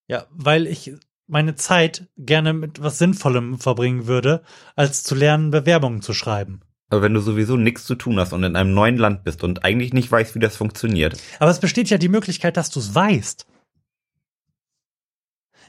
Ja, 0.07 0.27
weil 0.31 0.67
ich 0.67 0.93
meine 1.27 1.55
Zeit 1.55 2.07
gerne 2.17 2.53
mit 2.53 2.81
was 2.81 2.99
Sinnvollem 2.99 3.57
verbringen 3.59 4.07
würde, 4.07 4.43
als 4.75 5.03
zu 5.03 5.15
lernen, 5.15 5.51
Bewerbungen 5.51 6.01
zu 6.01 6.13
schreiben. 6.13 6.61
Aber 6.89 7.01
wenn 7.01 7.15
du 7.15 7.19
sowieso 7.19 7.57
nichts 7.57 7.85
zu 7.85 7.95
tun 7.95 8.19
hast 8.19 8.31
und 8.31 8.43
in 8.43 8.55
einem 8.55 8.73
neuen 8.73 8.97
Land 8.97 9.23
bist 9.23 9.43
und 9.43 9.65
eigentlich 9.65 9.91
nicht 9.91 10.11
weißt, 10.11 10.35
wie 10.35 10.39
das 10.39 10.55
funktioniert. 10.55 11.19
Aber 11.39 11.49
es 11.49 11.59
besteht 11.59 11.89
ja 11.89 11.97
die 11.97 12.09
Möglichkeit, 12.09 12.57
dass 12.57 12.69
du 12.69 12.79
es 12.79 12.93
weißt. 12.93 13.47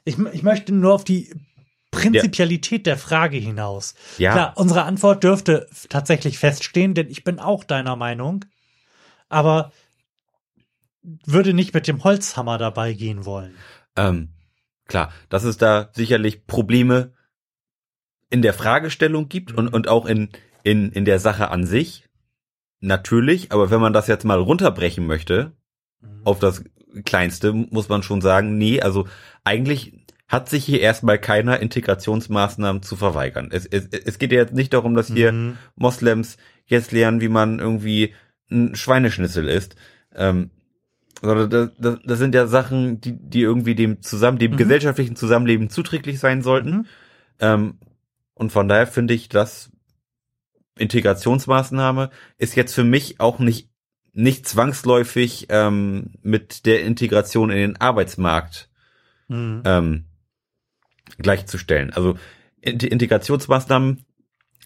Ich, 0.05 0.19
ich 0.19 0.43
möchte 0.43 0.75
nur 0.75 0.93
auf 0.93 1.05
die 1.05 1.35
Prinzipialität 1.97 2.87
der 2.87 2.97
Frage 2.97 3.37
hinaus. 3.37 3.95
Ja. 4.19 4.33
Klar, 4.33 4.53
unsere 4.57 4.85
Antwort 4.85 5.25
dürfte 5.25 5.69
tatsächlich 5.89 6.39
feststehen, 6.39 6.95
denn 6.95 7.09
ich 7.09 7.25
bin 7.25 7.39
auch 7.39 7.65
deiner 7.65 7.97
Meinung. 7.97 8.45
Aber 9.29 9.73
würde 11.03 11.55
nicht 11.55 11.75
mit 11.75 11.87
dem 11.87 12.03
Holzhammer 12.05 12.59
dabei 12.59 12.93
gehen 12.93 13.25
wollen. 13.25 13.55
Ähm, 13.97 14.31
klar, 14.87 15.13
dass 15.29 15.45
es 15.45 15.57
da 15.57 15.91
sicherlich 15.93 16.47
Probleme 16.47 17.13
in 18.31 18.43
der 18.43 18.55
Fragestellung 18.55 19.29
gibt 19.29 19.53
und, 19.53 19.69
und 19.69 19.89
auch 19.89 20.07
in, 20.07 20.31
in, 20.63 20.91
in 20.91 21.05
der 21.05 21.19
Sache 21.19 21.51
an 21.51 21.65
sich. 21.67 22.09
Natürlich, 22.81 23.53
aber 23.53 23.71
wenn 23.71 23.81
man 23.81 23.93
das 23.93 24.07
jetzt 24.07 24.25
mal 24.25 24.39
runterbrechen 24.39 25.07
möchte, 25.07 25.57
auf 26.25 26.39
das 26.39 26.65
Kleinste, 27.05 27.53
muss 27.53 27.89
man 27.89 28.03
schon 28.03 28.21
sagen, 28.21 28.59
nee, 28.59 28.81
also 28.81 29.07
eigentlich 29.45 30.06
hat 30.29 30.49
sich 30.49 30.65
hier 30.65 30.81
erstmal 30.81 31.19
keiner 31.19 31.61
Integrationsmaßnahmen 31.61 32.83
zu 32.83 32.97
verweigern. 32.97 33.51
Es, 33.53 33.65
es, 33.67 33.87
es 33.87 34.19
geht 34.19 34.33
ja 34.33 34.39
jetzt 34.39 34.55
nicht 34.55 34.73
darum, 34.73 34.95
dass 34.95 35.07
hier 35.07 35.33
Mhm. 35.33 35.57
Moslems 35.77 36.37
jetzt 36.67 36.91
lernen, 36.93 37.21
wie 37.21 37.29
man 37.29 37.61
irgendwie 37.61 38.15
ein 38.51 38.75
Schweineschnitzel 38.75 39.49
isst. 39.49 39.77
Ähm, 40.15 40.51
sondern 41.23 41.49
das, 41.51 41.71
das, 41.79 41.99
das 42.05 42.19
sind 42.19 42.35
ja 42.35 42.47
Sachen, 42.47 43.01
die, 43.01 43.17
die 43.19 43.41
irgendwie 43.41 43.75
dem 43.75 44.03
zusammen, 44.03 44.39
dem 44.39 44.53
Mhm. 44.53 44.57
gesellschaftlichen 44.57 45.17
Zusammenleben 45.17 45.71
zuträglich 45.71 46.19
sein 46.19 46.43
sollten. 46.43 46.71
Mhm. 46.71 46.87
Ähm, 47.41 47.79
und 48.35 48.51
von 48.51 48.69
daher 48.69 48.87
finde 48.87 49.15
ich, 49.15 49.29
dass 49.29 49.71
Integrationsmaßnahme 50.79 52.11
ist 52.39 52.55
jetzt 52.55 52.75
für 52.75 52.85
mich 52.85 53.21
auch 53.21 53.39
nicht 53.39 53.71
nicht 54.13 54.49
zwangsläufig 54.49 55.47
ähm, 55.51 56.13
mit 56.23 56.65
der 56.65 56.83
Integration 56.85 57.51
in 57.51 57.59
den 57.59 57.77
Arbeitsmarkt 57.81 58.71
Mhm. 59.29 59.63
ähm, 59.65 60.06
gleichzustellen. 61.19 61.93
Also 61.93 62.19
Integrationsmaßnahmen 62.61 64.05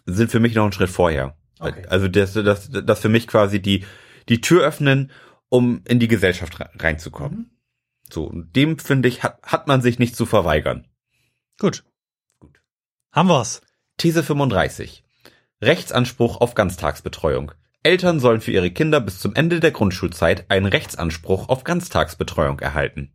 sind 0.06 0.30
für 0.30 0.40
mich 0.40 0.54
noch 0.54 0.64
ein 0.64 0.72
Schritt 0.72 0.90
vorher. 0.90 1.36
Okay. 1.58 1.84
Also 1.88 2.08
das, 2.08 2.32
das, 2.32 2.70
das 2.70 3.00
für 3.00 3.08
mich 3.08 3.26
quasi 3.26 3.60
die, 3.60 3.84
die 4.28 4.40
Tür 4.40 4.64
öffnen, 4.64 5.10
um 5.48 5.82
in 5.86 5.98
die 5.98 6.08
Gesellschaft 6.08 6.58
re- 6.60 6.70
reinzukommen. 6.78 7.38
Mhm. 7.38 7.50
So, 8.10 8.24
und 8.24 8.56
dem 8.56 8.78
finde 8.78 9.08
ich, 9.08 9.22
hat, 9.22 9.40
hat 9.42 9.68
man 9.68 9.82
sich 9.82 9.98
nicht 9.98 10.16
zu 10.16 10.26
verweigern. 10.26 10.86
Gut. 11.58 11.84
Gut. 12.38 12.60
Haben 13.12 13.28
wir's. 13.28 13.60
These 13.98 14.22
35. 14.22 15.04
Rechtsanspruch 15.62 16.40
auf 16.40 16.54
Ganztagsbetreuung. 16.54 17.52
Eltern 17.82 18.20
sollen 18.20 18.40
für 18.40 18.50
ihre 18.52 18.70
Kinder 18.70 19.00
bis 19.00 19.20
zum 19.20 19.34
Ende 19.34 19.60
der 19.60 19.70
Grundschulzeit 19.70 20.50
einen 20.50 20.66
Rechtsanspruch 20.66 21.48
auf 21.48 21.64
Ganztagsbetreuung 21.64 22.58
erhalten. 22.60 23.12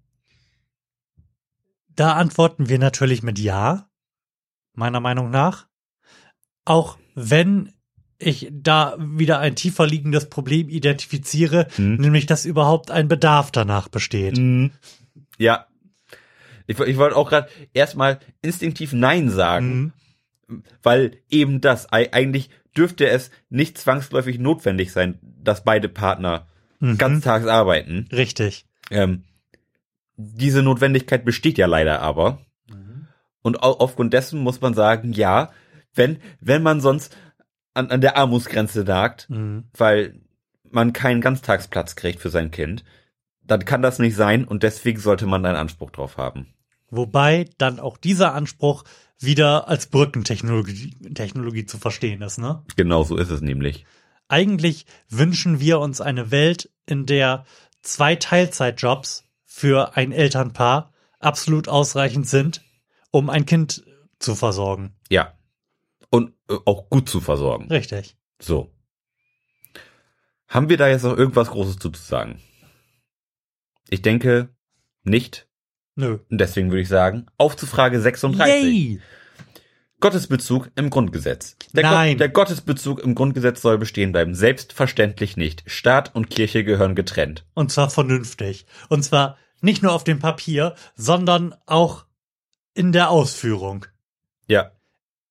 Da 1.96 2.14
antworten 2.14 2.70
wir 2.70 2.80
natürlich 2.80 3.24
mit 3.24 3.40
Ja, 3.40 3.90
meiner 4.74 5.00
Meinung 5.00 5.30
nach. 5.30 5.68
Auch 6.66 6.98
wenn 7.16 7.72
ich 8.18 8.50
da 8.52 8.96
wieder 9.00 9.40
ein 9.40 9.56
tiefer 9.56 9.86
liegendes 9.86 10.30
Problem 10.30 10.70
identifiziere, 10.70 11.68
Hm. 11.76 11.96
nämlich 11.96 12.26
dass 12.26 12.46
überhaupt 12.46 12.92
ein 12.92 13.08
Bedarf 13.08 13.52
danach 13.52 13.88
besteht. 13.88 14.38
Ja. 15.38 15.68
Ich, 16.68 16.80
ich 16.80 16.98
wollte 16.98 17.16
auch 17.16 17.30
gerade 17.30 17.50
erstmal 17.74 18.20
instinktiv 18.42 18.92
Nein 18.94 19.30
sagen, 19.30 19.94
Mhm. 20.48 20.64
weil 20.82 21.18
eben 21.30 21.62
das, 21.62 21.92
ei- 21.94 22.12
eigentlich 22.12 22.50
dürfte 22.76 23.08
es 23.08 23.30
nicht 23.50 23.78
zwangsläufig 23.78 24.40
notwendig 24.40 24.92
sein, 24.92 25.20
dass 25.22 25.64
beide 25.64 25.88
Partner 25.90 26.48
Mhm. 26.80 26.98
ganztags 26.98 27.46
arbeiten. 27.46 28.08
Richtig. 28.12 28.66
Ähm, 28.92 29.24
diese 30.18 30.62
Notwendigkeit 30.64 31.26
besteht 31.26 31.58
ja 31.58 31.68
leider 31.68 32.02
aber. 32.02 32.40
Und 33.42 33.62
au- 33.62 33.78
aufgrund 33.80 34.14
dessen 34.14 34.40
muss 34.40 34.62
man 34.62 34.74
sagen, 34.74 35.14
ja, 35.14 35.52
wenn, 35.94 36.18
wenn 36.40 36.64
man 36.64 36.82
sonst 36.82 37.16
an, 37.74 37.92
an 37.92 38.02
der 38.02 38.18
Armutsgrenze 38.18 38.84
nagt, 38.84 39.30
Mhm. 39.30 39.66
weil 39.78 40.20
man 40.72 40.94
keinen 40.94 41.22
Ganztagsplatz 41.22 41.96
kriegt 41.96 42.20
für 42.22 42.30
sein 42.30 42.50
Kind, 42.52 42.84
dann 43.44 43.64
kann 43.66 43.82
das 43.84 44.00
nicht 44.00 44.16
sein 44.16 44.46
und 44.46 44.64
deswegen 44.64 45.00
sollte 45.00 45.28
man 45.28 45.46
einen 45.46 45.58
Anspruch 45.58 45.92
drauf 45.92 46.18
haben. 46.18 46.48
Wobei 46.90 47.50
dann 47.60 47.80
auch 47.80 47.98
dieser 47.98 48.34
Anspruch 48.34 48.84
wieder 49.20 49.68
als 49.68 49.86
Brückentechnologie 49.88 50.96
Technologie 51.14 51.66
zu 51.66 51.78
verstehen 51.78 52.22
ist, 52.22 52.38
ne? 52.40 52.64
Genau 52.76 53.04
so 53.04 53.16
ist 53.16 53.30
es 53.30 53.42
nämlich. 53.42 53.86
Eigentlich 54.28 54.86
wünschen 55.10 55.60
wir 55.60 55.80
uns 55.80 56.02
eine 56.02 56.32
Welt, 56.32 56.72
in 56.88 57.06
der 57.06 57.46
zwei 57.84 58.16
Teilzeitjobs 58.16 59.25
für 59.56 59.96
ein 59.96 60.12
Elternpaar 60.12 60.92
absolut 61.18 61.70
ausreichend 61.70 62.28
sind, 62.28 62.62
um 63.12 63.30
ein 63.30 63.46
Kind 63.46 63.86
zu 64.20 64.36
versorgen. 64.36 64.98
Ja. 65.10 65.34
Und 66.10 66.34
äh, 66.50 66.58
auch 66.66 66.90
gut 66.90 67.08
zu 67.08 67.22
versorgen. 67.22 67.70
Richtig. 67.72 68.18
So. 68.38 68.70
Haben 70.50 70.68
wir 70.68 70.76
da 70.76 70.90
jetzt 70.90 71.04
noch 71.04 71.18
irgendwas 71.18 71.52
Großes 71.52 71.78
zu 71.78 71.90
sagen? 71.94 72.42
Ich 73.90 74.02
denke 74.02 74.50
nicht. 75.04 75.48
Nö. 75.96 76.20
Und 76.30 76.42
deswegen 76.42 76.70
würde 76.70 76.82
ich 76.82 76.90
sagen, 76.90 77.28
auf 77.38 77.56
zu 77.56 77.66
Frage 77.66 78.02
36. 78.02 78.62
Yay! 78.62 79.02
Gottesbezug 80.02 80.70
im 80.76 80.90
Grundgesetz. 80.90 81.56
Der, 81.72 81.84
Nein. 81.84 82.18
der 82.18 82.28
Gottesbezug 82.28 83.00
im 83.00 83.16
Grundgesetz 83.16 83.62
soll 83.62 83.78
bestehen 83.78 84.12
bleiben. 84.12 84.36
Selbstverständlich 84.36 85.38
nicht. 85.38 85.64
Staat 85.66 86.14
und 86.14 86.30
Kirche 86.30 86.66
gehören 86.66 86.94
getrennt. 86.94 87.46
Und 87.54 87.72
zwar 87.72 87.90
vernünftig. 87.90 88.66
Und 88.90 89.04
zwar 89.04 89.38
nicht 89.66 89.84
nur 89.84 89.92
auf 89.92 90.04
dem 90.04 90.20
Papier, 90.20 90.76
sondern 90.96 91.56
auch 91.66 92.06
in 92.74 92.92
der 92.92 93.10
Ausführung. 93.10 93.86
Ja. 94.48 94.72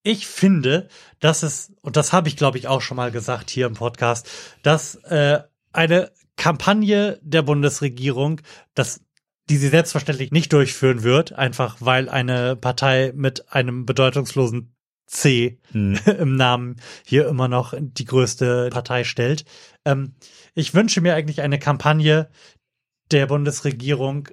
Ich 0.03 0.27
finde, 0.27 0.89
dass 1.21 1.43
es, 1.43 1.73
und 1.81 1.97
das 1.97 2.13
habe 2.13 2.29
ich 2.29 2.37
glaube 2.37 2.59
ich 2.59 2.69
auch 2.69 2.83
schon 2.83 2.97
mal 2.99 3.11
gesagt 3.11 3.49
hier 3.49 3.67
im 3.67 3.75
Podcast, 3.75 4.29
dass 4.63 4.97
äh, 4.97 5.41
eine 5.73 6.13
Kampagne 6.37 7.19
der 7.23 7.43
Bundesregierung, 7.43 8.41
dass 8.75 9.01
die 9.49 9.57
sie 9.57 9.69
selbstverständlich 9.69 10.31
nicht 10.33 10.53
durchführen 10.53 11.03
wird, 11.03 11.33
einfach 11.33 11.77
weil 11.81 12.09
eine 12.09 12.57
Partei 12.57 13.13
mit 13.15 13.53
einem 13.53 13.87
bedeutungslosen 13.87 14.75
C 15.07 15.59
Hm. 15.73 15.99
im 16.19 16.37
Namen 16.37 16.77
hier 17.05 17.29
immer 17.29 17.49
noch 17.49 17.75
die 17.79 18.05
größte 18.05 18.71
Partei 18.71 19.05
stellt. 19.05 19.45
Ähm, 19.85 20.15
ich 20.55 20.75
wünsche 20.75 21.01
mir 21.01 21.15
eigentlich 21.15 21.43
eine 21.43 21.59
Kampagne 21.59 22.29
der 23.11 23.27
Bundesregierung 23.27 24.29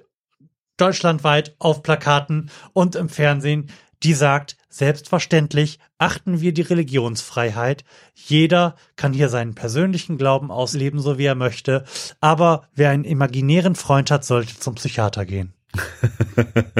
deutschlandweit 0.76 1.54
auf 1.58 1.82
Plakaten 1.82 2.50
und 2.72 2.96
im 2.96 3.08
Fernsehen, 3.08 3.70
die 4.02 4.14
sagt, 4.14 4.56
selbstverständlich 4.68 5.78
achten 5.98 6.40
wir 6.40 6.52
die 6.52 6.62
Religionsfreiheit. 6.62 7.84
Jeder 8.14 8.74
kann 8.96 9.12
hier 9.12 9.28
seinen 9.28 9.54
persönlichen 9.54 10.18
Glauben 10.18 10.50
ausleben, 10.50 11.00
so 11.00 11.18
wie 11.18 11.26
er 11.26 11.36
möchte. 11.36 11.84
Aber 12.20 12.68
wer 12.74 12.90
einen 12.90 13.04
imaginären 13.04 13.76
Freund 13.76 14.10
hat, 14.10 14.24
sollte 14.24 14.58
zum 14.58 14.74
Psychiater 14.74 15.24
gehen. 15.24 15.54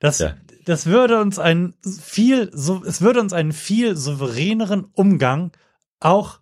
Das, 0.00 0.20
Ja. 0.20 0.36
das 0.64 0.86
würde 0.86 1.20
uns 1.20 1.40
einen 1.40 1.74
viel, 1.82 2.50
so, 2.52 2.84
es 2.84 3.00
würde 3.00 3.20
uns 3.20 3.32
einen 3.32 3.52
viel 3.52 3.96
souveräneren 3.96 4.84
Umgang 4.92 5.50
auch 5.98 6.38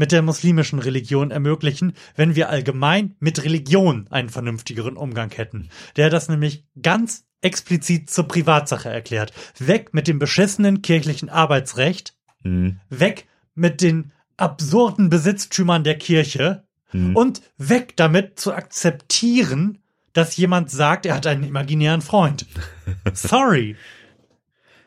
mit 0.00 0.12
der 0.12 0.22
muslimischen 0.22 0.78
Religion 0.78 1.30
ermöglichen, 1.30 1.92
wenn 2.16 2.34
wir 2.34 2.48
allgemein 2.48 3.16
mit 3.20 3.44
Religion 3.44 4.06
einen 4.08 4.30
vernünftigeren 4.30 4.96
Umgang 4.96 5.30
hätten. 5.30 5.68
Der 5.96 6.08
das 6.08 6.30
nämlich 6.30 6.64
ganz 6.80 7.26
explizit 7.42 8.08
zur 8.08 8.26
Privatsache 8.26 8.88
erklärt. 8.88 9.34
Weg 9.58 9.92
mit 9.92 10.08
dem 10.08 10.18
beschissenen 10.18 10.80
kirchlichen 10.80 11.28
Arbeitsrecht, 11.28 12.14
Hm. 12.44 12.80
weg 12.88 13.26
mit 13.54 13.82
den 13.82 14.12
absurden 14.38 15.10
Besitztümern 15.10 15.84
der 15.84 15.98
Kirche 15.98 16.64
Hm. 16.92 17.14
und 17.14 17.42
weg 17.58 17.94
damit 17.96 18.40
zu 18.40 18.54
akzeptieren, 18.54 19.82
dass 20.14 20.34
jemand 20.38 20.70
sagt, 20.70 21.04
er 21.04 21.14
hat 21.14 21.26
einen 21.26 21.44
imaginären 21.44 22.00
Freund. 22.00 22.46
Sorry. 23.12 23.76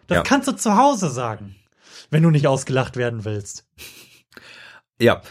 Das 0.08 0.16
Ja. 0.18 0.24
kannst 0.24 0.48
du 0.48 0.54
zu 0.54 0.76
Hause 0.76 1.12
sagen, 1.12 1.56
wenn 2.10 2.24
du 2.24 2.32
nicht 2.32 2.48
ausgelacht 2.48 2.98
werden 2.98 3.26
willst. 3.26 3.68
Ja. 5.00 5.22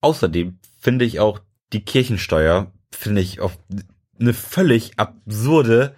Außerdem 0.00 0.58
finde 0.78 1.04
ich 1.04 1.20
auch 1.20 1.40
die 1.72 1.84
Kirchensteuer, 1.84 2.72
finde 2.90 3.20
ich 3.20 3.40
auf 3.40 3.58
eine 4.18 4.34
völlig 4.34 4.98
absurde 4.98 5.94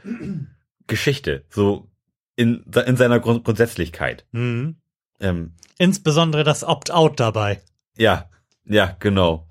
Geschichte. 0.87 1.45
So 1.49 1.89
in, 2.37 2.65
in 2.87 2.97
seiner 2.97 3.21
Grund 3.21 3.45
Grundsätzlichkeit. 3.45 4.27
Mhm. 4.33 4.77
Ähm, 5.21 5.55
Insbesondere 5.79 6.45
das 6.45 6.65
Opt-out 6.65 7.19
dabei. 7.21 7.61
Ja, 7.97 8.29
ja, 8.65 8.97
genau. 8.99 9.49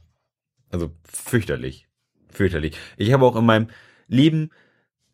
Also 0.69 0.91
fürchterlich. 1.03 1.87
Fürchterlich. 2.29 2.75
Ich 2.97 3.11
habe 3.13 3.25
auch 3.25 3.35
in 3.35 3.45
meinem 3.45 3.67
Leben 4.07 4.49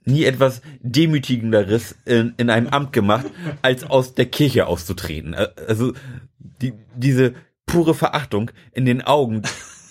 nie 0.06 0.24
etwas 0.24 0.62
Demütigenderes 0.82 1.96
in, 2.06 2.34
in 2.38 2.50
einem 2.50 2.68
Amt 2.68 2.94
gemacht, 2.94 3.26
als 3.62 3.84
aus 3.84 4.14
der 4.16 4.26
Kirche 4.28 4.68
auszutreten. 4.68 5.36
Ä- 5.36 5.60
Also 5.68 5.94
die, 6.40 6.74
diese 6.96 7.34
pure 7.72 7.94
Verachtung 7.94 8.52
in 8.72 8.86
den 8.86 9.02
Augen 9.02 9.44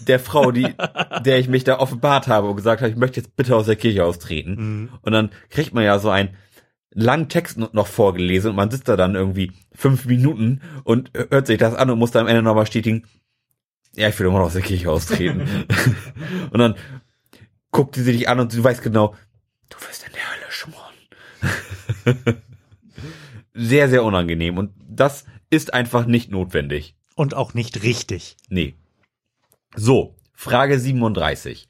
der 0.06 0.20
Frau, 0.20 0.50
die, 0.50 0.74
der 1.24 1.38
ich 1.38 1.48
mich 1.48 1.64
da 1.64 1.78
offenbart 1.78 2.28
habe 2.28 2.48
und 2.48 2.56
gesagt 2.56 2.82
habe, 2.82 2.90
ich 2.90 2.96
möchte 2.96 3.20
jetzt 3.20 3.36
bitte 3.36 3.56
aus 3.56 3.66
der 3.66 3.76
Kirche 3.76 4.04
austreten. 4.04 4.54
Mhm. 4.56 4.88
Und 5.02 5.12
dann 5.12 5.30
kriegt 5.50 5.74
man 5.74 5.84
ja 5.84 5.98
so 5.98 6.10
einen 6.10 6.36
langen 6.90 7.28
Text 7.28 7.58
noch 7.58 7.86
vorgelesen 7.86 8.50
und 8.50 8.56
man 8.56 8.70
sitzt 8.70 8.88
da 8.88 8.96
dann 8.96 9.14
irgendwie 9.14 9.52
fünf 9.72 10.06
Minuten 10.06 10.62
und 10.84 11.10
hört 11.14 11.46
sich 11.46 11.58
das 11.58 11.74
an 11.74 11.90
und 11.90 11.98
muss 11.98 12.10
dann 12.10 12.22
am 12.22 12.28
Ende 12.28 12.42
nochmal 12.42 12.64
bestätigen, 12.64 13.04
ja, 13.94 14.08
ich 14.08 14.18
will 14.18 14.26
immer 14.26 14.38
noch 14.38 14.46
aus 14.46 14.54
der 14.54 14.62
Kirche 14.62 14.90
austreten. 14.90 15.42
und 16.50 16.58
dann 16.58 16.74
guckt 17.70 17.94
sie 17.94 18.10
dich 18.10 18.28
an 18.28 18.40
und 18.40 18.52
sie 18.52 18.64
weiß 18.64 18.80
genau, 18.80 19.14
du 19.68 19.76
wirst 19.86 20.06
in 20.06 20.12
der 20.12 20.22
Hölle 20.32 20.50
schmoren. 20.50 22.42
sehr, 23.54 23.88
sehr 23.88 24.04
unangenehm 24.04 24.56
und 24.58 24.72
das 24.88 25.24
ist 25.50 25.74
einfach 25.74 26.06
nicht 26.06 26.30
notwendig. 26.30 26.97
Und 27.18 27.34
auch 27.34 27.52
nicht 27.52 27.82
richtig. 27.82 28.36
Nee. 28.48 28.76
So, 29.74 30.14
Frage 30.34 30.78
37. 30.78 31.68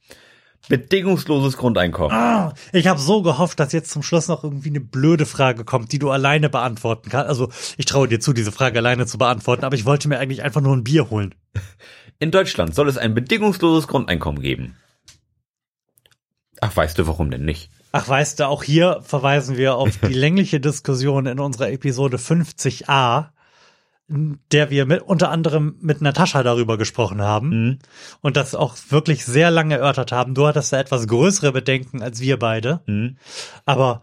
Bedingungsloses 0.68 1.56
Grundeinkommen. 1.56 2.14
Ah, 2.14 2.52
ich 2.74 2.86
habe 2.86 3.00
so 3.00 3.22
gehofft, 3.22 3.58
dass 3.58 3.72
jetzt 3.72 3.90
zum 3.90 4.02
Schluss 4.02 4.28
noch 4.28 4.44
irgendwie 4.44 4.68
eine 4.68 4.82
blöde 4.82 5.24
Frage 5.24 5.64
kommt, 5.64 5.90
die 5.92 5.98
du 5.98 6.10
alleine 6.10 6.50
beantworten 6.50 7.08
kannst. 7.08 7.30
Also 7.30 7.48
ich 7.78 7.86
traue 7.86 8.08
dir 8.08 8.20
zu, 8.20 8.34
diese 8.34 8.52
Frage 8.52 8.80
alleine 8.80 9.06
zu 9.06 9.16
beantworten, 9.16 9.64
aber 9.64 9.74
ich 9.74 9.86
wollte 9.86 10.08
mir 10.08 10.18
eigentlich 10.18 10.42
einfach 10.42 10.60
nur 10.60 10.76
ein 10.76 10.84
Bier 10.84 11.08
holen. 11.08 11.34
In 12.18 12.30
Deutschland 12.30 12.74
soll 12.74 12.86
es 12.86 12.98
ein 12.98 13.14
bedingungsloses 13.14 13.88
Grundeinkommen 13.88 14.42
geben. 14.42 14.76
Ach, 16.60 16.76
weißt 16.76 16.98
du, 16.98 17.06
warum 17.06 17.30
denn 17.30 17.46
nicht? 17.46 17.70
Ach, 17.92 18.06
weißt 18.06 18.40
du, 18.40 18.48
auch 18.48 18.64
hier 18.64 19.00
verweisen 19.02 19.56
wir 19.56 19.76
auf 19.76 19.96
die 19.96 20.12
längliche 20.12 20.60
Diskussion 20.60 21.24
in 21.24 21.40
unserer 21.40 21.70
Episode 21.70 22.18
50a. 22.18 23.30
In 24.08 24.38
der 24.52 24.70
wir 24.70 24.86
mit, 24.86 25.02
unter 25.02 25.30
anderem 25.30 25.76
mit 25.80 26.00
Natascha 26.00 26.42
darüber 26.42 26.78
gesprochen 26.78 27.20
haben 27.20 27.48
Mhm. 27.50 27.78
und 28.22 28.36
das 28.36 28.54
auch 28.54 28.76
wirklich 28.88 29.24
sehr 29.26 29.50
lange 29.50 29.76
erörtert 29.76 30.12
haben. 30.12 30.34
Du 30.34 30.46
hattest 30.46 30.72
da 30.72 30.78
etwas 30.80 31.06
größere 31.06 31.52
Bedenken 31.52 32.02
als 32.02 32.20
wir 32.20 32.38
beide, 32.38 32.80
Mhm. 32.86 33.18
aber 33.66 34.00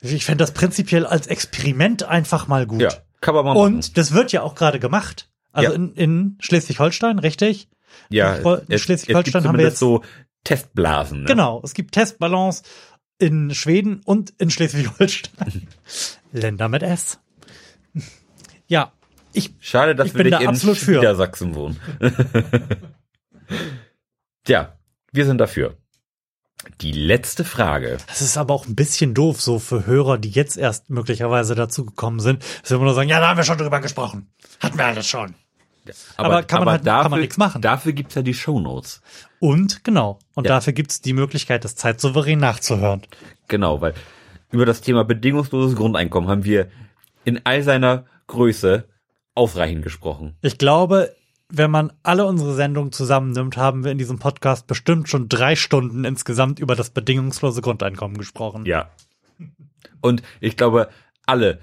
ich 0.00 0.24
fände 0.24 0.42
das 0.42 0.52
prinzipiell 0.52 1.06
als 1.06 1.26
Experiment 1.28 2.02
einfach 2.02 2.46
mal 2.48 2.66
gut. 2.66 2.82
Ja, 2.82 2.90
kann 3.20 3.34
man 3.34 3.44
mal 3.44 3.54
machen. 3.54 3.74
Und 3.76 3.96
das 3.96 4.12
wird 4.12 4.32
ja 4.32 4.42
auch 4.42 4.54
gerade 4.54 4.78
gemacht. 4.80 5.30
Also 5.52 5.70
Ja. 5.70 5.74
in, 5.76 5.92
in 5.94 6.38
Schleswig-Holstein, 6.40 7.18
richtig? 7.18 7.68
ja, 8.10 8.36
in 8.36 8.44
es, 8.46 8.62
es 8.68 8.80
Schleswig-Holstein 8.82 9.44
haben 9.46 9.58
wir 9.58 9.64
jetzt- 9.66 9.78
so 9.78 10.02
Testblasen. 10.44 11.20
Ne? 11.20 11.26
Genau, 11.26 11.60
es 11.62 11.72
gibt 11.74 11.92
Testballons 11.92 12.62
in 13.18 13.54
Schweden 13.54 14.00
und 14.04 14.30
in 14.38 14.50
Schleswig-Holstein. 14.50 15.68
Länder 16.32 16.68
mit 16.68 16.82
S. 16.82 17.18
Ja, 18.66 18.92
ich, 19.34 19.54
Schade, 19.60 19.94
dass 19.94 20.08
Ich 20.08 20.14
wir 20.14 20.18
bin 20.24 20.26
nicht 20.30 20.34
da 20.38 20.42
in 20.42 20.48
absolut 20.48 20.76
für. 20.78 20.96
Niedersachsen 20.96 21.54
wohnen. 21.54 21.78
ja, 24.48 24.76
wir 25.12 25.26
sind 25.26 25.38
dafür. 25.38 25.76
Die 26.80 26.92
letzte 26.92 27.44
Frage. 27.44 27.98
das 28.06 28.22
ist 28.22 28.36
aber 28.38 28.54
auch 28.54 28.66
ein 28.66 28.76
bisschen 28.76 29.14
doof, 29.14 29.40
so 29.40 29.58
für 29.58 29.84
Hörer, 29.84 30.18
die 30.18 30.30
jetzt 30.30 30.56
erst 30.56 30.90
möglicherweise 30.90 31.56
dazugekommen 31.56 32.20
sind, 32.20 32.44
dass 32.62 32.70
wir 32.70 32.78
nur 32.78 32.94
sagen, 32.94 33.08
ja, 33.08 33.18
da 33.18 33.28
haben 33.30 33.36
wir 33.36 33.42
schon 33.44 33.58
drüber 33.58 33.80
gesprochen. 33.80 34.28
Hatten 34.60 34.78
wir 34.78 34.86
alles 34.86 35.08
schon. 35.08 35.34
Aber 36.16 36.44
kann 36.44 36.60
man 36.64 36.74
halt- 36.74 36.84
kann 36.84 37.10
man 37.10 37.18
nichts 37.20 37.36
machen. 37.36 37.60
Dafür 37.62 37.92
gibt's 37.92 38.14
ja 38.14 38.22
die 38.22 38.34
Shownotes. 38.34 39.02
Und 39.40 39.82
genau, 39.82 40.20
und 40.34 40.44
Ja. 40.46 40.54
dafür 40.54 40.72
gibt's 40.72 41.00
die 41.00 41.12
Möglichkeit, 41.14 41.64
das 41.64 41.74
zeitsouverän 41.74 42.38
nachzuhören. 42.38 43.02
Genau, 43.48 43.80
weil 43.80 43.94
über 44.52 44.64
das 44.64 44.80
Thema 44.82 45.02
bedingungsloses 45.04 45.74
Grundeinkommen 45.74 46.30
haben 46.30 46.44
wir 46.44 46.70
in 47.24 47.40
all 47.44 47.64
seiner 47.64 48.04
Größe 48.28 48.84
ausreichend 49.34 49.82
gesprochen. 49.82 50.36
Ich 50.42 50.58
glaube, 50.58 51.14
wenn 51.48 51.70
man 51.70 51.92
alle 52.02 52.24
unsere 52.26 52.54
Sendungen 52.54 52.92
zusammennimmt, 52.92 53.56
haben 53.56 53.84
wir 53.84 53.92
in 53.92 53.98
diesem 53.98 54.18
Podcast 54.18 54.66
bestimmt 54.66 55.08
schon 55.08 55.28
drei 55.28 55.54
Stunden 55.54 56.04
insgesamt 56.04 56.58
über 56.58 56.74
das 56.74 56.90
bedingungslose 56.90 57.60
Grundeinkommen 57.60 58.16
gesprochen. 58.16 58.64
Ja. 58.64 58.90
Und 60.00 60.22
ich 60.40 60.56
glaube, 60.56 60.88
alle 61.26 61.60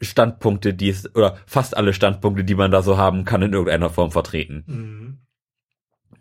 Standpunkte, 0.00 0.74
die 0.74 0.88
es, 0.88 1.14
oder 1.14 1.38
fast 1.46 1.76
alle 1.76 1.92
Standpunkte, 1.92 2.44
die 2.44 2.54
man 2.54 2.70
da 2.70 2.82
so 2.82 2.96
haben 2.96 3.24
kann, 3.24 3.42
in 3.42 3.52
irgendeiner 3.52 3.90
Form 3.90 4.12
vertreten. 4.12 4.64
Mhm. 4.66 5.18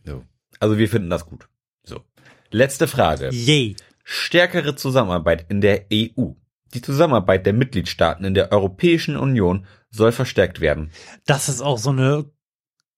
So. 0.06 0.24
Also 0.60 0.78
wir 0.78 0.90
finden 0.90 1.10
das 1.10 1.26
gut. 1.26 1.48
So. 1.84 2.02
Letzte 2.50 2.88
Frage. 2.88 3.30
Yay. 3.32 3.76
Stärkere 4.04 4.76
Zusammenarbeit 4.76 5.46
in 5.50 5.62
der 5.62 5.86
EU. 5.92 6.32
Die 6.74 6.82
Zusammenarbeit 6.82 7.46
der 7.46 7.54
Mitgliedstaaten 7.54 8.26
in 8.26 8.34
der 8.34 8.52
Europäischen 8.52 9.18
Union 9.18 9.66
soll 9.94 10.12
verstärkt 10.12 10.60
werden. 10.60 10.92
Das 11.26 11.48
ist 11.50 11.62
auch 11.62 11.78
so 11.78 11.92
eine 11.92 12.26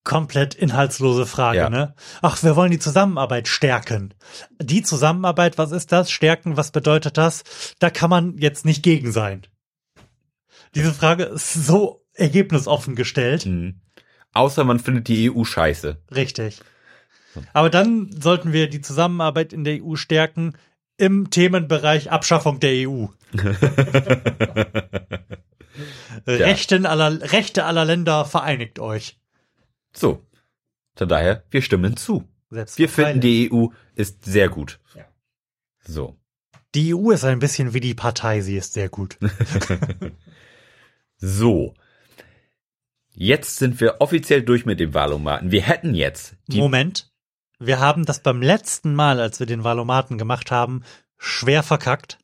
komplett 0.04 0.54
inhaltslose 0.54 1.26
Frage, 1.26 1.58
Ja. 1.58 1.70
ne? 1.70 1.96
Ach, 2.22 2.42
wir 2.44 2.56
wollen 2.56 2.72
die 2.72 2.80
Zusammenarbeit 2.80 3.48
stärken. 3.48 4.14
Die 4.62 4.84
Zusammenarbeit, 4.84 5.58
was 5.58 5.72
ist 5.72 5.92
das? 5.92 6.12
Stärken, 6.12 6.58
was 6.58 6.72
bedeutet 6.72 7.18
das? 7.18 7.44
Da 7.80 7.90
kann 7.90 8.10
man 8.10 8.38
jetzt 8.38 8.66
nicht 8.66 8.84
gegen 8.84 9.12
sein. 9.12 9.42
Diese 10.76 10.94
Frage 10.94 11.24
ist 11.24 11.54
so 11.54 12.06
ergebnisoffen 12.14 12.96
gestellt. 12.96 13.46
Mhm. 13.46 13.82
Außer 14.34 14.64
man 14.64 14.80
findet 14.80 15.08
die 15.08 15.32
EU 15.32 15.44
scheiße. 15.44 15.98
Richtig. 16.14 16.62
Aber 17.54 17.70
dann 17.70 18.10
sollten 18.22 18.54
wir 18.54 18.70
die 18.70 18.82
Zusammenarbeit 18.82 19.54
in 19.54 19.64
der 19.64 19.84
EU 19.84 19.96
stärken 19.96 20.54
im 20.98 21.30
Themenbereich 21.30 22.12
Abschaffung 22.12 22.60
der 22.60 22.74
E 22.74 22.88
EU. 26.28 26.32
Rechten 26.32 26.86
aller, 26.86 27.32
Rechte 27.32 27.66
aller 27.66 27.86
Länder 27.86 28.26
vereinigt 28.26 28.80
euch. 28.80 29.20
So. 29.94 30.26
Von 30.96 31.10
daher, 31.10 31.44
wir 31.50 31.62
stimmen 31.62 31.98
zu. 31.98 32.24
Wir 32.50 32.90
finden, 32.90 33.22
die 33.22 33.52
EU 33.52 33.68
ist 33.96 34.24
sehr 34.24 34.50
gut. 34.50 34.80
Ja. 34.96 35.06
So. 35.86 36.16
Die 36.74 36.94
EU 36.94 37.12
ist 37.12 37.26
ein 37.26 37.40
bisschen 37.40 37.74
wie 37.74 37.80
die 37.80 37.94
Partei, 37.94 38.42
sie 38.42 38.58
ist 38.58 38.74
sehr 38.74 38.90
gut. 38.90 39.18
So. 41.18 41.74
Jetzt 43.14 43.58
sind 43.58 43.80
wir 43.80 44.02
offiziell 44.02 44.44
durch 44.44 44.66
mit 44.66 44.80
dem 44.80 44.94
Wahlomaten. 44.94 45.52
Wir 45.52 45.62
hätten 45.62 45.96
jetzt 45.96 46.36
die 46.48 46.60
Moment. 46.60 47.10
Wir 47.60 47.80
haben 47.80 48.06
das 48.06 48.20
beim 48.20 48.42
letzten 48.42 48.94
Mal, 48.94 49.22
als 49.22 49.40
wir 49.40 49.48
den 49.48 49.64
Valomaten 49.64 50.18
gemacht 50.18 50.52
haben, 50.52 50.84
schwer 51.18 51.64
verkackt. 51.64 52.20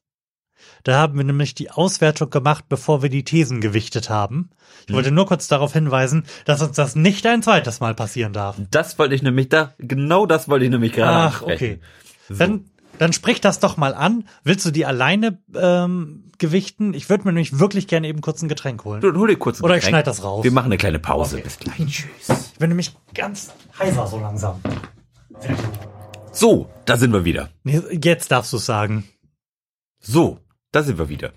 Da 0.84 0.97
haben 0.97 1.18
wir 1.18 1.24
nämlich 1.24 1.53
die 1.53 1.70
Auswertung 1.70 2.30
gemacht, 2.30 2.66
bevor 2.70 3.01
wir 3.01 3.09
die 3.09 3.24
Thesen 3.24 3.62
gewichtet 3.62 4.09
haben. 4.09 4.49
Ich 4.88 4.93
wollte 4.93 5.12
nur 5.12 5.26
kurz 5.26 5.47
darauf 5.47 5.74
hinweisen, 5.74 6.26
dass 6.45 6.62
uns 6.62 6.76
das 6.76 6.95
nicht 6.95 7.26
ein 7.28 7.43
zweites 7.43 7.80
Mal 7.80 7.93
passieren 7.93 8.34
darf. 8.34 8.57
Das 8.72 8.97
wollte 8.97 9.16
ich 9.16 9.22
nämlich 9.22 9.49
da, 9.49 9.74
genau 9.78 10.26
das 10.26 10.49
wollte 10.49 10.66
ich 10.66 10.72
nämlich 10.72 10.93
gerade 10.93 11.18
Ach, 11.18 11.41
okay. 11.43 11.80
So. 12.28 12.36
Dann, 12.36 12.66
dann 12.97 13.14
sprich 13.14 13.41
das 13.41 13.59
doch 13.59 13.78
mal 13.78 13.93
an. 13.93 14.26
Willst 14.43 14.66
du 14.66 14.72
die 14.72 14.86
alleine 14.86 15.39
ähm, 15.55 16.26
gewichten? 16.38 16.93
Ich 16.93 17.09
würde 17.09 17.26
mir 17.26 17.34
nämlich 17.34 17.59
wirklich 17.59 17.88
gerne 17.88 18.07
eben 18.07 18.22
kurz 18.22 18.41
ein 18.41 18.49
Getränk 18.49 18.84
holen. 18.84 19.01
Du, 19.01 19.14
hol 19.14 19.28
dir 19.28 19.38
kurz 19.38 19.59
ein 19.59 19.64
Oder 19.66 19.76
ich 19.76 19.82
Getränk. 19.82 19.95
schneid 19.95 20.07
das 20.07 20.24
raus. 20.24 20.43
Wir 20.43 20.51
machen 20.51 20.68
eine 20.68 20.78
kleine 20.78 20.99
Pause. 20.99 21.38
Okay. 21.38 21.43
Bis 21.43 21.59
gleich. 21.59 21.78
Tschüss. 21.78 22.51
Ich 22.53 22.59
bin 22.59 22.70
nämlich 22.70 22.95
ganz 23.14 23.51
heiser 23.78 24.07
so 24.07 24.20
langsam. 24.20 24.62
So, 26.32 26.70
da 26.86 26.97
sind 26.97 27.12
wir 27.14 27.26
wieder. 27.26 27.49
Jetzt 27.64 28.32
darfst 28.32 28.53
du 28.53 28.57
es 28.57 28.66
sagen. 28.66 29.03
So, 29.99 30.39
da 30.72 30.84
sind 30.84 30.97
wir 30.97 31.09
wieder. 31.09 31.34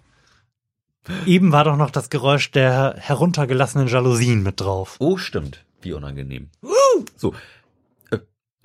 Eben 1.26 1.52
war 1.52 1.64
doch 1.64 1.76
noch 1.76 1.90
das 1.90 2.08
Geräusch 2.08 2.50
der 2.50 2.94
heruntergelassenen 2.98 3.88
Jalousien 3.88 4.42
mit 4.42 4.60
drauf. 4.60 4.96
Oh, 5.00 5.16
stimmt. 5.18 5.64
Wie 5.82 5.92
unangenehm. 5.92 6.48
So. 7.16 7.34
Äh, 8.10 8.18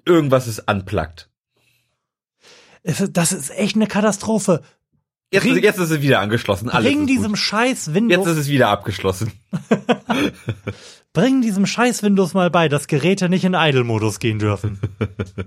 irgendwas 0.06 0.48
ist 0.48 0.70
ist- 3.02 3.18
Das 3.18 3.34
ist 3.34 3.50
echt 3.52 3.76
eine 3.76 3.88
Katastrophe. 3.88 4.64
Jetzt, 5.32 5.44
Bring- 5.44 5.58
ist, 5.58 5.64
jetzt 5.64 5.80
ist 5.80 5.92
es 5.92 6.02
wieder 6.02 6.22
angeschlossen. 6.22 6.70
Alles 6.70 6.88
Bring 6.92 7.06
diesem 7.08 7.34
gut. 7.34 7.38
scheiß 7.40 7.94
Windows, 7.94 8.26
Jetzt 8.26 8.34
ist 8.36 8.42
es 8.44 8.48
wieder 8.50 8.70
abgeschlossen. 8.70 9.32
bring 11.20 11.42
diesem 11.42 11.66
scheiß 11.66 12.02
Windows 12.04 12.34
mal 12.34 12.50
bei, 12.50 12.70
dass 12.70 12.88
Geräte 12.88 13.28
nicht 13.28 13.44
in 13.44 13.54
Idle-Modus 13.54 14.20
gehen 14.20 14.40
dürfen. 14.40 14.80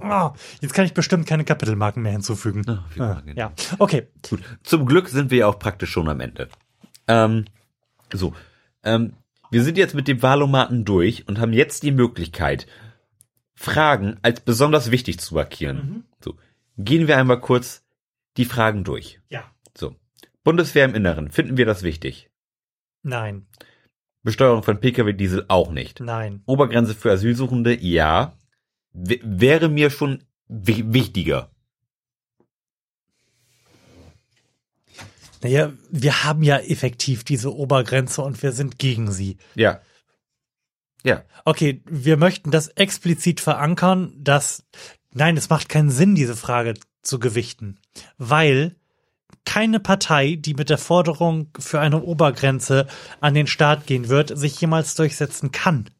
oh, 0.02 0.30
jetzt 0.60 0.74
kann 0.74 0.84
ich 0.84 0.92
bestimmt 0.92 1.26
keine 1.26 1.44
Kapitelmarken 1.44 2.02
mehr 2.02 2.12
hinzufügen. 2.12 2.62
Ah, 2.68 2.84
wie 2.94 3.00
Ah, 3.00 3.12
unangenehm. 3.12 3.36
ja, 3.38 3.52
okay. 3.78 4.08
Gut. 4.28 4.40
Zum 4.62 4.84
Glück 4.84 5.08
sind 5.08 5.30
wir 5.30 5.38
ja 5.38 5.46
auch 5.46 5.58
praktisch 5.58 5.90
schon 5.90 6.08
am 6.08 6.20
Ende. 6.20 6.48
Ähm, 7.08 7.46
so. 8.12 8.34
Ähm, 8.84 9.14
wir 9.50 9.62
sind 9.62 9.78
jetzt 9.78 9.94
mit 9.94 10.08
dem 10.08 10.22
Wahlomaten 10.22 10.84
durch 10.84 11.26
und 11.26 11.38
haben 11.38 11.52
jetzt 11.52 11.82
die 11.82 11.92
Möglichkeit, 11.92 12.66
Fragen 13.54 14.18
als 14.22 14.40
besonders 14.40 14.90
wichtig 14.90 15.20
zu 15.20 15.34
markieren. 15.34 16.04
So. 16.22 16.36
Gehen 16.76 17.06
wir 17.06 17.16
einmal 17.16 17.40
kurz 17.40 17.82
die 18.36 18.44
Fragen 18.44 18.84
durch. 18.84 19.20
Ja. 19.30 19.44
So. 19.76 19.94
Bundeswehr 20.44 20.84
im 20.84 20.94
Inneren, 20.94 21.30
finden 21.30 21.56
wir 21.56 21.64
das 21.66 21.82
wichtig? 21.82 22.28
Nein, 23.02 23.46
Besteuerung 24.22 24.62
von 24.62 24.80
Pkw-Diesel 24.80 25.46
auch 25.48 25.70
nicht. 25.70 26.00
nein. 26.00 26.42
Obergrenze 26.46 26.94
für 26.94 27.10
Asylsuchende, 27.12 27.76
ja. 27.82 28.36
W 28.92 29.18
wäre 29.22 29.68
mir 29.68 29.90
schon 29.90 30.22
wi 30.48 30.92
wichtiger. 30.92 31.50
Naja, 35.42 35.72
wir 35.90 36.22
haben 36.22 36.44
ja 36.44 36.58
effektiv 36.58 37.24
diese 37.24 37.52
Obergrenze 37.54 38.22
und 38.22 38.40
wir 38.42 38.52
sind 38.52 38.78
gegen 38.78 39.10
sie. 39.10 39.38
Ja. 39.56 39.80
Ja. 41.02 41.24
Okay, 41.44 41.82
wir 41.84 42.16
möchten 42.16 42.52
das 42.52 42.68
explizit 42.68 43.40
verankern, 43.40 44.14
dass, 44.18 44.64
nein, 45.12 45.36
es 45.36 45.48
macht 45.48 45.68
keinen 45.68 45.90
Sinn, 45.90 46.14
diese 46.14 46.36
Frage 46.36 46.74
zu 47.02 47.18
gewichten, 47.18 47.80
weil 48.18 48.76
keine 49.44 49.80
Partei, 49.80 50.36
die 50.36 50.54
mit 50.54 50.70
der 50.70 50.78
Forderung 50.78 51.48
für 51.58 51.80
eine 51.80 52.02
Obergrenze 52.02 52.86
an 53.20 53.34
den 53.34 53.46
Staat 53.46 53.86
gehen 53.86 54.08
wird, 54.08 54.36
sich 54.36 54.60
jemals 54.60 54.94
durchsetzen 54.94 55.52
kann. 55.52 55.90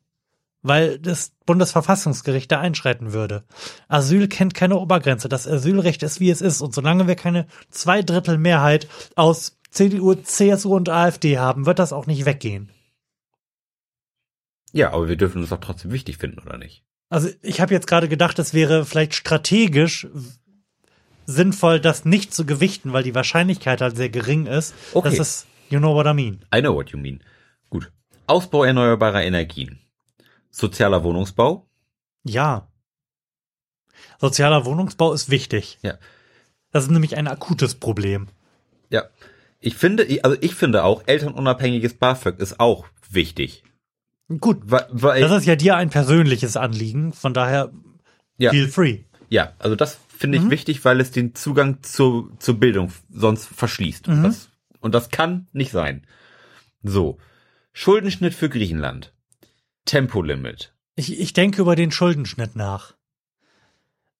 Weil 0.62 1.01
das 1.01 1.32
Bundesverfassungsgericht 1.45 2.51
da 2.53 2.61
einschreiten 2.61 3.12
würde. 3.12 3.45
Asyl 3.88 4.28
kennt 4.28 4.55
keine 4.55 4.78
Obergrenze. 4.78 5.28
Das 5.28 5.49
Asylrecht 5.49 6.05
ist, 6.05 6.20
wie 6.20 6.30
es 6.30 6.40
ist. 6.40 6.61
Und 6.61 6.72
solange 6.72 7.09
wir 7.09 7.16
keine 7.16 7.49
Zweidrittelmehrheit 7.70 8.86
aus 9.16 9.59
CDU, 9.70 10.14
CSU 10.14 10.76
und 10.76 10.88
AfD 10.88 11.38
haben, 11.38 11.66
wird 11.66 11.80
das 11.80 11.93
auch 11.93 12.07
nicht 12.07 12.26
weggehen. 12.26 12.70
Ja, 14.72 14.93
aber 14.93 15.09
wir 15.09 15.16
dürfen 15.16 15.43
es 15.43 15.51
doch 15.51 15.61
trotzdem 15.61 15.90
wichtig 15.90 16.18
finden, 16.18 16.38
oder 16.38 16.59
nicht? 16.59 16.84
Also 17.09 17.28
ich 17.43 17.61
habe 17.61 17.74
jetzt 17.74 17.86
gerade 17.86 18.09
gedacht, 18.09 18.38
es 18.38 18.55
wäre 18.55 18.86
vielleicht 18.86 19.14
strategisch 19.14 20.07
sinnvoll, 21.26 21.80
das 21.80 22.04
nicht 22.04 22.34
zu 22.34 22.44
gewichten, 22.46 22.92
weil 22.92 23.02
die 23.02 23.14
Wahrscheinlichkeit 23.14 23.80
halt 23.80 23.96
sehr 23.96 24.08
gering 24.10 24.46
ist. 24.46 24.74
Okay. 24.94 25.10
Das 25.10 25.18
ist, 25.18 25.46
you 25.70 25.78
know 25.78 25.94
what 25.94 26.06
I 26.06 26.14
mean. 26.14 26.44
I 26.54 26.60
know 26.60 26.74
what 26.74 26.90
you 26.90 26.98
mean. 26.98 27.20
Gut. 27.70 27.90
Ausbau 28.26 28.64
erneuerbarer 28.64 29.22
Energien. 29.22 29.78
Sozialer 30.50 31.02
Wohnungsbau. 31.04 31.66
Ja. 32.24 32.68
Sozialer 34.20 34.64
Wohnungsbau 34.64 35.12
ist 35.12 35.30
wichtig. 35.30 35.78
Ja. 35.82 35.98
Das 36.70 36.84
ist 36.84 36.90
nämlich 36.90 37.16
ein 37.16 37.28
akutes 37.28 37.74
Problem. 37.74 38.28
Ja. 38.90 39.04
Ich 39.60 39.76
finde, 39.76 40.06
also 40.22 40.36
ich 40.40 40.54
finde 40.54 40.84
auch, 40.84 41.02
elternunabhängiges 41.06 41.94
BAföG 41.94 42.38
ist 42.40 42.58
auch 42.60 42.86
wichtig. 43.10 43.62
Gut, 44.40 44.58
Weil, 44.64 44.86
weil 44.90 45.20
das 45.20 45.32
ist 45.32 45.46
ja 45.46 45.56
dir 45.56 45.76
ein 45.76 45.90
persönliches 45.90 46.56
Anliegen, 46.56 47.12
von 47.12 47.34
daher 47.34 47.70
ja, 48.38 48.50
feel 48.50 48.68
free. 48.68 49.00
ja, 49.28 49.52
also 49.58 49.76
das 49.76 49.98
finde 50.16 50.38
Mhm. 50.38 50.44
ich 50.46 50.50
wichtig, 50.50 50.84
weil 50.84 51.00
es 51.00 51.10
den 51.10 51.34
Zugang 51.34 51.82
zu, 51.82 52.30
zur 52.38 52.58
Bildung 52.60 52.92
sonst 53.10 53.46
verschließt. 53.46 54.08
Mhm. 54.08 54.22
Das, 54.22 54.50
und 54.80 54.94
das 54.94 55.10
kann 55.10 55.48
nicht 55.52 55.72
sein. 55.72 56.06
So. 56.82 57.18
Schuldenschnitt 57.72 58.34
für 58.34 58.48
Griechenland. 58.48 59.14
Tempolimit. 59.84 60.74
Ich, 60.94 61.18
ich 61.18 61.32
denke 61.32 61.60
über 61.62 61.74
den 61.76 61.90
Schuldenschnitt 61.90 62.54
nach. 62.56 62.94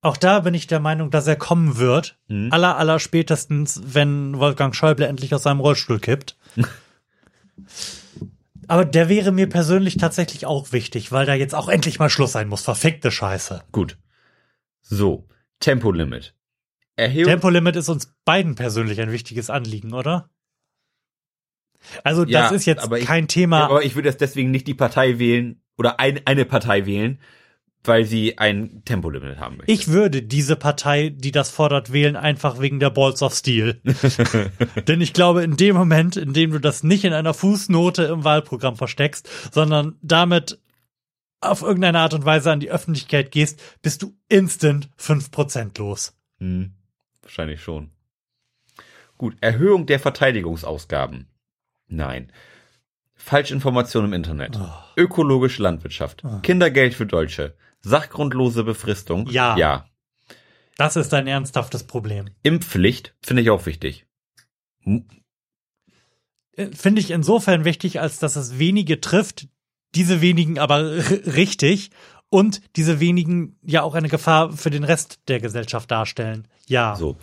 Auch 0.01 0.17
da 0.17 0.41
bin 0.41 0.55
ich 0.55 0.67
der 0.67 0.81
Meinung, 0.81 1.11
dass 1.11 1.27
er 1.29 1.37
kommen 1.37 1.77
wird. 1.77 2.19
Mhm. 2.29 2.53
Aller, 2.53 2.77
aller 2.77 2.99
spätestens, 2.99 3.81
wenn 3.85 4.37
Wolfgang 4.39 4.75
Schäuble 4.75 5.07
endlich 5.07 5.35
aus 5.35 5.45
seinem 5.45 5.61
Rollstuhl 5.61 6.01
kippt. 6.01 6.37
Aber 8.69 8.85
der 8.85 9.09
wäre 9.09 9.33
mir 9.33 9.49
persönlich 9.49 9.97
tatsächlich 9.97 10.47
auch 10.47 10.73
wichtig, 10.73 11.13
weil 11.13 11.27
da 11.27 11.35
jetzt 11.35 11.55
auch 11.55 11.69
endlich 11.69 11.99
mal 11.99 12.09
Schluss 12.11 12.33
sein 12.33 12.49
muss. 12.49 12.63
Verfickte 12.63 13.11
Scheiße. 13.11 13.63
Gut. 13.73 13.99
So. 14.81 15.29
Tempolimit. 15.63 16.35
Erhebung. 16.97 17.31
Tempolimit 17.33 17.77
ist 17.77 17.89
uns 17.89 18.15
beiden 18.27 18.55
persönlich 18.55 19.01
ein 19.01 19.11
wichtiges 19.13 19.49
Anliegen, 19.49 19.95
oder? 19.95 20.29
Also, 22.05 22.25
das 22.25 22.33
Ja, 22.33 22.49
ist 22.49 22.67
jetzt 22.67 22.89
ich- 22.93 23.05
kein 23.07 23.25
Ja, 23.25 23.29
Thema. 23.29 23.65
aber 23.65 23.83
ich 23.85 23.95
würde 23.95 24.09
jetzt 24.09 24.21
deswegen 24.21 24.51
nicht 24.51 24.67
die 24.67 24.75
Partei 24.75 25.19
wählen 25.19 25.63
oder 25.79 25.99
ein, 25.99 26.21
eine 26.27 26.45
Partei 26.45 26.87
wählen, 26.87 27.19
weil 27.85 28.05
sie 28.05 28.39
ein 28.39 28.83
Tempolimit 28.85 29.39
haben 29.39 29.57
möchte. 29.57 29.73
Ich 29.73 29.89
würde 29.89 30.23
diese 30.23 30.55
Partei, 30.55 31.09
die 31.09 31.33
das 31.33 31.51
fordert, 31.51 31.93
wählen, 31.93 32.15
einfach 32.15 32.61
wegen 32.61 32.79
der 32.79 32.91
Balls 32.91 33.23
of 33.23 33.35
Steel. 33.35 33.81
Denn 34.87 35.01
ich 35.01 35.13
glaube, 35.13 35.43
in 35.43 35.57
dem 35.57 35.75
Moment, 35.75 36.17
in 36.17 36.33
dem 36.33 36.53
du 36.53 36.61
das 36.61 36.85
nicht 36.85 37.03
in 37.05 37.13
einer 37.13 37.35
Fußnote 37.35 38.05
im 38.05 38.23
Wahlprogramm 38.23 38.77
versteckst, 38.77 39.29
sondern 39.53 39.97
damit 40.03 40.61
auf 41.43 41.63
irgendeine 41.63 41.99
Art 41.99 42.15
und 42.15 42.25
Weise 42.25 42.51
an 42.51 42.61
die 42.61 42.71
Öffentlichkeit 42.71 43.31
gehst, 43.31 43.61
bist 43.83 44.03
du 44.03 44.15
instant 44.29 44.89
5% 44.99 45.79
los. 45.79 46.17
Hm, 46.39 46.73
wahrscheinlich 47.23 47.61
schon. 47.63 47.91
Gut, 49.19 49.37
Erhöhung 49.41 49.87
der 49.87 50.01
Verteidigungsausgaben. 50.01 51.29
Nein. 51.89 52.33
Falschinformation 53.15 54.07
im 54.07 54.13
Internet. 54.15 54.59
Oh. 54.61 54.69
Ökologische 54.97 55.63
Landwirtschaft. 55.63 56.25
Kindergeld 56.43 56.95
für 56.95 57.07
Deutsche. 57.07 57.55
Sachgrundlose 57.81 58.65
Befristung. 58.65 59.29
Ja. 59.29 59.57
Ja. 59.57 59.87
Das 60.77 60.97
ist 60.97 61.13
ein 61.15 61.27
ernsthaftes 61.27 61.85
Problem. 61.85 62.31
Impfpflicht 62.43 63.15
finde 63.23 63.43
ich 63.43 63.51
auch 63.51 63.67
wichtig. 63.67 64.07
Hm, 64.81 65.07
Äh, 66.57 66.67
Finde 66.73 67.01
ich 67.01 67.11
insofern 67.11 67.65
wichtig, 67.65 68.01
als 68.01 68.19
dass 68.19 68.37
es 68.37 68.59
wenige 68.59 69.01
trifft, 69.01 69.49
diese 69.95 70.21
wenigen 70.21 70.59
aber 70.59 70.97
richtig 71.37 71.91
und 72.29 72.63
diese 72.77 73.01
wenigen 73.01 73.59
ja 73.63 73.83
auch 73.83 73.95
eine 73.95 74.09
Gefahr 74.09 74.53
für 74.53 74.71
den 74.71 74.85
Rest 74.85 75.21
der 75.29 75.41
Gesellschaft 75.41 75.91
darstellen. 75.91 76.49
Ja. 76.67 76.97
So. 76.97 77.17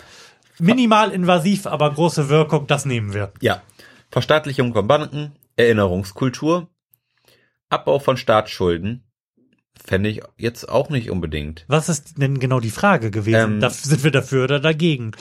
Minimal 0.59 1.11
invasiv, 1.11 1.65
aber 1.65 1.91
große 1.93 2.29
Wirkung, 2.29 2.67
das 2.67 2.85
nehmen 2.85 3.13
wir. 3.13 3.31
Ja. 3.41 3.61
Verstaatlichung 4.11 4.73
von 4.73 4.87
Banken. 4.87 5.31
Erinnerungskultur. 5.55 6.69
Abbau 7.69 7.99
von 7.99 8.17
Staatsschulden. 8.17 9.03
Fände 9.83 10.09
ich 10.09 10.21
jetzt 10.37 10.67
auch 10.67 10.89
nicht 10.89 11.09
unbedingt. 11.09 11.65
Was 11.67 11.89
ist 11.89 12.21
denn 12.21 12.39
genau 12.39 12.59
die 12.59 12.69
Frage 12.69 13.11
gewesen? 13.11 13.53
Ähm, 13.53 13.59
da, 13.59 13.69
sind 13.69 14.03
wir 14.03 14.11
dafür 14.11 14.43
oder 14.45 14.59
dagegen? 14.59 15.11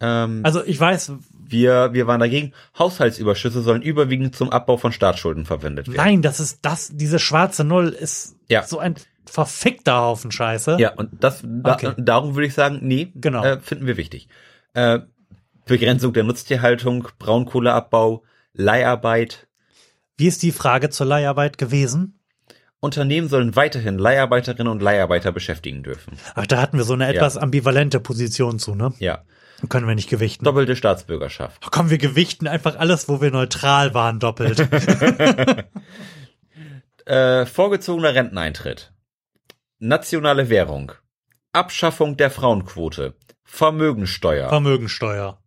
Ähm, 0.00 0.40
Also 0.44 0.64
ich 0.64 0.78
weiß, 0.78 1.12
wir, 1.50 1.92
wir 1.92 2.06
waren 2.06 2.20
dagegen. 2.20 2.52
Haushaltsüberschüsse 2.78 3.62
sollen 3.62 3.82
überwiegend 3.82 4.34
zum 4.36 4.50
Abbau 4.50 4.76
von 4.76 4.92
Staatsschulden 4.92 5.44
verwendet 5.46 5.88
werden. 5.88 5.96
nein, 5.96 6.22
das 6.22 6.40
ist 6.40 6.60
das, 6.62 6.90
diese 6.94 7.18
schwarze 7.18 7.64
Null 7.64 7.88
ist 7.88 8.36
Ja. 8.48 8.62
so 8.62 8.78
ein 8.78 8.94
verfickter 9.24 9.98
Haufen 10.00 10.30
Scheiße. 10.30 10.76
Ja, 10.78 10.94
und 10.94 11.10
das, 11.20 11.42
da, 11.44 11.74
Okay. 11.74 11.92
darum 11.98 12.34
würde 12.36 12.46
ich 12.46 12.54
sagen, 12.54 12.78
nee, 12.82 13.12
Genau. 13.16 13.44
äh, 13.44 13.58
finden 13.60 13.86
wir 13.86 13.96
wichtig. 13.96 14.28
Äh, 14.74 15.00
Begrenzung 15.64 16.12
der 16.12 16.22
Nutztierhaltung, 16.24 17.08
Braunkohleabbau, 17.18 18.22
Leiharbeit. 18.52 19.48
Wie 20.16 20.26
ist 20.28 20.42
die 20.42 20.52
Frage 20.52 20.90
zur 20.90 21.06
Leiharbeit 21.06 21.58
gewesen? 21.58 22.18
Unternehmen 22.80 23.28
sollen 23.28 23.56
weiterhin 23.56 23.98
Leiharbeiterinnen 23.98 24.70
und 24.70 24.80
Leiharbeiter 24.82 25.32
beschäftigen 25.32 25.82
dürfen. 25.82 26.18
Ach, 26.34 26.46
da 26.46 26.60
hatten 26.60 26.76
wir 26.78 26.84
so 26.84 26.92
eine 26.94 27.08
etwas 27.08 27.36
ambivalente 27.36 28.00
Position 28.00 28.58
zu, 28.58 28.74
ne? 28.74 28.92
Ja. 28.98 29.22
Können 29.68 29.88
wir 29.88 29.94
nicht 29.94 30.10
gewichten. 30.10 30.44
Doppelte 30.44 30.76
Staatsbürgerschaft. 30.76 31.62
Ach, 31.64 31.70
komm, 31.70 31.88
wir 31.90 31.98
gewichten 31.98 32.46
einfach 32.46 32.76
alles, 32.76 33.08
wo 33.08 33.20
wir 33.20 33.30
neutral 33.30 33.94
waren, 33.94 34.20
doppelt. 34.20 34.68
Äh, 37.04 37.46
vorgezogener 37.46 38.14
Renteneintritt. 38.14 38.92
Nationale 39.78 40.48
Währung. 40.50 40.90
Abschaffung 41.52 42.16
der 42.16 42.30
Frauenquote. 42.32 43.14
Vermögensteuer. 43.44 44.48
Vermögensteuer. 44.48 45.40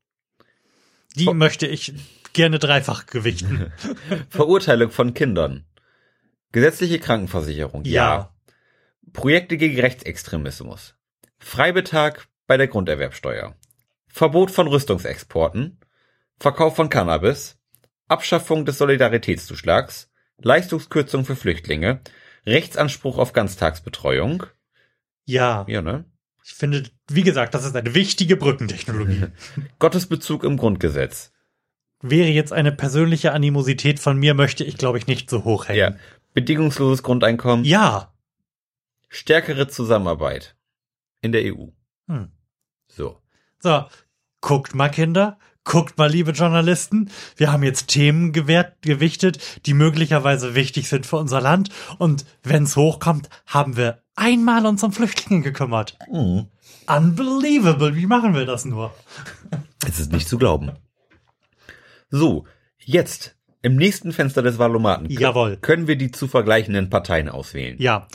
Die 1.16 1.26
Ver- 1.26 1.34
möchte 1.34 1.68
ich 1.68 1.94
gerne 2.32 2.60
dreifach 2.60 3.08
gewichten. 3.08 3.74
Verurteilung 4.30 4.92
von 4.92 5.14
Kindern. 5.14 5.66
Gesetzliche 6.54 6.98
Krankenversicherung. 7.00 7.84
Ja. 7.84 8.34
Projekte 9.12 9.58
gegen 9.58 9.80
Rechtsextremismus. 9.80 10.96
Freibetrag 11.40 12.28
bei 12.48 12.56
der 12.56 12.68
Grunderwerbsteuer. 12.68 13.56
Verbot 14.10 14.52
von 14.52 14.68
Rüstungsexporten. 14.68 15.80
Verkauf 16.40 16.76
von 16.76 16.90
Cannabis. 16.90 17.58
Abschaffung 18.08 18.66
des 18.66 18.78
Solidaritätszuschlags. 18.78 20.10
Leistungskürzung 20.38 21.26
für 21.26 21.36
Flüchtlinge. 21.36 22.02
Rechtsanspruch 22.46 23.18
auf 23.18 23.34
Ganztagsbetreuung. 23.34 24.44
Ja. 25.26 25.66
Ja, 25.68 25.82
ne? 25.82 26.06
Ich 26.44 26.54
finde, 26.54 26.84
wie 27.10 27.22
gesagt, 27.24 27.54
das 27.54 27.66
ist 27.66 27.76
eine 27.76 27.94
wichtige 27.94 28.36
Brückentechnologie. 28.36 29.28
Gottesbezug 29.80 30.44
im 30.44 30.58
Grundgesetz. 30.58 31.32
Wäre 32.02 32.30
jetzt 32.30 32.54
eine 32.54 32.72
persönliche 32.72 33.34
Animosität 33.34 34.00
von 34.00 34.18
mir, 34.18 34.34
möchte 34.34 34.64
ich, 34.64 34.78
glaube 34.78 34.98
ich, 34.98 35.06
nicht 35.08 35.30
so 35.30 35.44
hoch 35.44 35.66
Ja. 35.68 35.88
hängen. 35.88 36.00
Bedingungsloses 36.34 37.04
Grundeinkommen. 37.04 37.66
Ja. 37.66 38.14
Stärkere 39.10 39.68
Zusammenarbeit 39.68 40.56
in 41.22 41.32
der 41.32 41.42
EU. 41.54 41.68
Hm. 42.08 42.32
So. 42.88 43.20
So, 43.62 43.86
guckt 44.42 44.74
mal, 44.74 44.90
Kinder. 44.90 45.38
Guckt 45.66 45.98
mal, 45.98 46.10
liebe 46.10 46.32
Journalisten. 46.32 47.12
Wir 47.36 47.52
haben 47.52 47.62
jetzt 47.64 47.88
Themen 47.88 48.32
gewährt, 48.32 48.82
gewichtet, 48.82 49.66
die 49.66 49.74
möglicherweise 49.74 50.56
wichtig 50.56 50.88
sind 50.88 51.06
für 51.06 51.18
unser 51.18 51.42
Land. 51.42 51.70
Und 51.98 52.26
wenn's 52.42 52.76
hochkommt, 52.76 53.30
haben 53.46 53.76
wir 53.76 54.02
einmal 54.16 54.66
uns 54.66 54.82
um 54.84 54.94
Flüchtlinge 54.94 55.42
gekümmert. 55.42 55.98
Unbelievable. 56.88 57.96
Wie 57.96 58.08
machen 58.08 58.34
wir 58.34 58.46
das 58.46 58.66
nur? 58.66 58.94
Es 59.86 60.00
ist 60.00 60.12
nicht 60.12 60.28
zu 60.28 60.38
glauben. 60.38 60.72
So, 62.10 62.46
jetzt 62.80 63.36
im 63.62 63.76
nächsten 63.76 64.14
Fenster 64.14 64.42
des 64.42 64.58
Valomaten 64.58 65.10
Jawohl. 65.10 65.58
können 65.58 65.88
wir 65.88 65.98
die 65.98 66.12
zu 66.12 66.28
vergleichenden 66.28 66.90
Parteien 66.90 67.28
auswählen. 67.28 67.76
Ja. 67.80 68.08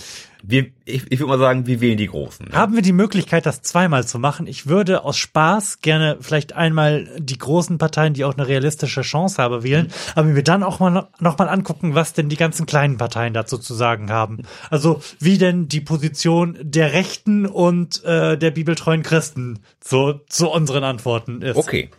Wir, 0.46 0.66
ich, 0.84 1.10
ich 1.10 1.20
würde 1.20 1.30
mal 1.30 1.38
sagen, 1.38 1.66
wir 1.66 1.80
wählen 1.80 1.96
die 1.96 2.06
Großen. 2.06 2.48
Ne? 2.48 2.54
Haben 2.54 2.74
wir 2.74 2.82
die 2.82 2.92
Möglichkeit, 2.92 3.46
das 3.46 3.62
zweimal 3.62 4.06
zu 4.06 4.18
machen? 4.18 4.46
Ich 4.46 4.66
würde 4.66 5.02
aus 5.02 5.16
Spaß 5.16 5.80
gerne 5.80 6.18
vielleicht 6.20 6.54
einmal 6.54 7.08
die 7.18 7.38
großen 7.38 7.78
Parteien, 7.78 8.12
die 8.12 8.24
auch 8.24 8.34
eine 8.34 8.46
realistische 8.46 9.00
Chance 9.00 9.42
haben, 9.42 9.62
wählen, 9.62 9.90
aber 10.14 10.28
mir 10.28 10.42
dann 10.42 10.62
auch 10.62 10.80
mal 10.80 11.08
noch 11.18 11.38
mal 11.38 11.48
angucken, 11.48 11.94
was 11.94 12.12
denn 12.12 12.28
die 12.28 12.36
ganzen 12.36 12.66
kleinen 12.66 12.98
Parteien 12.98 13.32
dazu 13.32 13.56
zu 13.56 13.72
sagen 13.72 14.10
haben. 14.10 14.42
Also 14.68 15.00
wie 15.18 15.38
denn 15.38 15.68
die 15.68 15.80
Position 15.80 16.58
der 16.60 16.92
Rechten 16.92 17.46
und 17.46 18.04
äh, 18.04 18.36
der 18.36 18.50
bibeltreuen 18.50 19.02
Christen 19.02 19.60
zu, 19.80 20.20
zu 20.28 20.50
unseren 20.50 20.84
Antworten 20.84 21.40
ist. 21.40 21.56
Okay, 21.56 21.90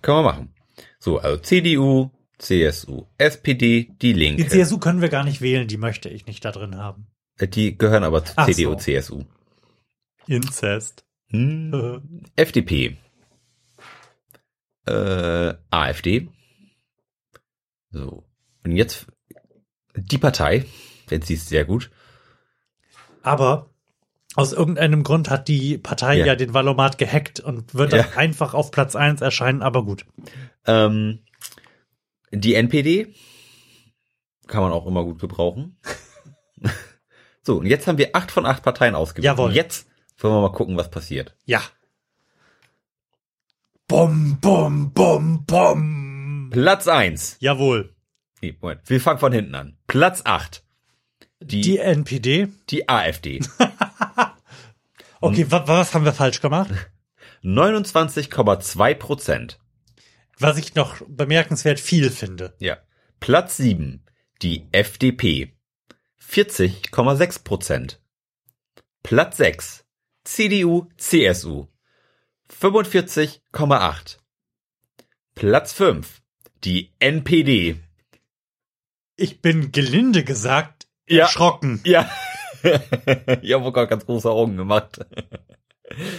können 0.00 0.18
wir 0.18 0.22
machen. 0.22 0.54
So, 0.98 1.18
also 1.18 1.36
CDU, 1.38 2.10
CSU, 2.38 3.06
SPD, 3.18 3.90
die 4.00 4.12
Linke. 4.12 4.44
Die 4.44 4.48
CSU 4.48 4.78
können 4.78 5.00
wir 5.00 5.08
gar 5.08 5.24
nicht 5.24 5.40
wählen, 5.40 5.66
die 5.66 5.76
möchte 5.76 6.08
ich 6.08 6.26
nicht 6.26 6.44
da 6.44 6.52
drin 6.52 6.76
haben. 6.76 7.06
Äh, 7.38 7.48
die 7.48 7.76
gehören 7.76 8.04
aber 8.04 8.24
zu 8.24 8.32
Ach 8.36 8.46
CDU, 8.46 8.72
so. 8.72 8.76
CSU. 8.76 9.24
Inzest. 10.26 11.04
Hm. 11.30 12.22
FDP. 12.36 12.96
Äh, 14.86 15.54
AfD. 15.70 16.28
So. 17.90 18.24
Und 18.64 18.72
jetzt 18.72 19.06
die 19.96 20.18
Partei. 20.18 20.64
Denn 21.10 21.22
sie 21.22 21.34
ist 21.34 21.48
sehr 21.48 21.64
gut. 21.64 21.90
Aber 23.22 23.70
aus 24.34 24.52
irgendeinem 24.52 25.02
Grund 25.02 25.30
hat 25.30 25.48
die 25.48 25.78
Partei 25.78 26.18
Ja. 26.18 26.26
ja, 26.26 26.36
den 26.36 26.54
Valomat 26.54 26.98
gehackt 26.98 27.40
und 27.40 27.74
wird 27.74 27.92
dann 27.92 28.00
Ja. 28.00 28.16
einfach 28.16 28.54
auf 28.54 28.70
Platz 28.70 28.94
eins 28.94 29.20
erscheinen, 29.20 29.62
aber 29.62 29.84
gut. 29.84 30.06
Ähm, 30.66 31.20
die 32.32 32.54
NPD. 32.54 33.14
Kann 34.46 34.62
man 34.62 34.72
auch 34.72 34.86
immer 34.86 35.04
gut 35.04 35.20
gebrauchen. 35.20 35.78
so, 37.42 37.58
und 37.58 37.66
jetzt 37.66 37.86
haben 37.86 37.98
wir 37.98 38.14
acht 38.14 38.30
von 38.30 38.46
acht 38.46 38.62
Parteien 38.62 38.94
ausgewählt. 38.94 39.24
Jawohl. 39.24 39.50
Und 39.50 39.54
jetzt 39.54 39.88
wollen 40.18 40.34
wir 40.34 40.42
mal 40.42 40.52
gucken, 40.52 40.76
was 40.76 40.90
passiert. 40.90 41.36
Ja. 41.44 41.62
Bum, 43.86 44.38
bum, 44.40 44.92
bum, 44.92 45.44
bum. 45.44 46.50
Platz 46.50 46.88
eins. 46.88 47.36
Jawohl. 47.40 47.94
Nee, 48.40 48.56
Moment. 48.60 48.80
Wir 48.84 49.00
fangen 49.00 49.18
von 49.18 49.32
hinten 49.32 49.54
an. 49.54 49.78
Platz 49.86 50.22
8. 50.24 50.62
Die, 51.40 51.46
Die 51.46 51.60
die, 51.62 51.78
NPD. 51.78 52.48
AfD. 52.86 53.40
Okay, 55.20 55.50
wa 55.50 55.66
was 55.66 55.94
haben 55.94 56.04
wir 56.04 56.12
falsch 56.12 56.40
gemacht? 56.40 56.70
29,2 57.42 58.94
Prozent. 58.94 59.58
Was 60.38 60.58
ich 60.58 60.74
noch 60.74 61.02
bemerkenswert 61.08 61.80
viel 61.80 62.10
finde. 62.10 62.54
Ja. 62.58 62.78
Platz 63.20 63.56
7. 63.56 64.04
Die 64.42 64.68
FDP. 64.72 65.52
40,6 66.22 67.42
Prozent. 67.44 68.00
Platz 69.02 69.36
6. 69.38 69.84
CDU, 70.24 70.86
CSU. 70.96 71.66
45,8. 72.50 74.18
Platz 75.34 75.72
5. 75.72 76.22
Die 76.64 76.92
NPD. 76.98 77.80
Ich 79.16 79.40
bin 79.40 79.72
gelinde 79.72 80.22
gesagt 80.24 80.88
Ja. 81.08 81.24
erschrocken. 81.24 81.80
Ja. 81.84 82.10
ich 82.62 83.52
habe 83.52 83.72
gerade 83.72 83.88
ganz 83.88 84.06
große 84.06 84.30
Augen 84.30 84.56
gemacht. 84.56 85.04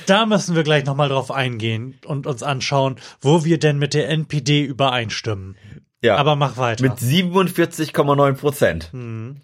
Da 0.05 0.25
müssen 0.25 0.55
wir 0.55 0.63
gleich 0.63 0.85
nochmal 0.85 1.09
drauf 1.09 1.31
eingehen 1.31 1.99
und 2.05 2.27
uns 2.27 2.43
anschauen, 2.43 2.95
wo 3.21 3.45
wir 3.45 3.59
denn 3.59 3.77
mit 3.77 3.93
der 3.93 4.09
NPD 4.09 4.63
übereinstimmen. 4.63 5.57
Ja. 6.01 6.15
Aber 6.15 6.35
mach 6.35 6.57
weiter. 6.57 6.83
Mit 6.83 6.93
47,9 6.93 8.33
Prozent. 8.33 8.91
Hm. 8.91 9.41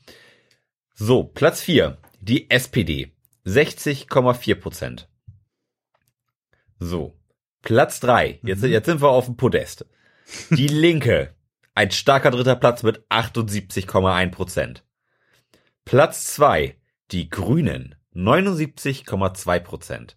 So, 0.93 1.23
Platz 1.23 1.61
4. 1.61 1.97
Die 2.21 2.49
SPD. 2.49 3.11
60,4 3.45 4.55
Prozent. 4.55 5.09
So. 6.80 7.13
Platz 7.61 7.99
3. 7.99 8.39
Jetzt, 8.43 8.63
jetzt 8.63 8.86
sind 8.86 9.01
wir 9.01 9.09
auf 9.09 9.26
dem 9.26 9.38
Podest. 9.38 9.86
Die 10.49 10.67
Linke. 10.67 11.36
Ein 11.73 11.91
starker 11.91 12.32
dritter 12.32 12.55
Platz 12.55 12.84
mit 12.84 13.05
78,1 13.09 14.32
Prozent. 14.32 14.86
Platz 15.84 16.34
2. 16.34 16.78
Die 17.11 17.30
Grünen. 17.30 17.95
79,2 18.16 19.59
Prozent. 19.59 20.16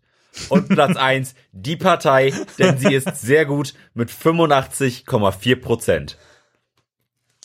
Und 0.49 0.68
Platz 0.68 0.96
1. 0.96 1.34
Die 1.53 1.76
Partei, 1.76 2.32
denn 2.59 2.78
sie 2.78 2.94
ist 2.94 3.20
sehr 3.20 3.44
gut 3.46 3.74
mit 3.94 4.11
85,4 4.11 5.57
Prozent. 5.57 6.18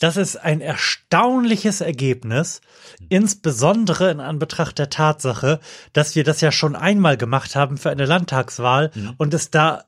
Das 0.00 0.16
ist 0.16 0.36
ein 0.36 0.60
erstaunliches 0.60 1.80
Ergebnis, 1.80 2.60
insbesondere 3.08 4.10
in 4.10 4.20
Anbetracht 4.20 4.78
der 4.78 4.90
Tatsache, 4.90 5.60
dass 5.92 6.16
wir 6.16 6.24
das 6.24 6.40
ja 6.40 6.50
schon 6.50 6.74
einmal 6.74 7.16
gemacht 7.16 7.54
haben 7.54 7.78
für 7.78 7.90
eine 7.90 8.04
Landtagswahl 8.04 8.90
und 9.18 9.32
es 9.34 9.50
da 9.50 9.84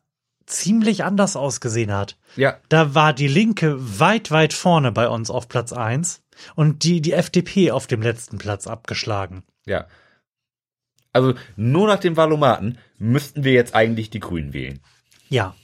ziemlich 0.47 1.03
anders 1.03 1.35
ausgesehen 1.35 1.93
hat. 1.93 2.17
Ja, 2.37 2.59
Da 2.69 2.95
war 2.95 3.13
die 3.13 3.27
Linke 3.27 3.77
weit, 3.99 4.31
weit 4.31 4.53
vorne 4.53 4.93
bei 4.93 5.09
uns 5.09 5.29
auf 5.29 5.49
Platz 5.49 5.73
eins 5.73 6.23
und 6.55 6.85
die, 6.85 7.01
die 7.01 7.13
FDP 7.13 7.73
auf 7.73 7.89
dem 7.89 8.01
letzten 8.01 8.39
Platz 8.39 8.69
abgeschlagen. 8.69 9.43
Ja. 9.67 9.87
Also 11.17 11.35
nur 11.57 11.87
nach 11.87 11.99
dem 11.99 12.17
Valomaten 12.17 12.79
müssten 12.99 13.43
wir 13.43 13.53
jetzt 13.53 13.75
eigentlich 13.75 14.11
die 14.11 14.21
Grünen 14.21 14.53
wählen. 14.53 14.81
Ja. 15.29 15.55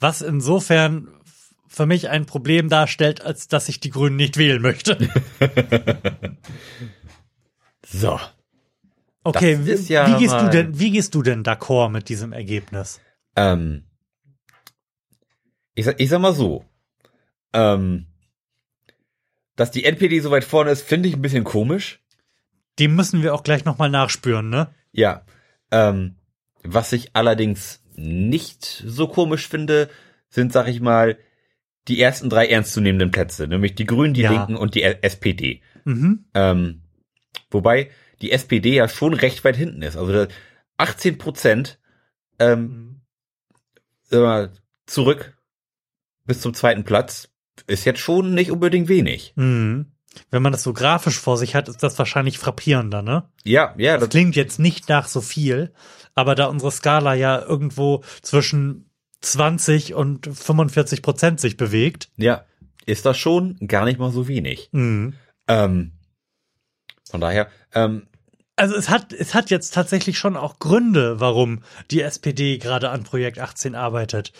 Was 0.00 0.20
insofern 0.20 1.08
für 1.68 1.86
mich 1.86 2.08
ein 2.08 2.26
Problem 2.26 2.68
darstellt, 2.68 3.22
als 3.22 3.48
dass 3.48 3.68
ich 3.68 3.80
die 3.80 3.90
Grünen 3.90 4.16
nicht 4.16 4.36
wählen 4.36 4.60
möchte. 4.60 4.98
So. 7.88 8.18
Okay, 9.22 9.58
ja 9.86 10.08
wie 10.08 10.18
gehst 10.18 10.34
du 10.34 10.50
denn, 10.50 10.78
wie 10.78 10.90
gehst 10.90 11.14
du 11.14 11.22
denn 11.22 11.44
d'accord 11.44 11.88
mit 11.90 12.08
diesem 12.08 12.32
Ergebnis? 12.32 13.00
Ähm, 13.36 13.84
ich, 15.74 15.84
sag, 15.84 16.00
ich 16.00 16.08
sag 16.08 16.20
mal 16.20 16.34
so. 16.34 16.64
Ähm, 17.52 18.06
dass 19.54 19.70
die 19.70 19.84
NPD 19.84 20.20
so 20.20 20.32
weit 20.32 20.44
vorne 20.44 20.70
ist, 20.70 20.82
finde 20.82 21.08
ich 21.08 21.14
ein 21.14 21.22
bisschen 21.22 21.44
komisch. 21.44 22.00
Dem 22.78 22.94
müssen 22.94 23.22
wir 23.22 23.34
auch 23.34 23.42
gleich 23.42 23.64
nochmal 23.64 23.90
nachspüren, 23.90 24.48
ne? 24.50 24.74
Ja. 24.92 25.24
Ähm, 25.70 26.16
was 26.62 26.92
ich 26.92 27.14
allerdings 27.14 27.82
nicht 27.94 28.64
so 28.86 29.08
komisch 29.08 29.48
finde, 29.48 29.88
sind, 30.28 30.52
sag 30.52 30.68
ich 30.68 30.80
mal, 30.80 31.18
die 31.88 32.00
ersten 32.00 32.28
drei 32.28 32.46
ernstzunehmenden 32.48 33.10
Plätze, 33.10 33.46
nämlich 33.46 33.74
die 33.74 33.86
Grünen, 33.86 34.14
die 34.14 34.22
Ja. 34.22 34.32
Linken 34.32 34.56
und 34.56 34.74
die 34.74 34.82
SPD. 34.82 35.62
Mhm. 35.84 36.26
Ähm, 36.34 36.82
wobei 37.50 37.90
die 38.20 38.32
SPD 38.32 38.74
ja 38.74 38.88
schon 38.88 39.14
recht 39.14 39.44
weit 39.44 39.56
hinten 39.56 39.82
ist. 39.82 39.96
Also 39.96 40.12
da 40.12 40.28
18 40.78 41.18
Prozent 41.18 41.78
ähm, 42.38 43.02
mal, 44.10 44.52
zurück 44.86 45.38
bis 46.24 46.40
zum 46.40 46.54
zweiten 46.54 46.84
Platz 46.84 47.30
ist 47.66 47.84
jetzt 47.84 48.00
schon 48.00 48.34
nicht 48.34 48.50
unbedingt 48.50 48.88
wenig. 48.88 49.32
Mhm. 49.36 49.92
Wenn 50.30 50.42
man 50.42 50.52
das 50.52 50.62
so 50.62 50.72
grafisch 50.72 51.18
vor 51.18 51.36
sich 51.36 51.54
hat, 51.54 51.68
ist 51.68 51.82
das 51.82 51.98
wahrscheinlich 51.98 52.38
frappierender, 52.38 53.02
ne? 53.02 53.24
Ja, 53.44 53.74
ja, 53.76 53.94
Das 53.94 54.02
das, 54.02 54.08
klingt 54.10 54.36
jetzt 54.36 54.58
nicht 54.58 54.88
nach 54.88 55.08
so 55.08 55.20
viel, 55.20 55.72
aber 56.14 56.34
da 56.34 56.46
unsere 56.46 56.72
Skala 56.72 57.14
ja 57.14 57.40
irgendwo 57.42 58.02
zwischen 58.22 58.90
20 59.20 59.94
und 59.94 60.26
45 60.26 61.02
Prozent 61.02 61.40
sich 61.40 61.56
bewegt. 61.56 62.10
ja, 62.16 62.44
ist 62.86 63.04
das 63.04 63.18
schon 63.18 63.56
gar 63.66 63.84
nicht 63.84 63.98
mal 63.98 64.12
so 64.12 64.28
wenig. 64.28 64.68
Mhm. 64.72 65.14
Ähm, 65.48 65.92
von 67.10 67.20
daher, 67.20 67.48
ähm, 67.74 68.06
Also 68.56 68.74
es 68.76 68.88
hat, 68.88 69.12
es 69.12 69.34
hat 69.34 69.50
jetzt 69.50 69.74
tatsächlich 69.74 70.18
schon 70.18 70.36
auch 70.36 70.58
Gründe, 70.60 71.18
warum 71.20 71.62
die 71.90 72.00
SPD 72.02 72.58
gerade 72.58 72.90
an 72.90 73.02
Projekt 73.02 73.38
18 73.38 73.74
arbeitet. 73.74 74.32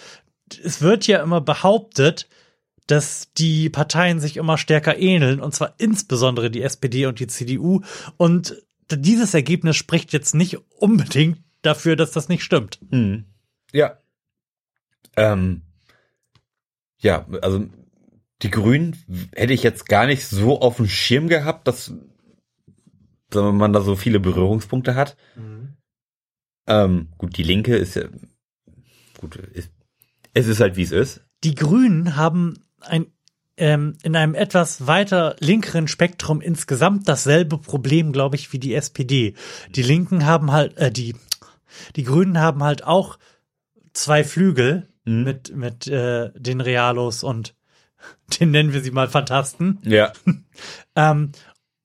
Es 0.62 0.81
wird 0.81 1.07
ja 1.09 1.22
immer 1.22 1.41
behauptet, 1.41 2.29
dass 2.87 3.32
die 3.37 3.68
Parteien 3.68 4.20
sich 4.20 4.37
immer 4.37 4.59
stärker 4.59 4.99
ähneln, 4.99 5.41
und 5.41 5.55
zwar 5.55 5.74
insbesondere 5.78 6.51
die 6.51 6.62
SPD 6.62 7.07
und 7.07 7.18
die 7.18 7.26
CDU. 7.26 7.82
Und 8.16 8.62
dieses 8.91 9.34
Ergebnis 9.34 9.76
spricht 9.76 10.12
jetzt 10.12 10.34
nicht 10.34 10.59
unbedingt 10.78 11.39
dafür, 11.62 11.97
dass 11.97 12.12
das 12.12 12.28
nicht 12.28 12.45
stimmt. 12.45 12.78
mh, 12.91 13.24
ja, 13.72 13.99
ähm, 15.16 15.62
ja, 16.99 17.26
also 17.43 17.66
die 18.43 18.51
Grünen 18.51 18.97
hätte 19.34 19.53
ich 19.53 19.62
jetzt 19.62 19.89
gar 19.89 20.07
nicht 20.07 20.26
so 20.26 20.61
auf 20.61 20.76
dem 20.76 20.89
Schirm 20.89 21.28
gehabt, 21.28 21.66
dass 21.66 21.93
man 23.34 23.72
da 23.72 23.80
so 23.80 23.97
viele 23.97 24.20
Berührungspunkte 24.20 24.95
hat. 24.95 25.16
Ähm, 26.66 27.09
gut, 27.18 27.37
die 27.37 27.43
Linke 27.43 27.76
ist 27.76 27.97
ja 27.97 28.05
gut, 29.18 29.37
ist, 29.37 29.70
es 30.34 30.47
ist 30.47 30.61
halt 30.61 30.76
wie 30.76 30.82
es 30.82 30.93
ist. 30.93 31.24
Die 31.45 31.55
Grünen 31.55 32.16
haben 32.16 32.59
ein 32.81 33.07
ähm, 33.59 33.97
in 34.03 34.14
einem 34.16 34.35
etwas 34.35 34.87
weiter 34.87 35.35
linkeren 35.41 35.89
Spektrum 35.89 36.43
insgesamt 36.43 37.09
dasselbe 37.09 37.57
Problem, 37.57 38.12
glaube 38.12 38.37
ich, 38.37 38.53
wie 38.53 38.59
die 38.59 38.74
SPD. 38.74 39.33
Die 39.70 39.83
Linken 39.83 40.27
haben 40.27 40.53
halt, 40.53 40.77
äh, 40.77 40.93
die, 40.93 41.16
die 41.97 42.05
Grünen 42.05 42.39
haben 42.39 42.62
halt 42.62 42.85
auch 42.85 43.18
zwei 43.95 44.24
Flügel 44.24 44.87
Mhm. 45.07 45.22
mit, 45.22 45.57
mit 45.57 45.87
äh, 45.87 46.31
den 46.35 46.61
Realos 46.61 47.22
und 47.22 47.55
den 48.41 48.51
nennen 48.51 48.72
wir 48.72 48.83
sie 48.83 48.91
mal 48.91 49.09
Fantasten. 49.09 49.79
Ja. 49.83 50.12
Ähm, 50.99 51.33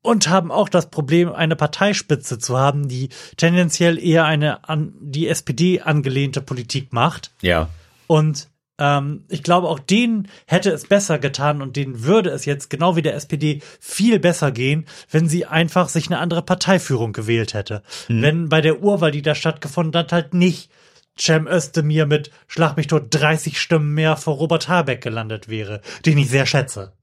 und 0.02 0.30
haben 0.30 0.50
auch 0.50 0.70
das 0.70 0.90
Problem, 0.90 1.34
eine 1.34 1.58
Parteispitze 1.58 2.40
zu 2.40 2.58
haben, 2.58 2.88
die 2.88 3.10
tendenziell 3.36 4.00
eher 4.00 4.24
eine 4.24 4.70
an 4.70 4.94
die 5.02 5.28
SPD 5.28 5.82
angelehnte 5.82 6.40
Politik 6.40 6.94
macht. 6.94 7.34
Ja. 7.42 7.68
Und 8.08 8.48
ähm, 8.82 9.26
ich 9.30 9.44
glaube, 9.44 9.70
auch 9.70 9.78
denen 9.78 10.28
hätte 10.48 10.72
es 10.72 10.88
besser 10.88 11.20
getan 11.20 11.62
und 11.62 11.76
denen 11.76 12.04
würde 12.04 12.32
es 12.32 12.46
jetzt 12.46 12.72
genau 12.72 12.96
wie 12.96 13.04
der 13.04 13.14
SPD 13.14 13.62
viel 13.80 14.18
besser 14.18 14.52
gehen, 14.52 14.88
wenn 15.12 15.30
sie 15.30 15.46
einfach 15.46 15.88
sich 15.88 16.08
eine 16.08 16.18
andere 16.18 16.42
Parteiführung 16.42 17.14
gewählt 17.14 17.54
hätte. 17.54 17.84
Wenn 18.08 18.50
bei 18.50 18.60
der 18.60 18.82
Urwahl, 18.82 19.12
die 19.12 19.22
da 19.22 19.36
stattgefunden 19.36 20.00
hat, 20.00 20.12
halt 20.12 20.34
nicht 20.34 20.72
Cem 21.20 21.46
Özdemir 21.46 22.08
mit 22.08 22.32
Schlag 22.48 22.76
mich 22.76 22.88
tot 22.88 23.08
30 23.12 23.62
Stimmen 23.62 23.94
mehr 23.94 24.18
vor 24.18 24.38
Robert 24.38 24.68
Habeck 24.68 25.02
gelandet 25.02 25.48
wäre, 25.48 25.82
den 26.06 26.18
ich 26.18 26.30
sehr 26.30 26.48
schätze. 26.48 26.94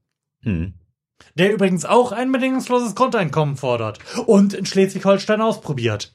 Hm. 0.41 0.73
Der 1.35 1.53
übrigens 1.53 1.85
auch 1.85 2.11
ein 2.11 2.31
bedingungsloses 2.31 2.95
Grundeinkommen 2.95 3.55
fordert 3.55 3.99
und 4.25 4.53
in 4.53 4.65
Schleswig-Holstein 4.65 5.39
ausprobiert. 5.39 6.13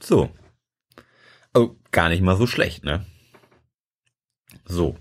So. 0.00 0.30
Oh, 1.54 1.76
gar 1.92 2.08
nicht 2.08 2.22
mal 2.22 2.36
so 2.36 2.48
schlecht, 2.48 2.84
ne? 2.84 3.06
So. 4.66 4.96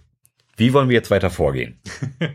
Wie 0.56 0.74
wollen 0.74 0.90
wir 0.90 0.96
jetzt 0.96 1.12
weiter 1.12 1.30
vorgehen? 1.30 1.80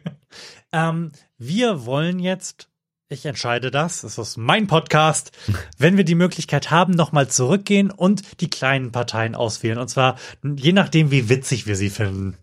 Ähm, 0.73 1.13
wir 1.39 1.87
wollen 1.87 2.19
jetzt, 2.19 2.69
ich 3.09 3.25
entscheide 3.27 3.71
das, 3.71 4.03
es 4.05 4.19
ist 4.19 4.37
mein 4.37 4.67
Podcast, 4.67 5.33
wenn 5.79 5.97
wir 5.97 6.05
die 6.05 6.15
Möglichkeit 6.15 6.71
haben, 6.71 6.93
nochmal 6.93 7.29
zurückgehen 7.29 7.91
und 7.91 8.41
die 8.41 8.51
kleinen 8.51 8.93
Parteien 8.93 9.35
auswählen. 9.35 9.79
Und 9.79 9.89
zwar 9.89 10.19
je 10.43 10.73
nachdem, 10.73 11.11
wie 11.11 11.29
witzig 11.29 11.67
wir 11.67 11.77
sie 11.77 11.91
finden. 11.91 12.37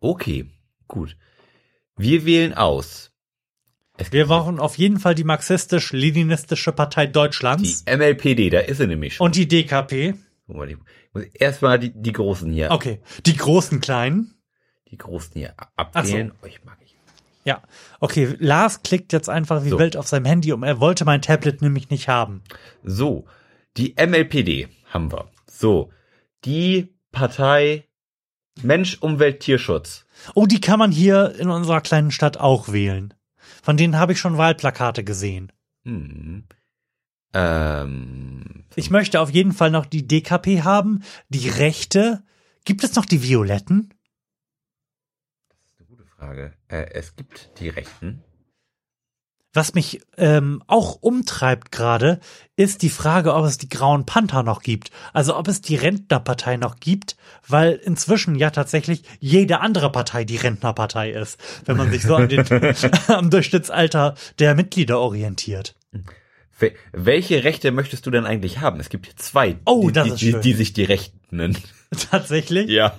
Okay, 0.00 0.50
gut. 0.88 1.16
Wir 1.96 2.24
wählen 2.26 2.54
aus. 2.54 3.10
Es 3.96 4.12
Wir 4.12 4.26
brauchen 4.26 4.58
auf 4.58 4.76
jeden 4.76 4.98
Fall 4.98 5.14
die 5.14 5.24
marxistisch-leninistische 5.24 6.72
Partei 6.72 7.06
die 7.06 7.12
Deutschlands 7.12 7.84
MLPD, 7.86 8.50
da 8.50 8.60
ist 8.60 8.78
sie 8.78 8.86
nämlich 8.86 9.14
schon. 9.16 9.26
und 9.26 9.36
die 9.36 9.46
DKP. 9.46 10.14
Ich 10.48 11.40
erstmal 11.40 11.78
die, 11.78 11.92
die 11.94 12.12
Großen 12.12 12.50
hier, 12.52 12.70
Okay, 12.70 13.00
die 13.26 13.36
großen 13.36 13.80
Kleinen. 13.80 14.34
die 14.90 14.98
Großen 14.98 15.32
hier 15.34 15.54
abwählen. 15.76 16.32
Oh, 16.42 16.46
ich 16.46 16.64
mag 16.64 16.78
ich. 16.84 16.94
Ja. 17.44 17.62
Okay, 18.00 18.36
Lars 18.38 18.82
klickt 18.82 19.12
jetzt 19.12 19.28
einfach 19.28 19.64
wie 19.64 19.70
So. 19.70 19.78
wild 19.78 19.96
auf 19.96 20.06
seinem 20.06 20.26
Handy 20.26 20.52
um. 20.52 20.62
Er 20.62 20.78
wollte 20.80 21.04
mein 21.04 21.22
Tablet 21.22 21.62
nämlich 21.62 21.90
nicht 21.90 22.08
haben. 22.08 22.42
So, 22.84 23.24
die 23.76 23.94
MLPD 23.98 24.68
haben 24.90 25.10
wir. 25.10 25.30
So, 25.46 25.90
die 26.44 26.94
Partei 27.10 27.88
Mensch, 28.62 28.98
Umwelt, 29.00 29.40
Tierschutz. 29.40 30.04
Oh, 30.34 30.44
die 30.46 30.60
kann 30.60 30.78
man 30.78 30.92
hier 30.92 31.34
in 31.38 31.48
unserer 31.48 31.80
kleinen 31.80 32.10
Stadt 32.10 32.36
auch 32.36 32.70
wählen. 32.70 33.14
Von 33.62 33.76
denen 33.78 33.98
habe 33.98 34.12
ich 34.12 34.20
schon 34.20 34.36
Wahlplakate 34.36 35.02
gesehen. 35.04 35.50
Hm. 35.84 36.44
Ähm, 37.34 38.64
Ich 38.76 38.90
möchte 38.90 39.20
auf 39.20 39.30
jeden 39.30 39.52
Fall 39.52 39.70
noch 39.70 39.86
die 39.86 40.06
DKP 40.06 40.62
haben, 40.62 41.02
die 41.28 41.48
Rechte. 41.48 42.22
Gibt 42.64 42.84
es 42.84 42.94
noch 42.94 43.06
die 43.06 43.22
Violetten? 43.22 43.92
eine 45.78 45.86
gute 45.88 46.04
Frage. 46.04 46.52
Äh, 46.68 46.90
es 46.92 47.16
gibt 47.16 47.58
die 47.58 47.68
Rechten. 47.68 48.22
Was 49.54 49.74
mich 49.74 50.00
ähm, 50.16 50.62
auch 50.66 50.96
umtreibt 51.02 51.72
gerade, 51.72 52.20
ist 52.56 52.80
die 52.80 52.88
Frage, 52.88 53.34
ob 53.34 53.44
es 53.44 53.58
die 53.58 53.68
Grauen 53.68 54.06
Panther 54.06 54.42
noch 54.42 54.62
gibt. 54.62 54.90
Also 55.12 55.36
ob 55.36 55.46
es 55.46 55.60
die 55.60 55.76
Rentnerpartei 55.76 56.56
noch 56.56 56.76
gibt, 56.76 57.16
weil 57.46 57.72
inzwischen 57.72 58.34
ja 58.34 58.48
tatsächlich 58.48 59.02
jede 59.20 59.60
andere 59.60 59.92
Partei 59.92 60.24
die 60.24 60.38
Rentnerpartei 60.38 61.10
ist, 61.10 61.38
wenn 61.66 61.76
man 61.76 61.90
sich 61.90 62.02
so 62.02 62.16
an 62.16 62.30
den, 62.30 62.46
am 63.08 63.28
Durchschnittsalter 63.28 64.14
der 64.38 64.54
Mitglieder 64.54 64.98
orientiert. 64.98 65.74
Wel- 66.58 66.74
Welche 66.92 67.44
Rechte 67.44 67.70
möchtest 67.72 68.06
du 68.06 68.10
denn 68.10 68.26
eigentlich 68.26 68.60
haben? 68.60 68.78
Es 68.80 68.88
gibt 68.88 69.06
hier 69.06 69.16
zwei, 69.16 69.56
Oh, 69.64 69.86
die, 69.88 69.92
das 69.92 70.04
die, 70.16 70.28
ist 70.30 70.36
die, 70.36 70.40
die 70.40 70.52
sich 70.54 70.72
die 70.72 70.84
Rechten 70.84 71.18
nennen. 71.30 71.58
Tatsächlich? 72.10 72.68
Ja. 72.70 72.98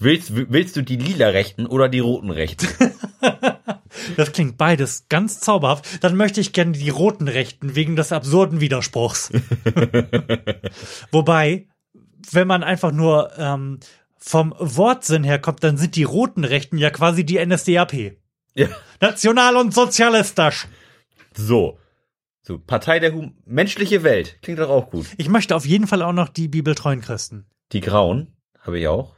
Willst, 0.00 0.30
willst 0.34 0.76
du 0.76 0.82
die 0.82 0.96
lila 0.96 1.28
Rechten 1.28 1.66
oder 1.66 1.88
die 1.88 1.98
roten 2.00 2.30
Rechten? 2.30 2.66
Das 4.16 4.32
klingt 4.32 4.58
beides 4.58 5.06
ganz 5.08 5.40
zauberhaft. 5.40 6.04
Dann 6.04 6.14
möchte 6.16 6.40
ich 6.40 6.52
gerne 6.52 6.72
die 6.72 6.90
roten 6.90 7.26
Rechten 7.26 7.74
wegen 7.74 7.96
des 7.96 8.12
absurden 8.12 8.60
Widerspruchs. 8.60 9.32
Wobei, 11.10 11.66
wenn 12.30 12.46
man 12.46 12.62
einfach 12.62 12.92
nur 12.92 13.32
ähm, 13.38 13.80
vom 14.18 14.54
Wortsinn 14.58 15.24
her 15.24 15.38
kommt, 15.38 15.64
dann 15.64 15.76
sind 15.78 15.96
die 15.96 16.04
roten 16.04 16.44
Rechten 16.44 16.78
ja 16.78 16.90
quasi 16.90 17.24
die 17.24 17.44
NSDAP. 17.44 18.16
ja. 18.54 18.68
National 19.00 19.56
und 19.56 19.72
sozialistisch. 19.74 20.66
So. 21.34 21.78
So, 22.48 22.56
Partei 22.56 22.98
der 22.98 23.12
hum 23.12 23.34
menschliche 23.44 24.02
Welt. 24.04 24.38
Klingt 24.40 24.58
doch 24.58 24.70
auch 24.70 24.90
gut. 24.90 25.04
Ich 25.18 25.28
möchte 25.28 25.54
auf 25.54 25.66
jeden 25.66 25.86
Fall 25.86 26.00
auch 26.00 26.14
noch 26.14 26.30
die 26.30 26.48
bibeltreuen 26.48 27.02
Christen. 27.02 27.44
Die 27.72 27.82
Grauen 27.82 28.38
habe 28.58 28.78
ich 28.78 28.88
auch. 28.88 29.14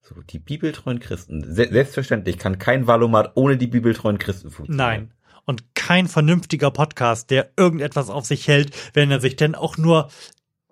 So, 0.00 0.14
die 0.22 0.38
bibeltreuen 0.38 0.98
Christen. 0.98 1.44
Se 1.44 1.68
selbstverständlich 1.70 2.38
kann 2.38 2.58
kein 2.58 2.86
Valomat 2.86 3.32
ohne 3.34 3.58
die 3.58 3.66
bibeltreuen 3.66 4.16
Christen 4.16 4.50
funktionieren. 4.50 4.78
Nein. 4.78 5.14
Und 5.44 5.74
kein 5.74 6.08
vernünftiger 6.08 6.70
Podcast, 6.70 7.28
der 7.28 7.50
irgendetwas 7.58 8.08
auf 8.08 8.24
sich 8.24 8.48
hält, 8.48 8.74
wenn 8.94 9.10
er 9.10 9.20
sich 9.20 9.36
denn 9.36 9.54
auch 9.54 9.76
nur 9.76 10.08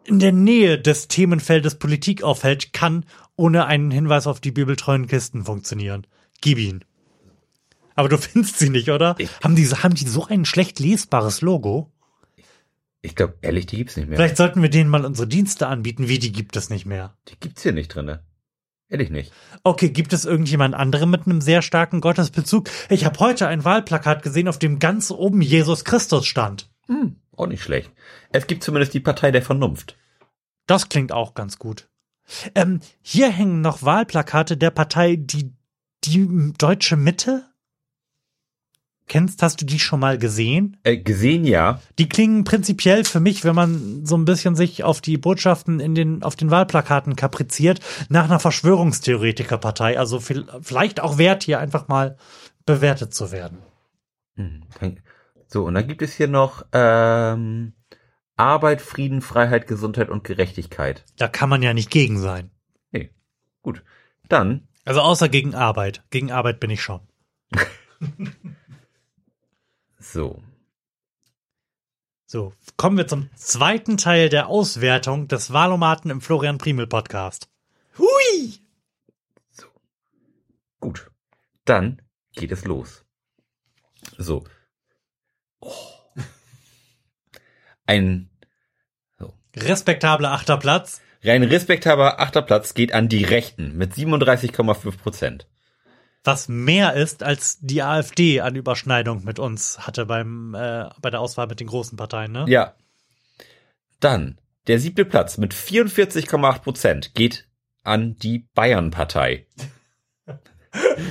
in 0.05 0.19
der 0.19 0.33
Nähe 0.33 0.79
des 0.79 1.09
Themenfeldes 1.09 1.75
Politik 1.75 2.23
aufhält, 2.23 2.73
kann 2.73 3.05
ohne 3.37 3.67
einen 3.67 3.91
Hinweis 3.91 4.27
auf 4.27 4.41
die 4.41 4.51
bibeltreuen 4.51 5.09
Christen 5.09 5.45
funktionieren. 5.45 6.07
Gib 6.41 6.57
ihn. 6.57 6.87
Aber 7.97 8.09
du 8.09 8.19
findest 8.19 8.59
sie 8.59 8.71
nicht, 8.71 8.89
oder? 8.91 9.17
Ich- 9.19 9.31
haben, 9.43 9.57
die, 9.57 9.67
haben 9.67 9.95
die 9.95 10.07
so 10.07 10.27
ein 10.27 10.45
schlecht 10.45 10.79
lesbares 10.79 11.41
Logo? 11.41 11.93
Ich 13.03 13.15
glaube, 13.15 13.35
ehrlich, 13.43 13.67
die 13.67 13.77
gibt's 13.77 13.97
nicht 13.97 14.09
mehr. 14.09 14.17
Vielleicht 14.17 14.37
sollten 14.37 14.63
wir 14.63 14.69
denen 14.69 14.91
mal 14.91 15.05
unsere 15.05 15.29
Dienste 15.29 15.67
anbieten, 15.69 16.09
wie 16.09 16.19
die 16.19 16.33
gibt 16.33 16.57
es 16.57 16.71
nicht 16.71 16.87
mehr. 16.87 17.17
Die 17.29 17.39
gibt's 17.39 17.63
hier 17.63 17.73
nicht 17.73 17.89
drinne. 17.95 18.25
Ehrlich 18.89 19.11
nicht. 19.11 19.33
Okay, 19.65 19.91
gibt 19.91 20.13
es 20.13 20.25
irgendjemand 20.25 20.75
anderen 20.75 21.11
mit 21.11 21.27
einem 21.27 21.41
sehr 21.41 21.63
starken 21.63 22.01
Gottesbezug? 22.01 22.69
Ich 22.89 23.05
habe 23.05 23.19
heute 23.19 23.49
ein 23.49 23.65
Wahlplakat 23.65 24.23
gesehen, 24.23 24.47
auf 24.49 24.59
dem 24.59 24.79
ganz 24.79 25.11
oben 25.11 25.41
Jesus 25.43 25.85
Christus 25.85 26.27
stand. 26.27 26.71
Hm, 26.87 27.17
auch 27.37 27.47
nicht 27.47 27.63
schlecht. 27.63 27.91
Es 28.33 28.47
gibt 28.47 28.63
zumindest 28.63 28.95
die 28.95 29.01
Partei 29.01 29.31
der 29.33 29.43
Vernunft. 29.43 29.97
Das 30.67 30.89
klingt 30.89 31.11
auch 31.13 31.35
ganz 31.35 31.59
gut. 31.59 31.89
Ähm, 32.55 32.81
hier 33.03 33.29
hängen 33.31 33.61
noch 33.61 33.83
Wahlplakate 33.83 34.57
der 34.57 34.71
Partei 34.71 35.17
die 35.17 35.53
die 36.05 36.53
deutsche 36.59 36.97
Mitte. 36.97 37.45
Kennst, 39.09 39.41
hast 39.43 39.61
du 39.61 39.65
die 39.67 39.79
schon 39.79 40.01
mal 40.01 40.19
gesehen? 40.19 40.79
Äh, 40.83 40.97
gesehen 40.97 41.45
ja. 41.45 41.81
Die 41.99 42.09
klingen 42.09 42.43
prinzipiell 42.43 43.05
für 43.05 43.21
mich, 43.21 43.45
wenn 43.45 43.55
man 43.55 44.05
so 44.05 44.17
ein 44.17 44.25
bisschen 44.25 44.57
sich 44.57 44.83
auf 44.83 45.01
die 45.01 45.17
Botschaften 45.17 45.79
in 45.79 45.95
den, 45.95 46.25
auf 46.25 46.35
den 46.35 46.51
Wahlplakaten 46.51 47.15
kapriziert, 47.15 47.79
nach 48.09 48.25
einer 48.25 48.41
Verschwörungstheoretikerpartei. 48.41 49.97
Also 49.99 50.19
viel- 50.19 50.47
vielleicht 50.61 50.99
auch 51.01 51.19
wert, 51.19 51.45
hier 51.45 51.61
einfach 51.61 51.87
mal 51.87 52.17
bewertet 52.65 53.15
zu 53.15 53.31
werden. 53.31 53.59
Hm, 54.35 54.65
So, 55.47 55.65
und 55.67 55.75
dann 55.75 55.87
gibt 55.87 56.03
es 56.03 56.15
hier 56.15 56.27
noch 56.27 56.67
ähm, 56.73 57.75
Arbeit, 58.37 58.83
Frieden, 58.83 59.23
Freiheit, 59.23 59.69
Gesundheit 59.69 60.09
und 60.11 60.25
Gerechtigkeit. 60.25 61.05
Da 61.17 61.29
kann 61.29 61.49
man 61.49 61.63
ja 61.63 61.73
nicht 61.75 61.91
gegen 61.91 62.19
sein. 62.19 62.51
Nee, 62.91 63.11
gut. 63.63 63.85
Dann, 64.29 64.67
Also 64.85 65.01
außer 65.01 65.29
gegen 65.29 65.55
Arbeit. 65.55 66.03
Gegen 66.11 66.33
Arbeit 66.33 66.59
bin 66.59 66.71
ich 66.71 66.83
schon. 66.83 67.01
so. 70.17 70.43
So, 72.27 72.53
kommen 72.77 72.97
wir 72.97 73.07
zum 73.07 73.31
zweiten 73.37 73.97
Teil 73.99 74.29
der 74.29 74.49
Auswertung 74.49 75.29
des 75.29 75.53
Wahlomaten 75.53 76.11
im 76.11 76.21
Florian 76.21 76.59
Primel 76.59 76.89
Podcast. 76.89 77.49
Hui! 77.99 78.59
Gut. 80.81 81.11
Dann 81.65 82.03
geht 82.35 82.51
es 82.51 82.65
los. 82.65 83.05
So. 84.19 84.45
Oh. 85.61 85.73
Ein 87.87 88.31
Respektabler 89.57 90.33
achter 90.33 90.59
Platz. 90.59 91.01
rein 91.25 91.43
respektabler 91.43 92.21
achter 92.21 92.43
Platz 92.43 92.75
geht 92.75 92.93
an 92.93 93.09
die 93.09 93.25
Rechten 93.25 93.77
mit 93.77 93.95
37,5 93.95 94.99
Prozent. 94.99 95.47
Was 96.27 96.49
mehr 96.49 96.95
ist, 96.95 97.23
als 97.23 97.59
die 97.61 97.83
AfD 97.83 98.41
an 98.41 98.57
Überschneidung 98.57 99.25
mit 99.25 99.39
uns 99.39 99.79
hatte 99.79 100.07
beim, 100.07 100.55
äh, 100.55 100.89
bei 101.01 101.11
der 101.11 101.21
Auswahl 101.21 101.47
mit 101.47 101.61
den 101.61 101.69
großen 101.69 101.97
Parteien, 101.97 102.33
ne? 102.33 102.47
Ja. 102.49 102.75
Dann 104.01 104.39
der 104.67 104.81
siebte 104.81 105.05
Platz 105.05 105.39
mit 105.39 105.55
44,8 105.55 106.59
Prozent 106.63 107.15
geht 107.15 107.47
an 107.85 108.17
die 108.17 108.49
Bayern-Partei. 108.55 109.47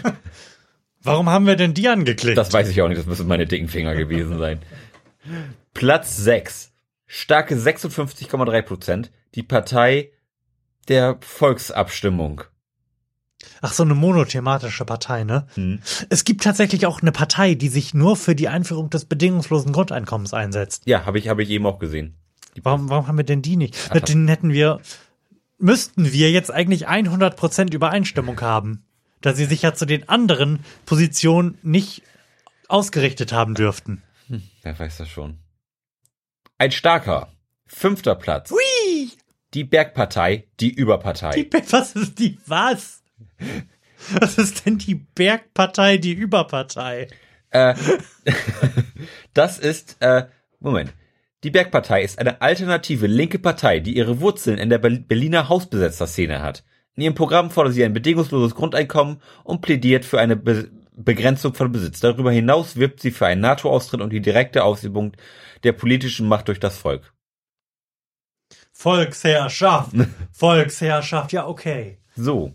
Warum 1.01 1.29
haben 1.29 1.47
wir 1.47 1.55
denn 1.55 1.73
die 1.73 1.87
angeklickt? 1.87 2.37
Das 2.37 2.51
weiß 2.51 2.67
ich 2.67 2.81
auch 2.81 2.89
nicht, 2.89 2.99
das 2.99 3.05
müssen 3.05 3.27
meine 3.27 3.45
dicken 3.45 3.69
Finger 3.69 3.95
gewesen 3.95 4.37
sein. 4.37 4.59
Platz 5.73 6.17
6. 6.17 6.73
Starke 7.07 7.55
56,3 7.55 8.61
Prozent. 8.63 9.11
Die 9.35 9.43
Partei 9.43 10.11
der 10.89 11.17
Volksabstimmung. 11.21 12.43
Ach, 13.61 13.73
so 13.73 13.83
eine 13.83 13.95
monothematische 13.95 14.85
Partei, 14.85 15.23
ne? 15.23 15.47
Hm. 15.55 15.79
Es 16.09 16.23
gibt 16.23 16.43
tatsächlich 16.43 16.85
auch 16.85 17.01
eine 17.01 17.11
Partei, 17.11 17.55
die 17.55 17.67
sich 17.67 17.93
nur 17.93 18.15
für 18.15 18.35
die 18.35 18.47
Einführung 18.47 18.89
des 18.89 19.05
bedingungslosen 19.05 19.71
Grundeinkommens 19.71 20.33
einsetzt. 20.33 20.83
Ja, 20.85 21.05
habe 21.05 21.19
ich, 21.19 21.27
habe 21.27 21.43
ich 21.43 21.49
eben 21.49 21.65
auch 21.65 21.79
gesehen. 21.79 22.15
Warum, 22.61 22.89
warum 22.89 23.07
haben 23.07 23.17
wir 23.17 23.25
denn 23.25 23.41
die 23.41 23.57
nicht? 23.57 23.93
Mit 23.93 24.07
denen 24.07 24.27
hätten 24.27 24.51
wir, 24.51 24.79
müssten 25.57 26.11
wir 26.13 26.31
jetzt 26.31 26.51
eigentlich 26.51 26.87
100% 26.87 27.73
Übereinstimmung 27.73 28.39
haben, 28.39 28.85
da 29.21 29.33
sie 29.33 29.45
sich 29.45 29.61
ja 29.61 29.73
zu 29.73 29.85
den 29.85 30.07
anderen 30.07 30.59
Positionen 30.85 31.57
nicht 31.63 32.01
ausgerichtet 32.67 33.33
haben 33.33 33.55
dürften. 33.55 34.01
Wer 34.61 34.79
weiß 34.79 34.97
das 34.97 35.09
schon. 35.09 35.37
Ein 36.57 36.71
starker. 36.71 37.29
Fünfter 37.67 38.15
Platz. 38.15 38.51
Hui! 38.51 39.11
Die 39.53 39.63
Bergpartei, 39.63 40.47
die 40.59 40.73
Überpartei. 40.73 41.43
Die, 41.43 41.49
was 41.71 41.95
ist 41.95 42.19
die, 42.19 42.37
was? 42.45 43.01
Was 44.19 44.37
ist 44.37 44.65
denn 44.65 44.77
die 44.77 44.95
Bergpartei, 44.95 45.97
die 45.97 46.13
Überpartei? 46.13 47.07
Äh, 47.49 47.75
das 49.33 49.59
ist, 49.59 49.97
äh, 50.01 50.27
Moment. 50.59 50.93
Die 51.43 51.51
Bergpartei 51.51 52.01
ist 52.03 52.19
eine 52.19 52.41
alternative 52.41 53.07
linke 53.07 53.39
Partei, 53.39 53.79
die 53.79 53.95
ihre 53.95 54.19
Wurzeln 54.19 54.57
in 54.57 54.69
der 54.69 54.79
Ber- 54.79 54.89
Berliner 54.89 55.47
Hausbesetzerszene 55.47 56.41
hat. 56.41 56.63
In 56.95 57.03
ihrem 57.03 57.15
Programm 57.15 57.51
fordert 57.51 57.73
sie 57.73 57.83
ein 57.83 57.93
bedingungsloses 57.93 58.55
Grundeinkommen 58.55 59.21
und 59.43 59.61
plädiert 59.61 60.05
für 60.05 60.19
eine 60.19 60.35
Be 60.35 60.69
Begrenzung 60.97 61.53
von 61.53 61.73
Besitz. 61.73 61.99
Darüber 61.99 62.31
hinaus 62.31 62.77
wirbt 62.77 63.01
sie 63.01 63.11
für 63.11 63.25
einen 63.25 63.41
NATO-Austritt 63.41 63.99
und 63.99 64.13
die 64.13 64.21
direkte 64.21 64.63
Ausübung 64.63 65.11
der 65.65 65.73
politischen 65.73 66.25
Macht 66.25 66.47
durch 66.47 66.61
das 66.61 66.77
Volk. 66.77 67.13
Volksherrschaft. 68.71 69.91
Volksherrschaft, 70.31 71.33
ja, 71.33 71.47
okay. 71.47 71.97
So. 72.15 72.53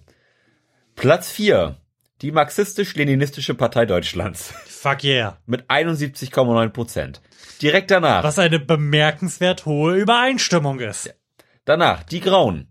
Platz 1.01 1.33
4. 1.33 1.79
Die 2.21 2.31
marxistisch-leninistische 2.31 3.55
Partei 3.55 3.87
Deutschlands. 3.87 4.53
Fuck 4.67 5.03
yeah. 5.03 5.39
Mit 5.47 5.71
71,9 5.71 6.69
Prozent. 6.69 7.23
Direkt 7.63 7.91
danach. 7.91 8.23
Was 8.23 8.39
eine 8.39 8.59
bemerkenswert 8.59 9.65
hohe 9.65 9.97
Übereinstimmung 9.97 10.79
ist. 10.81 11.15
Danach 11.65 12.03
die 12.03 12.21
Grauen 12.21 12.69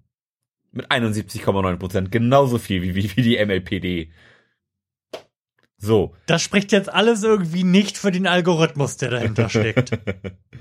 mit 0.71 0.91
71,9 0.91 1.77
Prozent, 1.77 2.11
genauso 2.11 2.59
viel 2.59 2.83
wie, 2.83 2.93
wie, 2.93 3.17
wie 3.17 3.23
die 3.23 3.43
MLPD. 3.43 4.11
So, 5.79 6.15
Das 6.27 6.43
spricht 6.43 6.71
jetzt 6.71 6.93
alles 6.93 7.23
irgendwie 7.23 7.63
nicht 7.63 7.97
für 7.97 8.11
den 8.11 8.27
Algorithmus, 8.27 8.97
der 8.97 9.09
dahinter 9.09 9.49
steckt. 9.49 9.97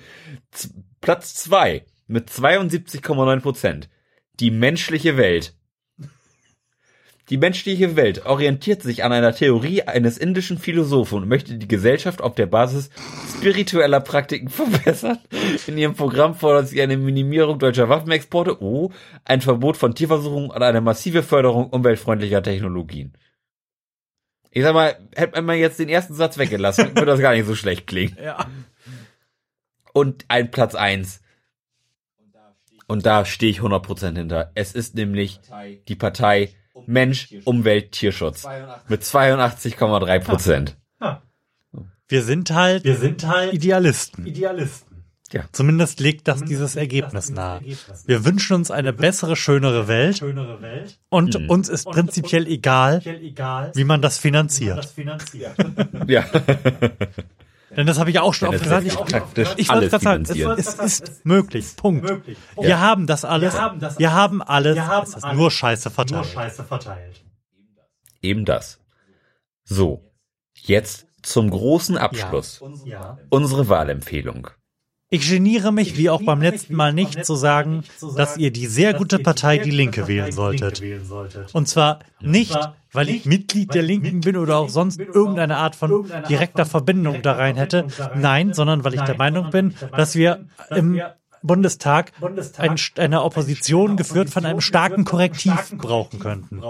Platz 1.02 1.34
zwei 1.34 1.84
mit 2.06 2.30
72,9 2.30 3.40
Prozent. 3.40 3.90
Die 4.40 4.50
menschliche 4.50 5.18
Welt. 5.18 5.57
Die 7.30 7.36
menschliche 7.36 7.94
Welt 7.94 8.24
orientiert 8.24 8.82
sich 8.82 9.04
an 9.04 9.12
einer 9.12 9.34
Theorie 9.34 9.82
eines 9.82 10.16
indischen 10.16 10.58
Philosophen 10.58 11.22
und 11.22 11.28
möchte 11.28 11.58
die 11.58 11.68
Gesellschaft 11.68 12.22
auf 12.22 12.34
der 12.34 12.46
Basis 12.46 12.88
spiritueller 13.36 14.00
Praktiken 14.00 14.48
verbessern. 14.48 15.18
In 15.66 15.76
ihrem 15.76 15.94
Programm 15.94 16.34
fordert 16.34 16.68
sie 16.68 16.80
eine 16.80 16.96
Minimierung 16.96 17.58
deutscher 17.58 17.90
Waffenexporte, 17.90 18.62
oh, 18.62 18.92
ein 19.24 19.42
Verbot 19.42 19.76
von 19.76 19.94
Tierversuchen 19.94 20.50
und 20.50 20.62
eine 20.62 20.80
massive 20.80 21.22
Förderung 21.22 21.68
umweltfreundlicher 21.68 22.42
Technologien. 22.42 23.12
Ich 24.50 24.62
sag 24.62 24.72
mal, 24.72 24.98
hätte 25.14 25.42
man 25.42 25.58
jetzt 25.58 25.78
den 25.78 25.90
ersten 25.90 26.14
Satz 26.14 26.38
weggelassen, 26.38 26.86
würde 26.94 27.06
das 27.06 27.20
gar 27.20 27.34
nicht 27.34 27.46
so 27.46 27.54
schlecht 27.54 27.86
klingen 27.86 28.16
ja. 28.22 28.46
und 29.92 30.24
ein 30.28 30.50
Platz 30.50 30.74
eins. 30.74 31.20
Und 32.86 33.04
da 33.04 33.26
stehe 33.26 33.52
ich 33.52 33.60
100% 33.60 34.16
hinter. 34.16 34.50
Es 34.54 34.72
ist 34.72 34.94
nämlich 34.94 35.40
die 35.88 35.94
Partei 35.94 36.54
Mensch, 36.88 37.34
Umwelt, 37.44 37.92
Tierschutz 37.92 38.46
mit 38.88 39.02
82,3 39.02 40.18
Prozent. 40.20 40.76
Wir 42.08 42.22
sind 42.22 42.50
halt, 42.50 42.84
wir 42.84 42.96
sind 42.96 43.26
halt 43.26 43.52
Idealisten. 43.52 44.26
Idealisten. 44.26 45.04
Ja. 45.30 45.44
Zumindest 45.52 46.00
legt 46.00 46.26
das 46.26 46.42
dieses 46.42 46.74
Ergebnis 46.74 47.28
nahe. 47.28 47.60
Wir 48.06 48.24
wünschen 48.24 48.54
uns 48.54 48.70
eine 48.70 48.94
bessere, 48.94 49.36
schönere 49.36 49.86
Welt 49.86 50.16
Schönere 50.16 50.62
Welt. 50.62 50.98
und 51.10 51.36
uns 51.50 51.68
ist 51.68 51.84
prinzipiell 51.84 52.46
egal, 52.46 53.02
Egal, 53.04 53.72
wie 53.74 53.84
man 53.84 54.00
das 54.00 54.16
finanziert. 54.16 54.94
Ja. 56.06 56.24
Denn 57.78 57.86
das 57.86 58.00
habe 58.00 58.10
ich 58.10 58.18
auch 58.18 58.34
schon 58.34 58.48
oft 58.48 58.60
gesagt. 58.60 58.84
Ich, 58.88 58.94
ich 58.94 58.98
wollte 58.98 59.70
alles 59.70 59.90
gerade 59.90 60.02
sagen, 60.04 60.56
es, 60.58 60.78
es 60.80 61.00
ist 61.00 61.24
möglich. 61.24 61.76
Punkt. 61.76 62.02
Möglich. 62.02 62.36
Wir 62.60 62.80
haben 62.80 63.06
das 63.06 63.24
alles. 63.24 63.54
Wir 63.54 63.60
haben 63.62 63.78
das 63.78 63.98
Wir 64.00 64.12
haben 64.12 64.42
alles. 64.42 64.74
Wir 64.74 64.88
haben 64.88 65.14
alles. 65.14 65.36
nur 65.36 65.50
Scheiße 65.52 65.88
Nur 65.88 65.94
verteilt. 65.94 66.26
Scheiße 66.26 66.64
verteilt. 66.64 67.24
Eben 68.20 68.44
das. 68.44 68.80
So. 69.62 70.02
Jetzt 70.54 71.06
zum 71.22 71.50
großen 71.50 71.96
Abschluss. 71.96 72.60
Ja. 72.84 73.16
Unsere 73.30 73.68
Wahlempfehlung. 73.68 74.48
Ich 75.10 75.30
geniere 75.30 75.72
mich, 75.72 75.96
wie 75.96 76.10
auch 76.10 76.22
beim 76.22 76.42
letzten 76.42 76.74
Mal 76.74 76.92
nicht, 76.92 77.24
zu 77.24 77.34
sagen, 77.34 77.82
dass 78.16 78.36
ihr 78.36 78.50
die 78.50 78.66
sehr 78.66 78.92
gute 78.92 79.18
Partei 79.18 79.56
Die 79.56 79.70
Linke 79.70 80.06
wählen 80.06 80.32
solltet. 80.32 80.82
Und 81.52 81.66
zwar 81.66 82.00
nicht, 82.20 82.58
weil 82.92 83.08
ich 83.08 83.24
Mitglied 83.24 83.72
der 83.74 83.82
Linken 83.82 84.20
bin 84.20 84.36
oder 84.36 84.58
auch 84.58 84.68
sonst 84.68 85.00
irgendeine 85.00 85.56
Art 85.56 85.76
von 85.76 86.10
direkter 86.28 86.66
Verbindung 86.66 87.22
da 87.22 87.32
rein 87.32 87.56
hätte. 87.56 87.86
Nein, 88.16 88.52
sondern 88.52 88.84
weil 88.84 88.94
ich 88.94 89.00
der 89.00 89.16
Meinung 89.16 89.50
bin, 89.50 89.74
dass 89.96 90.14
wir 90.14 90.44
im 90.70 91.00
Bundestag 91.42 92.12
ein, 92.58 92.76
eine 92.96 93.22
Opposition 93.22 93.96
geführt 93.96 94.30
von 94.30 94.44
einem 94.44 94.60
starken 94.60 95.04
Korrektiv 95.04 95.72
brauchen 95.76 96.18
könnten. 96.18 96.62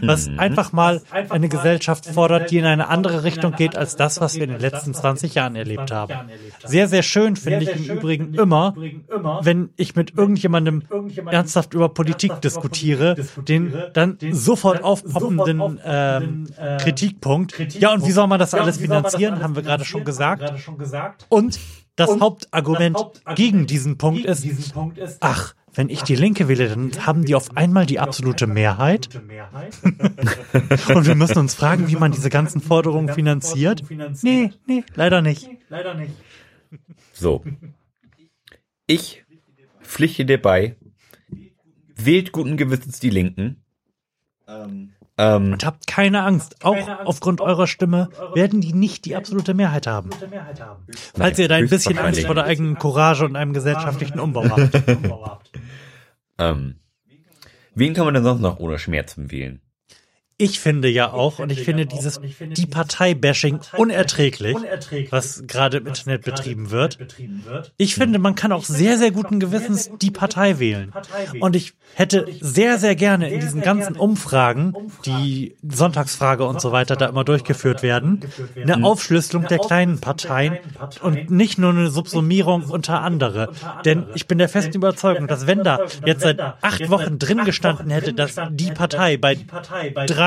Was 0.00 0.28
einfach 0.38 0.72
mal 0.72 1.02
eine 1.10 1.48
Gesellschaft 1.48 2.06
fordert, 2.06 2.50
die 2.50 2.58
in 2.58 2.64
eine 2.64 2.88
andere 2.88 3.24
Richtung 3.24 3.52
geht 3.52 3.76
als 3.76 3.96
das, 3.96 4.20
was 4.20 4.34
wir 4.36 4.44
in 4.44 4.50
den 4.50 4.60
letzten 4.60 4.94
20 4.94 5.34
Jahren 5.34 5.56
erlebt 5.56 5.90
haben. 5.90 6.30
Sehr, 6.64 6.88
sehr 6.88 7.02
schön 7.02 7.36
finde 7.36 7.64
ich 7.64 7.88
im 7.88 7.96
Übrigen 7.96 8.34
immer, 8.34 8.74
wenn 9.42 9.70
ich 9.76 9.96
mit 9.96 10.16
irgendjemandem 10.16 10.82
ernsthaft 11.30 11.74
über 11.74 11.88
Politik 11.88 12.40
diskutiere, 12.40 13.16
den 13.48 13.74
dann 13.92 14.18
sofort 14.32 14.82
aufpoppenden 14.82 15.80
ähm, 15.84 16.46
Kritikpunkt. 16.78 17.74
Ja, 17.74 17.92
und 17.92 18.06
wie 18.06 18.12
soll 18.12 18.26
man 18.26 18.38
das 18.38 18.54
alles 18.54 18.78
finanzieren, 18.78 19.42
haben 19.42 19.56
wir 19.56 19.62
gerade 19.62 19.84
schon 19.84 20.04
gesagt. 20.04 20.42
Gerade 20.42 20.58
schon 20.58 20.78
gesagt. 20.78 21.26
Und 21.28 21.58
das 21.96 22.20
Hauptargument 22.20 22.96
das 22.96 23.02
Hauptargument 23.02 23.36
gegen 23.36 23.66
diesen 23.66 23.98
Punkt 23.98 24.20
gegen 24.20 24.32
ist, 24.32 24.44
diesen 24.44 24.72
Punkt 24.72 24.98
ist, 24.98 25.18
ach, 25.20 25.54
wenn 25.74 25.90
ich 25.90 26.02
die 26.02 26.14
Linke 26.14 26.48
wähle, 26.48 26.68
dann 26.68 27.06
haben 27.06 27.24
die 27.24 27.34
auf 27.34 27.56
einmal 27.56 27.84
die 27.84 27.98
absolute 27.98 28.46
Mehrheit. 28.46 29.08
Und 30.94 31.06
wir 31.06 31.14
müssen 31.14 31.38
uns 31.38 31.54
fragen, 31.54 31.88
wie 31.88 31.96
man 31.96 32.12
diese 32.12 32.30
ganzen 32.30 32.60
Forderungen 32.60 33.12
finanziert. 33.12 33.82
Nee, 34.22 34.52
nee, 34.66 34.84
leider 34.94 35.20
nicht. 35.20 35.48
Leider 35.68 35.94
nicht. 35.94 36.12
So. 37.12 37.44
Ich 38.86 39.24
pflichte 39.82 40.24
dir 40.24 40.40
bei. 40.40 40.76
Wählt 41.94 42.32
guten 42.32 42.56
Gewissens 42.56 43.00
die 43.00 43.10
Linken. 43.10 43.64
Ähm, 44.46 44.92
Und 45.18 45.64
habt 45.64 45.86
keine 45.86 46.24
Angst. 46.24 46.62
Auch 46.62 46.74
Keine 46.74 46.98
Angst. 46.98 47.08
aufgrund 47.08 47.40
eurer 47.40 47.66
Stimme 47.66 48.10
werden 48.34 48.60
die 48.60 48.74
nicht 48.74 49.06
die 49.06 49.16
absolute 49.16 49.54
Mehrheit 49.54 49.86
haben. 49.86 50.10
Haben. 50.10 50.86
Falls 51.16 51.38
ihr 51.38 51.48
da 51.48 51.54
ein 51.54 51.68
bisschen 51.68 51.96
Angst 51.98 52.26
vor 52.26 52.34
der 52.34 52.44
eigenen 52.44 52.78
Courage 52.78 53.24
und 53.24 53.34
einem 53.34 53.54
gesellschaftlichen 53.54 54.20
Umbau 54.20 54.44
habt. 54.44 54.82
Ähm, 56.38 56.80
wen 57.74 57.94
kann 57.94 58.04
man 58.04 58.12
denn 58.12 58.22
sonst 58.22 58.42
noch 58.42 58.58
ohne 58.58 58.78
Schmerzen 58.78 59.30
wählen? 59.30 59.62
Ich 60.38 60.60
finde 60.60 60.88
ja 60.90 61.14
auch, 61.14 61.38
und 61.38 61.50
ich 61.50 61.62
finde 61.62 61.86
dieses, 61.86 62.20
die 62.40 62.66
Partei-Bashing 62.66 63.58
unerträglich, 63.78 64.54
Unerträglich. 64.54 65.10
was 65.10 65.44
gerade 65.46 65.78
im 65.78 65.86
Internet 65.86 66.24
betrieben 66.24 66.70
wird. 66.70 66.98
betrieben 66.98 67.42
wird. 67.46 67.72
Ich 67.78 67.94
finde, 67.94 68.18
man 68.18 68.34
kann 68.34 68.52
auch 68.52 68.64
sehr, 68.64 68.98
sehr 68.98 69.12
guten 69.12 69.40
Gewissens 69.40 69.90
die 70.02 70.10
Partei 70.10 70.58
wählen. 70.58 70.92
Und 71.40 71.56
ich 71.56 71.72
hätte 71.94 72.26
sehr, 72.38 72.78
sehr 72.78 72.96
gerne 72.96 73.30
in 73.30 73.40
diesen 73.40 73.62
ganzen 73.62 73.96
Umfragen, 73.96 74.74
die 75.06 75.56
Sonntagsfrage 75.66 76.44
und 76.44 76.60
so 76.60 76.70
weiter 76.70 76.96
da 76.96 77.06
immer 77.06 77.24
durchgeführt 77.24 77.82
werden, 77.82 78.20
eine 78.60 78.84
Aufschlüsselung 78.84 79.46
der 79.46 79.58
kleinen 79.58 80.00
Parteien 80.00 80.58
und 81.00 81.30
nicht 81.30 81.56
nur 81.56 81.70
eine 81.70 81.88
Subsumierung 81.88 82.64
unter 82.64 83.00
andere. 83.00 83.52
Denn 83.86 84.04
ich 84.14 84.26
bin 84.26 84.36
der 84.36 84.50
festen 84.50 84.76
Überzeugung, 84.76 85.28
dass 85.28 85.46
wenn 85.46 85.64
da 85.64 85.86
jetzt 86.04 86.20
seit 86.20 86.40
acht 86.40 86.90
Wochen 86.90 87.18
drin 87.18 87.46
gestanden 87.46 87.88
hätte, 87.88 88.12
dass 88.12 88.36
die 88.50 88.70
Partei 88.70 89.16
bei 89.16 89.38
drei 90.06 90.25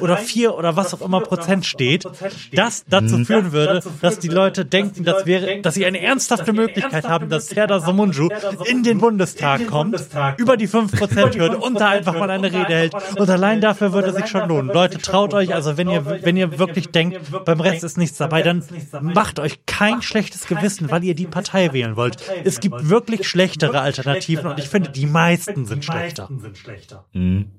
oder 0.00 0.16
vier 0.16 0.54
oder 0.54 0.76
was 0.76 0.94
auch 0.94 1.00
immer 1.00 1.20
Prozent 1.20 1.66
steht, 1.66 2.04
das 2.52 2.84
dazu 2.88 3.24
führen 3.24 3.52
würde, 3.52 3.82
dass 4.00 4.18
die 4.18 4.28
Leute 4.28 4.64
denken, 4.64 5.04
das 5.04 5.26
wäre, 5.26 5.60
dass 5.60 5.74
sie 5.74 5.86
eine 5.86 6.00
ernsthafte 6.00 6.52
Möglichkeit 6.52 7.08
haben, 7.08 7.28
dass 7.28 7.48
Serdar 7.48 7.80
Somunju 7.80 8.28
in 8.66 8.82
den 8.82 8.98
Bundestag 8.98 9.66
kommt, 9.66 10.02
über 10.36 10.56
die 10.56 10.68
5%-Hürde 10.68 11.58
und 11.58 11.80
da 11.80 11.88
einfach 11.88 12.18
mal 12.18 12.30
eine 12.30 12.52
Rede 12.52 12.74
hält. 12.74 12.94
Und 13.16 13.28
allein 13.30 13.60
dafür 13.60 13.92
würde 13.92 14.08
es 14.08 14.16
sich 14.16 14.26
schon 14.26 14.48
lohnen. 14.48 14.70
Leute, 14.72 14.98
traut 14.98 15.34
euch, 15.34 15.54
also 15.54 15.76
wenn 15.76 15.88
ihr, 15.88 16.04
wenn 16.22 16.36
ihr 16.36 16.58
wirklich 16.58 16.88
denkt, 16.88 17.20
beim 17.44 17.60
Rest 17.60 17.84
ist 17.84 17.98
nichts 17.98 18.18
dabei, 18.18 18.42
dann 18.42 18.64
macht 19.00 19.38
euch 19.38 19.64
kein 19.66 20.02
schlechtes 20.02 20.46
Gewissen, 20.46 20.90
weil 20.90 21.04
ihr 21.04 21.14
die 21.14 21.26
Partei 21.26 21.72
wählen 21.72 21.96
wollt. 21.96 22.16
Es 22.44 22.60
gibt 22.60 22.88
wirklich 22.88 23.28
schlechtere 23.28 23.80
Alternativen 23.80 24.46
und 24.46 24.58
ich 24.58 24.68
finde, 24.68 24.90
die 24.90 25.06
meisten 25.06 25.66
sind 25.66 25.84
schlechter. 25.84 26.22
meisten 26.22 26.40
sind 26.40 26.58
schlechter. 26.58 27.04
Mhm. 27.12 27.50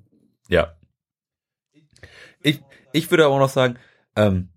Ja. 0.47 0.73
Ich, 2.91 3.09
würde 3.11 3.25
aber 3.25 3.35
auch 3.35 3.39
noch 3.39 3.49
sagen, 3.49 3.75
ähm, 4.15 4.49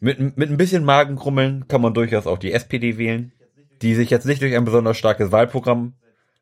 mit, 0.00 0.36
mit 0.36 0.50
ein 0.50 0.56
bisschen 0.56 0.84
Magenkrummeln 0.84 1.66
kann 1.68 1.80
man 1.80 1.94
durchaus 1.94 2.26
auch 2.26 2.38
die 2.38 2.52
SPD 2.52 2.98
wählen, 2.98 3.32
die 3.82 3.94
sich 3.94 4.10
jetzt 4.10 4.26
nicht 4.26 4.42
durch 4.42 4.54
ein 4.54 4.64
besonders 4.64 4.96
starkes 4.96 5.32
Wahlprogramm 5.32 5.94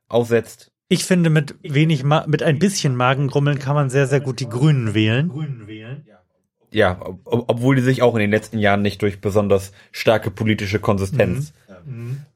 aussetzt. 0.08 0.72
Ich 0.88 1.04
finde, 1.04 1.30
mit 1.30 1.56
wenig, 1.62 2.04
Ma 2.04 2.24
mit 2.26 2.42
ein 2.42 2.58
bisschen 2.58 2.94
Magengrummeln 2.94 3.58
kann 3.58 3.74
man 3.74 3.90
sehr, 3.90 4.06
sehr 4.06 4.20
gut 4.20 4.40
die 4.40 4.48
Grünen 4.48 4.94
wählen. 4.94 5.28
Grünen 5.28 5.66
wählen. 5.66 6.06
Ja, 6.70 7.00
ob, 7.24 7.48
obwohl 7.48 7.76
die 7.76 7.82
sich 7.82 8.02
auch 8.02 8.14
in 8.14 8.20
den 8.20 8.30
letzten 8.30 8.58
Jahren 8.58 8.82
nicht 8.82 9.02
durch 9.02 9.20
besonders 9.20 9.72
starke 9.92 10.30
politische 10.30 10.78
Konsistenz 10.78 11.52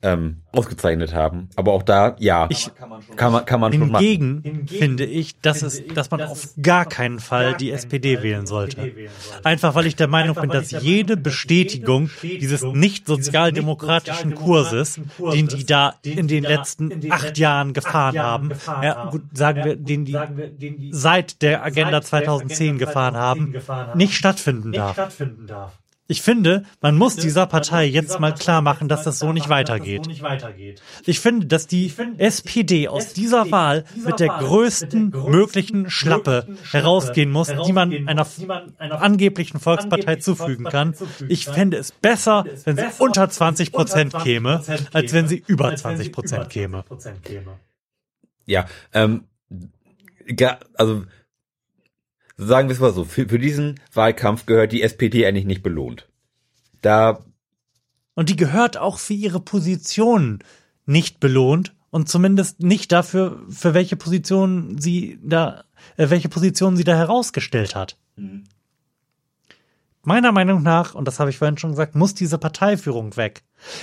ähm, 0.02 0.36
ausgezeichnet 0.52 1.14
haben. 1.14 1.48
Aber 1.56 1.72
auch 1.72 1.82
da, 1.82 2.16
ja, 2.18 2.46
Ich- 2.50 2.70
kann 3.16 3.32
man, 3.32 3.44
kann 3.44 3.60
man 3.60 3.72
schon 3.72 3.90
machen. 3.90 4.04
Hingegen 4.04 4.66
finde 4.68 5.04
ich, 5.04 5.40
dass 5.40 5.62
es, 5.62 5.82
dass 5.94 6.10
man 6.10 6.22
auf 6.22 6.48
gar 6.62 6.84
keinen 6.84 7.18
Fall 7.18 7.56
die 7.56 7.70
SPD 7.70 8.22
wählen 8.22 8.46
sollte. 8.46 8.92
Einfach 9.44 9.74
weil 9.74 9.86
ich 9.86 9.96
der 9.96 10.08
Meinung 10.08 10.36
bin, 10.36 10.50
dass 10.50 10.70
jede 10.70 11.16
Bestätigung 11.16 12.10
dieses 12.22 12.62
nicht 12.62 13.06
sozialdemokratischen 13.06 14.34
Kurses, 14.34 15.00
den 15.32 15.48
die 15.48 15.64
da 15.66 15.94
in 16.02 16.28
den 16.28 16.44
letzten 16.44 17.10
acht 17.10 17.38
Jahren 17.38 17.72
gefahren 17.72 18.18
haben, 18.18 18.50
ja, 18.82 19.10
gut, 19.10 19.22
sagen 19.32 19.64
wir, 19.64 19.76
den 19.76 20.04
die 20.04 20.16
seit 20.92 21.42
der 21.42 21.64
Agenda 21.64 22.02
2010 22.02 22.78
gefahren 22.78 23.16
haben, 23.16 23.54
nicht 23.94 24.14
stattfinden 24.14 24.72
darf. 24.72 24.92
stattfinden 24.94 25.46
darf. 25.46 25.72
Ich 26.10 26.22
finde, 26.22 26.64
man 26.80 26.96
muss 26.96 27.14
dieser 27.14 27.46
Partei 27.46 27.84
jetzt 27.84 28.18
mal 28.18 28.34
klar 28.34 28.62
machen, 28.62 28.88
dass 28.88 29.04
das 29.04 29.20
so 29.20 29.32
nicht 29.32 29.48
weitergeht. 29.48 30.08
Ich 31.06 31.20
finde, 31.20 31.46
dass 31.46 31.68
die 31.68 31.92
SPD 32.18 32.88
aus 32.88 33.12
dieser 33.12 33.52
Wahl 33.52 33.84
mit 34.04 34.18
der 34.18 34.26
größten 34.26 35.10
möglichen 35.28 35.88
Schlappe 35.88 36.48
herausgehen 36.72 37.30
muss, 37.30 37.52
die 37.64 37.72
man 37.72 38.08
einer 38.08 38.26
angeblichen 39.00 39.60
Volkspartei 39.60 40.16
zufügen 40.16 40.64
kann. 40.64 40.96
Ich 41.28 41.46
fände 41.46 41.76
es 41.76 41.92
besser, 41.92 42.44
wenn 42.64 42.76
sie 42.76 42.86
unter 42.98 43.30
20 43.30 43.70
Prozent 43.70 44.12
käme, 44.18 44.64
als 44.92 45.12
wenn 45.12 45.28
sie 45.28 45.44
über 45.46 45.76
20 45.76 46.10
Prozent 46.10 46.50
käme. 46.50 46.84
Ja, 48.46 48.66
ähm, 48.92 49.26
also 50.74 51.04
sagen 52.40 52.68
wir 52.68 52.74
es 52.74 52.80
mal 52.80 52.92
so, 52.92 53.04
für, 53.04 53.28
für 53.28 53.38
diesen 53.38 53.78
Wahlkampf 53.92 54.46
gehört 54.46 54.72
die 54.72 54.82
SPD 54.82 55.26
eigentlich 55.26 55.44
nicht 55.44 55.62
belohnt. 55.62 56.08
Da, 56.82 57.20
Und 58.14 58.30
die 58.30 58.36
gehört 58.36 58.78
auch 58.78 58.98
für 58.98 59.14
ihre 59.14 59.40
Position 59.40 60.40
nicht 60.86 61.20
belohnt 61.20 61.74
und 61.90 62.08
zumindest 62.08 62.62
nicht 62.62 62.92
dafür, 62.92 63.42
für 63.48 63.74
welche 63.74 63.96
Position 63.96 64.78
sie 64.78 65.18
da, 65.22 65.64
äh, 65.96 66.08
welche 66.10 66.28
Position 66.28 66.76
sie 66.76 66.84
da 66.84 66.96
herausgestellt 66.96 67.74
hat. 67.74 67.98
Meiner 70.02 70.32
Meinung 70.32 70.62
nach, 70.62 70.94
und 70.94 71.06
das 71.06 71.20
habe 71.20 71.30
ich 71.30 71.38
vorhin 71.38 71.58
schon 71.58 71.70
gesagt, 71.70 71.94
muss 71.94 72.14
diese 72.14 72.38
Parteiführung 72.38 73.16
weg. 73.16 73.42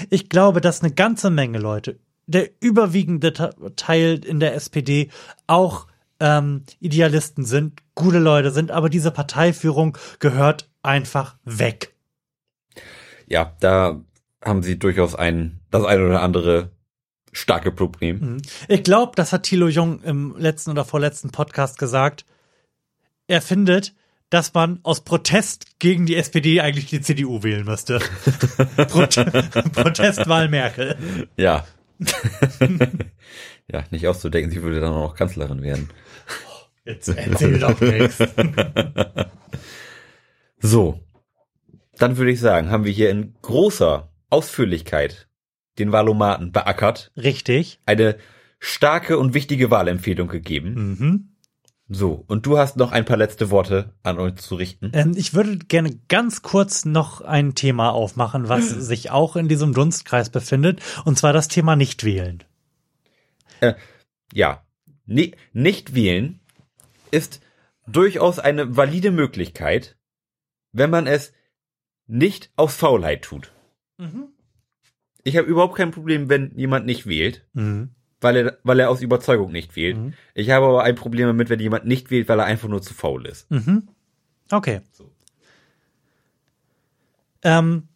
Ich 0.10 0.30
glaube, 0.30 0.62
dass 0.62 0.82
eine 0.82 0.94
ganze 0.94 1.30
Menge 1.30 1.60
Leute, 1.60 2.00
der 2.26 2.50
überwiegende 2.60 3.32
Teil 3.76 4.20
in 4.26 4.40
der 4.40 4.56
SPD 4.56 5.10
auch 5.46 5.88
ähm, 6.20 6.64
Idealisten 6.80 7.46
sind, 7.46 7.82
gute 7.96 8.20
Leute 8.20 8.52
sind, 8.52 8.72
aber 8.72 8.90
diese 8.90 9.12
Parteiführung 9.12 9.98
gehört 10.20 10.70
einfach 10.82 11.38
weg. 11.44 11.94
ja, 13.28 13.56
da 13.60 14.02
haben 14.44 14.64
sie 14.64 14.80
durchaus 14.80 15.16
ein, 15.16 15.60
das 15.72 15.84
ein 15.84 16.02
oder 16.02 16.22
andere 16.22 16.72
starke 17.32 17.72
Problem. 17.72 18.42
Ich 18.68 18.84
glaube, 18.84 19.14
das 19.16 19.34
hat 19.34 19.44
Thilo 19.44 19.68
Jung 19.68 20.02
im 20.04 20.36
letzten 20.38 20.72
oder 20.72 20.86
vorletzten 20.86 21.32
Podcast 21.32 21.78
gesagt. 21.78 22.26
Er 23.28 23.42
findet, 23.42 23.94
dass 24.30 24.54
man 24.54 24.80
aus 24.84 25.02
Protest 25.02 25.80
gegen 25.80 26.06
die 26.06 26.16
SPD 26.16 26.62
eigentlich 26.62 26.88
die 26.88 27.02
CDU 27.02 27.44
wählen 27.44 27.66
müsste. 27.66 28.00
Prot 28.90 29.16
Protestwahl 29.74 30.50
Merkel. 30.50 31.28
Ja. 31.38 31.66
ja, 33.72 33.84
nicht 33.92 34.08
auszudenken, 34.08 34.52
sie 34.52 34.62
würde 34.62 34.80
dann 34.80 34.94
auch 34.94 35.10
noch 35.10 35.16
Kanzlerin 35.16 35.62
werden. 35.62 35.90
Jetzt 36.88 37.10
erzähl 37.10 37.60
doch 37.60 37.80
nichts. 37.82 38.18
So. 40.60 41.00
Dann 41.98 42.18
würde 42.18 42.32
ich 42.32 42.40
sagen, 42.40 42.70
haben 42.70 42.86
wir 42.86 42.92
hier 42.92 43.10
in 43.10 43.34
großer 43.42 44.12
Ausführlichkeit 44.30 45.28
den 45.80 45.92
Wahlomaten 45.92 46.52
beackert, 46.52 47.12
Richtig. 47.16 47.80
eine 47.86 48.18
starke 48.60 49.18
und 49.18 49.34
wichtige 49.34 49.72
Wahlempfehlung 49.72 50.28
gegeben. 50.28 50.74
Mhm. 50.74 51.30
So, 51.90 52.24
und 52.28 52.46
du 52.46 52.58
hast 52.58 52.76
noch 52.76 52.92
ein 52.92 53.06
paar 53.06 53.18
letzte 53.18 53.50
Worte 53.50 53.94
an 54.04 54.20
uns 54.20 54.42
zu 54.42 54.56
richten. 54.56 54.92
Ähm, 54.94 55.14
ich 55.16 55.34
würde 55.34 55.58
gerne 55.58 55.98
ganz 56.08 56.42
kurz 56.42 56.86
noch 56.86 57.22
ein 57.22 57.56
Thema 57.56 57.92
aufmachen, 57.92 58.50
was 58.50 58.70
sich 58.70 59.10
auch 59.10 59.36
in 59.36 59.48
diesem 59.48 59.74
Dunstkreis 59.74 60.30
befindet, 60.30 60.82
und 61.06 61.18
zwar 61.18 61.34
das 61.34 61.48
Thema 61.48 61.76
Nichtwählen. 61.76 62.44
Ja, 64.34 64.64
ni 65.06 65.36
nicht 65.54 65.96
wählen 65.96 66.42
ist 67.12 67.42
durchaus 67.88 68.40
eine 68.40 68.76
valide 68.78 69.12
Möglichkeit, 69.12 69.98
wenn 70.72 70.90
man 70.90 71.08
es 71.08 71.34
nicht 72.06 72.52
aus 72.56 72.76
Faulheit 72.76 73.24
tut. 73.24 73.52
Ich 75.24 75.36
habe 75.38 75.48
überhaupt 75.48 75.76
kein 75.76 75.92
Problem, 75.92 76.30
wenn 76.30 76.58
jemand 76.58 76.86
nicht 76.86 77.06
wählt, 77.08 77.46
Mhm. 77.54 77.90
weil 78.22 78.38
er, 78.38 78.58
weil 78.64 78.80
er 78.80 78.90
aus 78.90 79.02
Überzeugung 79.02 79.52
nicht 79.52 79.76
wählt. 79.76 79.98
Mhm. 79.98 80.14
Ich 80.34 80.50
habe 80.52 80.66
aber 80.68 80.84
ein 80.84 80.96
Problem 80.96 81.28
damit, 81.28 81.50
wenn 81.50 81.60
jemand 81.60 81.86
nicht 81.86 82.12
wählt, 82.12 82.30
weil 82.30 82.40
er 82.40 82.46
einfach 82.46 82.70
nur 82.70 82.82
zu 82.82 82.94
faul 82.94 83.26
ist. 83.26 83.50
Mhm. 83.52 83.90
Okay. 84.52 84.82
So. 84.92 85.12
Ähm, 87.44 87.88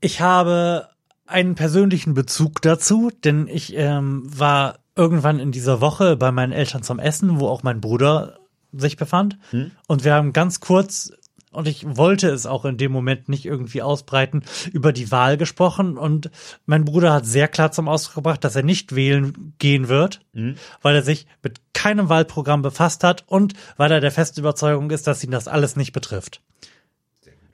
ich 0.00 0.20
habe 0.20 0.88
einen 1.26 1.54
persönlichen 1.54 2.14
Bezug 2.14 2.60
dazu, 2.62 3.10
denn 3.24 3.48
ich 3.48 3.74
ähm, 3.76 4.22
war 4.26 4.78
irgendwann 4.96 5.38
in 5.40 5.52
dieser 5.52 5.80
Woche 5.80 6.16
bei 6.16 6.30
meinen 6.32 6.52
Eltern 6.52 6.82
zum 6.82 6.98
Essen, 6.98 7.40
wo 7.40 7.48
auch 7.48 7.62
mein 7.62 7.80
Bruder 7.80 8.38
sich 8.72 8.96
befand. 8.96 9.38
Hm? 9.50 9.70
Und 9.86 10.04
wir 10.04 10.14
haben 10.14 10.32
ganz 10.32 10.60
kurz, 10.60 11.12
und 11.50 11.68
ich 11.68 11.84
wollte 11.96 12.28
es 12.28 12.46
auch 12.46 12.64
in 12.64 12.76
dem 12.76 12.90
Moment 12.92 13.28
nicht 13.28 13.44
irgendwie 13.44 13.82
ausbreiten, 13.82 14.42
über 14.72 14.92
die 14.92 15.10
Wahl 15.12 15.36
gesprochen. 15.36 15.96
Und 15.96 16.30
mein 16.66 16.84
Bruder 16.84 17.12
hat 17.12 17.26
sehr 17.26 17.48
klar 17.48 17.70
zum 17.72 17.88
Ausdruck 17.88 18.16
gebracht, 18.16 18.42
dass 18.44 18.56
er 18.56 18.62
nicht 18.64 18.94
wählen 18.94 19.54
gehen 19.58 19.88
wird, 19.88 20.20
Mhm. 20.32 20.56
weil 20.82 20.96
er 20.96 21.02
sich 21.02 21.26
mit 21.42 21.60
keinem 21.72 22.08
Wahlprogramm 22.08 22.62
befasst 22.62 23.04
hat 23.04 23.24
und 23.26 23.54
weil 23.76 23.92
er 23.92 24.00
der 24.00 24.10
festen 24.12 24.40
Überzeugung 24.40 24.90
ist, 24.90 25.06
dass 25.06 25.22
ihn 25.22 25.30
das 25.30 25.48
alles 25.48 25.76
nicht 25.76 25.92
betrifft. 25.92 26.40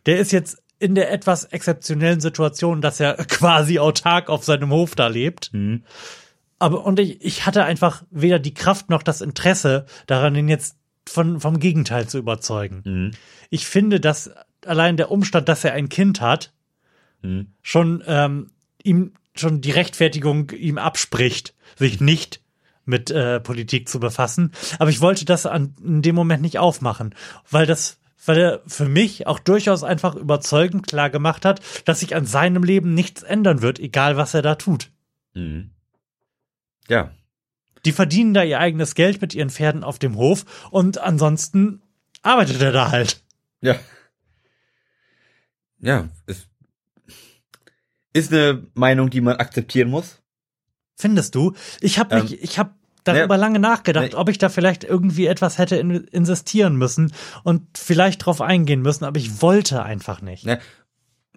Der 0.07 0.19
ist 0.19 0.33
jetzt 0.33 0.63
in 0.79 0.95
der 0.95 1.13
etwas 1.13 1.45
exzeptionellen 1.45 2.21
Situation, 2.21 2.81
dass 2.81 3.01
er 3.01 3.15
quasi 3.29 3.79
autark 3.79 4.31
auf 4.31 4.45
seinem 4.45 4.71
Hof 4.71 4.95
da 4.95 5.09
lebt. 5.09 5.53
Mhm. 5.53 5.83
Aber 6.61 6.87
und 6.87 7.01
ich, 7.01 7.25
ich 7.25 7.47
hatte 7.47 7.65
einfach 7.65 8.05
weder 8.11 8.39
die 8.39 8.55
Kraft 8.55 8.89
noch 8.91 9.03
das 9.03 9.21
Interesse 9.21 9.87
daran, 10.07 10.37
ihn 10.37 10.49
jetzt 10.49 10.77
von, 11.09 11.41
vom 11.41 11.59
Gegenteil 11.59 12.09
zu 12.09 12.19
überzeugen. 12.19 12.83
Mhm. 12.85 13.11
Ich 13.51 13.67
finde, 13.67 13.99
dass 13.99 14.31
allein 14.65 14.97
der 14.97 15.11
Umstand, 15.11 15.49
dass 15.49 15.65
er 15.65 15.73
ein 15.73 15.89
Kind 15.89 16.21
hat, 16.21 16.53
Mhm. 17.23 17.49
schon 17.63 18.03
ähm, 18.07 18.51
ihm 18.83 19.13
schon 19.35 19.61
die 19.61 19.71
Rechtfertigung 19.71 20.51
ihm 20.51 20.79
abspricht, 20.79 21.55
sich 21.77 22.01
nicht 22.01 22.41
mit 22.85 23.11
äh, 23.11 23.41
Politik 23.41 23.89
zu 23.89 24.01
befassen. 24.01 24.53
Aber 24.79 24.91
ich 24.91 25.01
wollte 25.01 25.25
das 25.25 25.47
an, 25.47 25.75
in 25.85 26.03
dem 26.03 26.15
Moment 26.15 26.43
nicht 26.43 26.59
aufmachen, 26.59 27.15
weil 27.51 27.67
das 27.67 27.99
weil 28.27 28.39
er 28.39 28.63
für 28.67 28.87
mich 28.87 29.27
auch 29.27 29.39
durchaus 29.39 29.83
einfach 29.83 30.15
überzeugend 30.15 30.87
klar 30.87 31.09
gemacht 31.09 31.45
hat, 31.47 31.61
dass 31.87 32.01
sich 32.01 32.15
an 32.15 32.27
seinem 32.27 32.63
Leben 32.63 32.93
nichts 32.93 33.23
ändern 33.23 33.63
wird, 33.63 33.79
egal 33.79 34.17
was 34.19 34.35
er 34.35 34.43
da 34.43 34.57
tut. 34.57 34.91
Mhm. 35.35 35.71
Ja, 36.91 37.13
Die 37.87 37.93
verdienen 37.93 38.35
da 38.35 38.43
ihr 38.43 38.59
eigenes 38.59 38.95
Geld 38.95 39.23
mit 39.23 39.35
ihren 39.35 39.49
Pferden 39.49 39.85
auf 39.85 39.99
dem 39.99 40.17
Hof 40.17 40.69
und 40.71 40.99
ansonsten 40.99 41.81
arbeitet 42.23 42.61
er 42.61 42.73
da 42.73 42.91
halt. 42.91 43.23
ja. 43.63 43.77
Ja, 45.83 46.09
ist, 46.27 46.47
ist 48.13 48.33
eine 48.33 48.67
Meinung, 48.75 49.09
die 49.09 49.23
man 49.23 49.37
akzeptieren 49.37 49.89
muss. 49.89 50.21
Findest 50.99 51.35
du? 51.35 51.55
Ich 51.81 51.99
habe 51.99 52.15
Ähm, 52.17 52.23
mich, 52.25 52.43
ich 52.43 52.59
habe 52.59 52.75
darüber 53.05 53.37
ne- 53.37 53.41
lange 53.41 53.59
nachgedacht, 53.61 54.13
ne- 54.13 54.19
ob 54.19 54.29
ich 54.29 54.37
da 54.37 54.51
vielleicht 54.51 54.85
irgendwie 54.85 55.25
etwas 55.27 55.57
hätte 55.57 55.77
in, 55.77 55.91
insistieren 55.91 56.77
müssen 56.77 57.13
und 57.45 57.79
vielleicht 57.79 58.27
drauf 58.27 58.43
eingehen 58.43 58.83
müssen, 58.83 59.05
aber 59.05 59.19
ich 59.19 59.41
wollte 59.41 59.83
einfach 59.83 60.21
nicht. 60.21 60.45
Ne, 60.45 60.59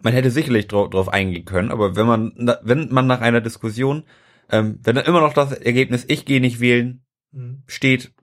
man 0.01 0.11
hätte 0.11 0.29
sicherlich 0.31 0.67
drauf, 0.67 0.89
drauf 0.89 1.07
eingehen 1.07 1.45
können, 1.45 1.71
aber 1.71 1.95
wenn 1.95 2.05
man, 2.07 2.33
wenn 2.63 2.89
man 2.91 3.07
nach 3.07 3.21
einer 3.21 3.39
Diskussion, 3.39 4.03
ähm, 4.49 4.79
wenn 4.83 4.95
dann 4.95 5.05
immer 5.05 5.21
noch 5.21 5.33
das 5.33 5.51
Ergebnis, 5.51 6.05
ich 6.07 6.25
gehe 6.25 6.41
nicht 6.41 6.59
wählen, 6.59 7.03
Mhm. 7.33 7.63
steht, 7.65 8.13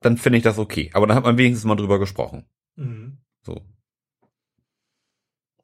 dann 0.00 0.16
finde 0.16 0.38
ich 0.38 0.44
das 0.44 0.58
okay. 0.58 0.90
Aber 0.92 1.06
dann 1.06 1.16
hat 1.16 1.24
man 1.24 1.38
wenigstens 1.38 1.64
mal 1.64 1.74
drüber 1.74 1.98
gesprochen. 1.98 2.44
Mhm. 2.76 3.18
So. 3.42 3.62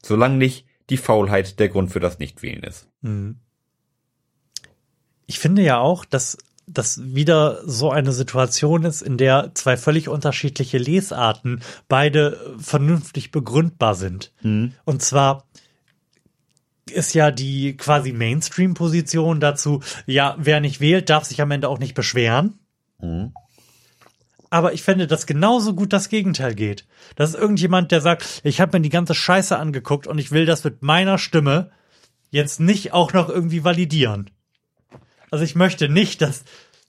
Solange 0.03 0.37
nicht 0.37 0.67
die 0.91 0.97
Faulheit 0.97 1.59
der 1.61 1.69
Grund 1.69 1.93
für 1.93 2.01
das 2.01 2.19
Nichtwählen 2.19 2.63
ist. 2.63 2.89
Mhm. 3.03 3.41
Ich 5.27 5.39
finde 5.39 5.63
ja 5.63 5.79
auch, 5.79 6.05
dass 6.05 6.39
das 6.67 7.15
wieder 7.15 7.63
so 7.69 7.91
eine 7.91 8.13
Situation 8.13 8.85
ist, 8.85 9.03
in 9.03 9.19
der 9.19 9.51
zwei 9.55 9.77
völlig 9.77 10.09
unterschiedliche 10.09 10.79
Lesarten 10.79 11.63
beide 11.89 12.57
vernünftig 12.59 13.31
begründbar 13.31 13.95
sind. 13.95 14.33
Und 14.43 15.03
zwar 15.03 15.47
ist 16.95 17.15
ja 17.15 17.31
die 17.31 17.77
quasi 17.77 18.13
Mainstream-Position 18.13 19.41
dazu, 19.41 19.83
ja, 20.07 20.37
wer 20.39 20.61
nicht 20.61 20.81
wählt, 20.81 21.11
darf 21.11 21.25
sich 21.25 21.41
am 21.41 21.51
Ende 21.51 21.69
auch 21.69 21.79
nicht 21.79 21.95
beschweren. 21.95 22.59
Mhm. 23.01 23.33
Aber 24.51 24.73
ich 24.73 24.83
fände, 24.83 25.07
dass 25.07 25.27
genauso 25.27 25.75
gut 25.75 25.93
das 25.93 26.09
Gegenteil 26.09 26.55
geht. 26.55 26.87
Das 27.17 27.31
ist 27.31 27.37
irgendjemand, 27.37 27.91
der 27.91 28.01
sagt, 28.01 28.41
ich 28.45 28.61
habe 28.61 28.79
mir 28.79 28.83
die 28.83 28.89
ganze 28.89 29.15
Scheiße 29.15 29.59
angeguckt 29.59 30.07
und 30.07 30.19
ich 30.19 30.31
will 30.31 30.47
das 30.47 30.63
mit 30.63 30.83
meiner 30.83 31.19
Stimme 31.19 31.73
jetzt 32.31 32.61
nicht 32.61 32.93
auch 32.93 33.13
noch 33.13 33.29
irgendwie 33.29 33.65
validieren. 33.65 34.31
Also 35.31 35.45
ich 35.45 35.57
möchte 35.57 35.89
nicht, 35.89 36.23
dass 36.23 36.45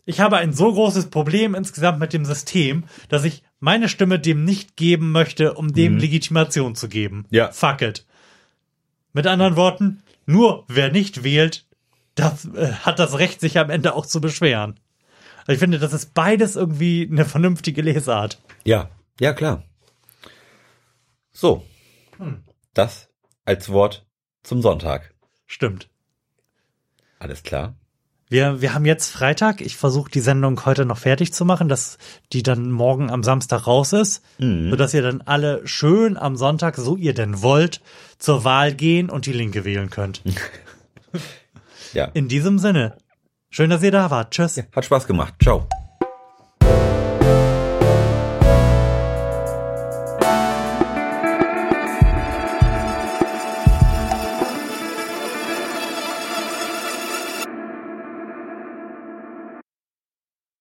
ich 0.06 0.19
habe 0.19 0.38
ein 0.38 0.53
so 0.53 0.72
großes 0.72 1.07
Problem 1.07 1.56
insgesamt 1.56 1.99
mit 1.99 2.14
dem 2.14 2.26
System, 2.26 2.84
dass 3.10 3.23
ich 3.23 3.41
meine 3.60 3.90
Stimme 3.90 4.19
dem 4.19 4.45
nicht 4.45 4.76
geben 4.76 5.11
möchte, 5.11 5.56
um 5.56 5.73
dem 5.73 5.98
Legitimation 5.98 6.76
zu 6.76 6.88
geben. 6.88 7.26
Ja. 7.32 7.52
Fuck 7.52 7.82
it. 7.82 8.06
Mit 9.15 9.27
anderen 9.27 9.55
Worten, 9.55 10.03
nur 10.25 10.65
wer 10.67 10.91
nicht 10.91 11.23
wählt, 11.23 11.65
das, 12.15 12.43
äh, 12.53 12.73
hat 12.73 12.99
das 12.99 13.17
Recht, 13.17 13.39
sich 13.39 13.57
am 13.57 13.69
Ende 13.69 13.95
auch 13.95 14.05
zu 14.05 14.19
beschweren. 14.19 14.77
Also 15.39 15.53
ich 15.53 15.59
finde, 15.59 15.79
das 15.79 15.93
ist 15.93 16.13
beides 16.13 16.57
irgendwie 16.57 17.07
eine 17.09 17.23
vernünftige 17.23 17.81
Lesart. 17.81 18.41
Ja, 18.65 18.89
ja 19.21 19.31
klar. 19.31 19.63
So. 21.31 21.65
Das 22.73 23.07
als 23.45 23.69
Wort 23.69 24.05
zum 24.43 24.61
Sonntag. 24.61 25.13
Stimmt. 25.45 25.87
Alles 27.17 27.41
klar. 27.43 27.77
Wir, 28.27 28.61
wir 28.61 28.73
haben 28.73 28.85
jetzt 28.85 29.11
Freitag. 29.11 29.61
Ich 29.61 29.77
versuche 29.77 30.10
die 30.10 30.19
Sendung 30.19 30.65
heute 30.65 30.85
noch 30.85 30.97
fertig 30.97 31.31
zu 31.31 31.45
machen, 31.45 31.69
dass 31.69 31.97
die 32.34 32.41
dann 32.41 32.72
morgen 32.72 33.11
am 33.11 33.23
Samstag 33.23 33.68
raus 33.68 33.93
ist, 33.93 34.23
sodass 34.39 34.93
ihr 34.95 35.03
dann 35.03 35.22
alle 35.22 35.65
schön 35.68 36.18
am 36.18 36.35
Sonntag, 36.35 36.76
so 36.76 36.95
ihr 36.95 37.14
denn 37.14 37.41
wollt, 37.43 37.81
zur 38.18 38.43
Wahl 38.43 38.73
gehen 38.73 39.10
und 39.10 39.27
die 39.27 39.34
Linke 39.34 39.64
wählen 39.65 39.89
könnt. 39.89 40.23
Ja. 41.93 42.10
In 42.14 42.27
diesem 42.27 42.60
Sinne. 42.60 42.97
Schön, 43.49 43.69
dass 43.69 43.81
ihr 43.81 43.91
da 43.91 44.11
wart. 44.11 44.31
Tschüss. 44.31 44.61
Hat 44.76 44.85
Spaß 44.85 45.07
gemacht. 45.07 45.35
Ciao. 45.41 45.65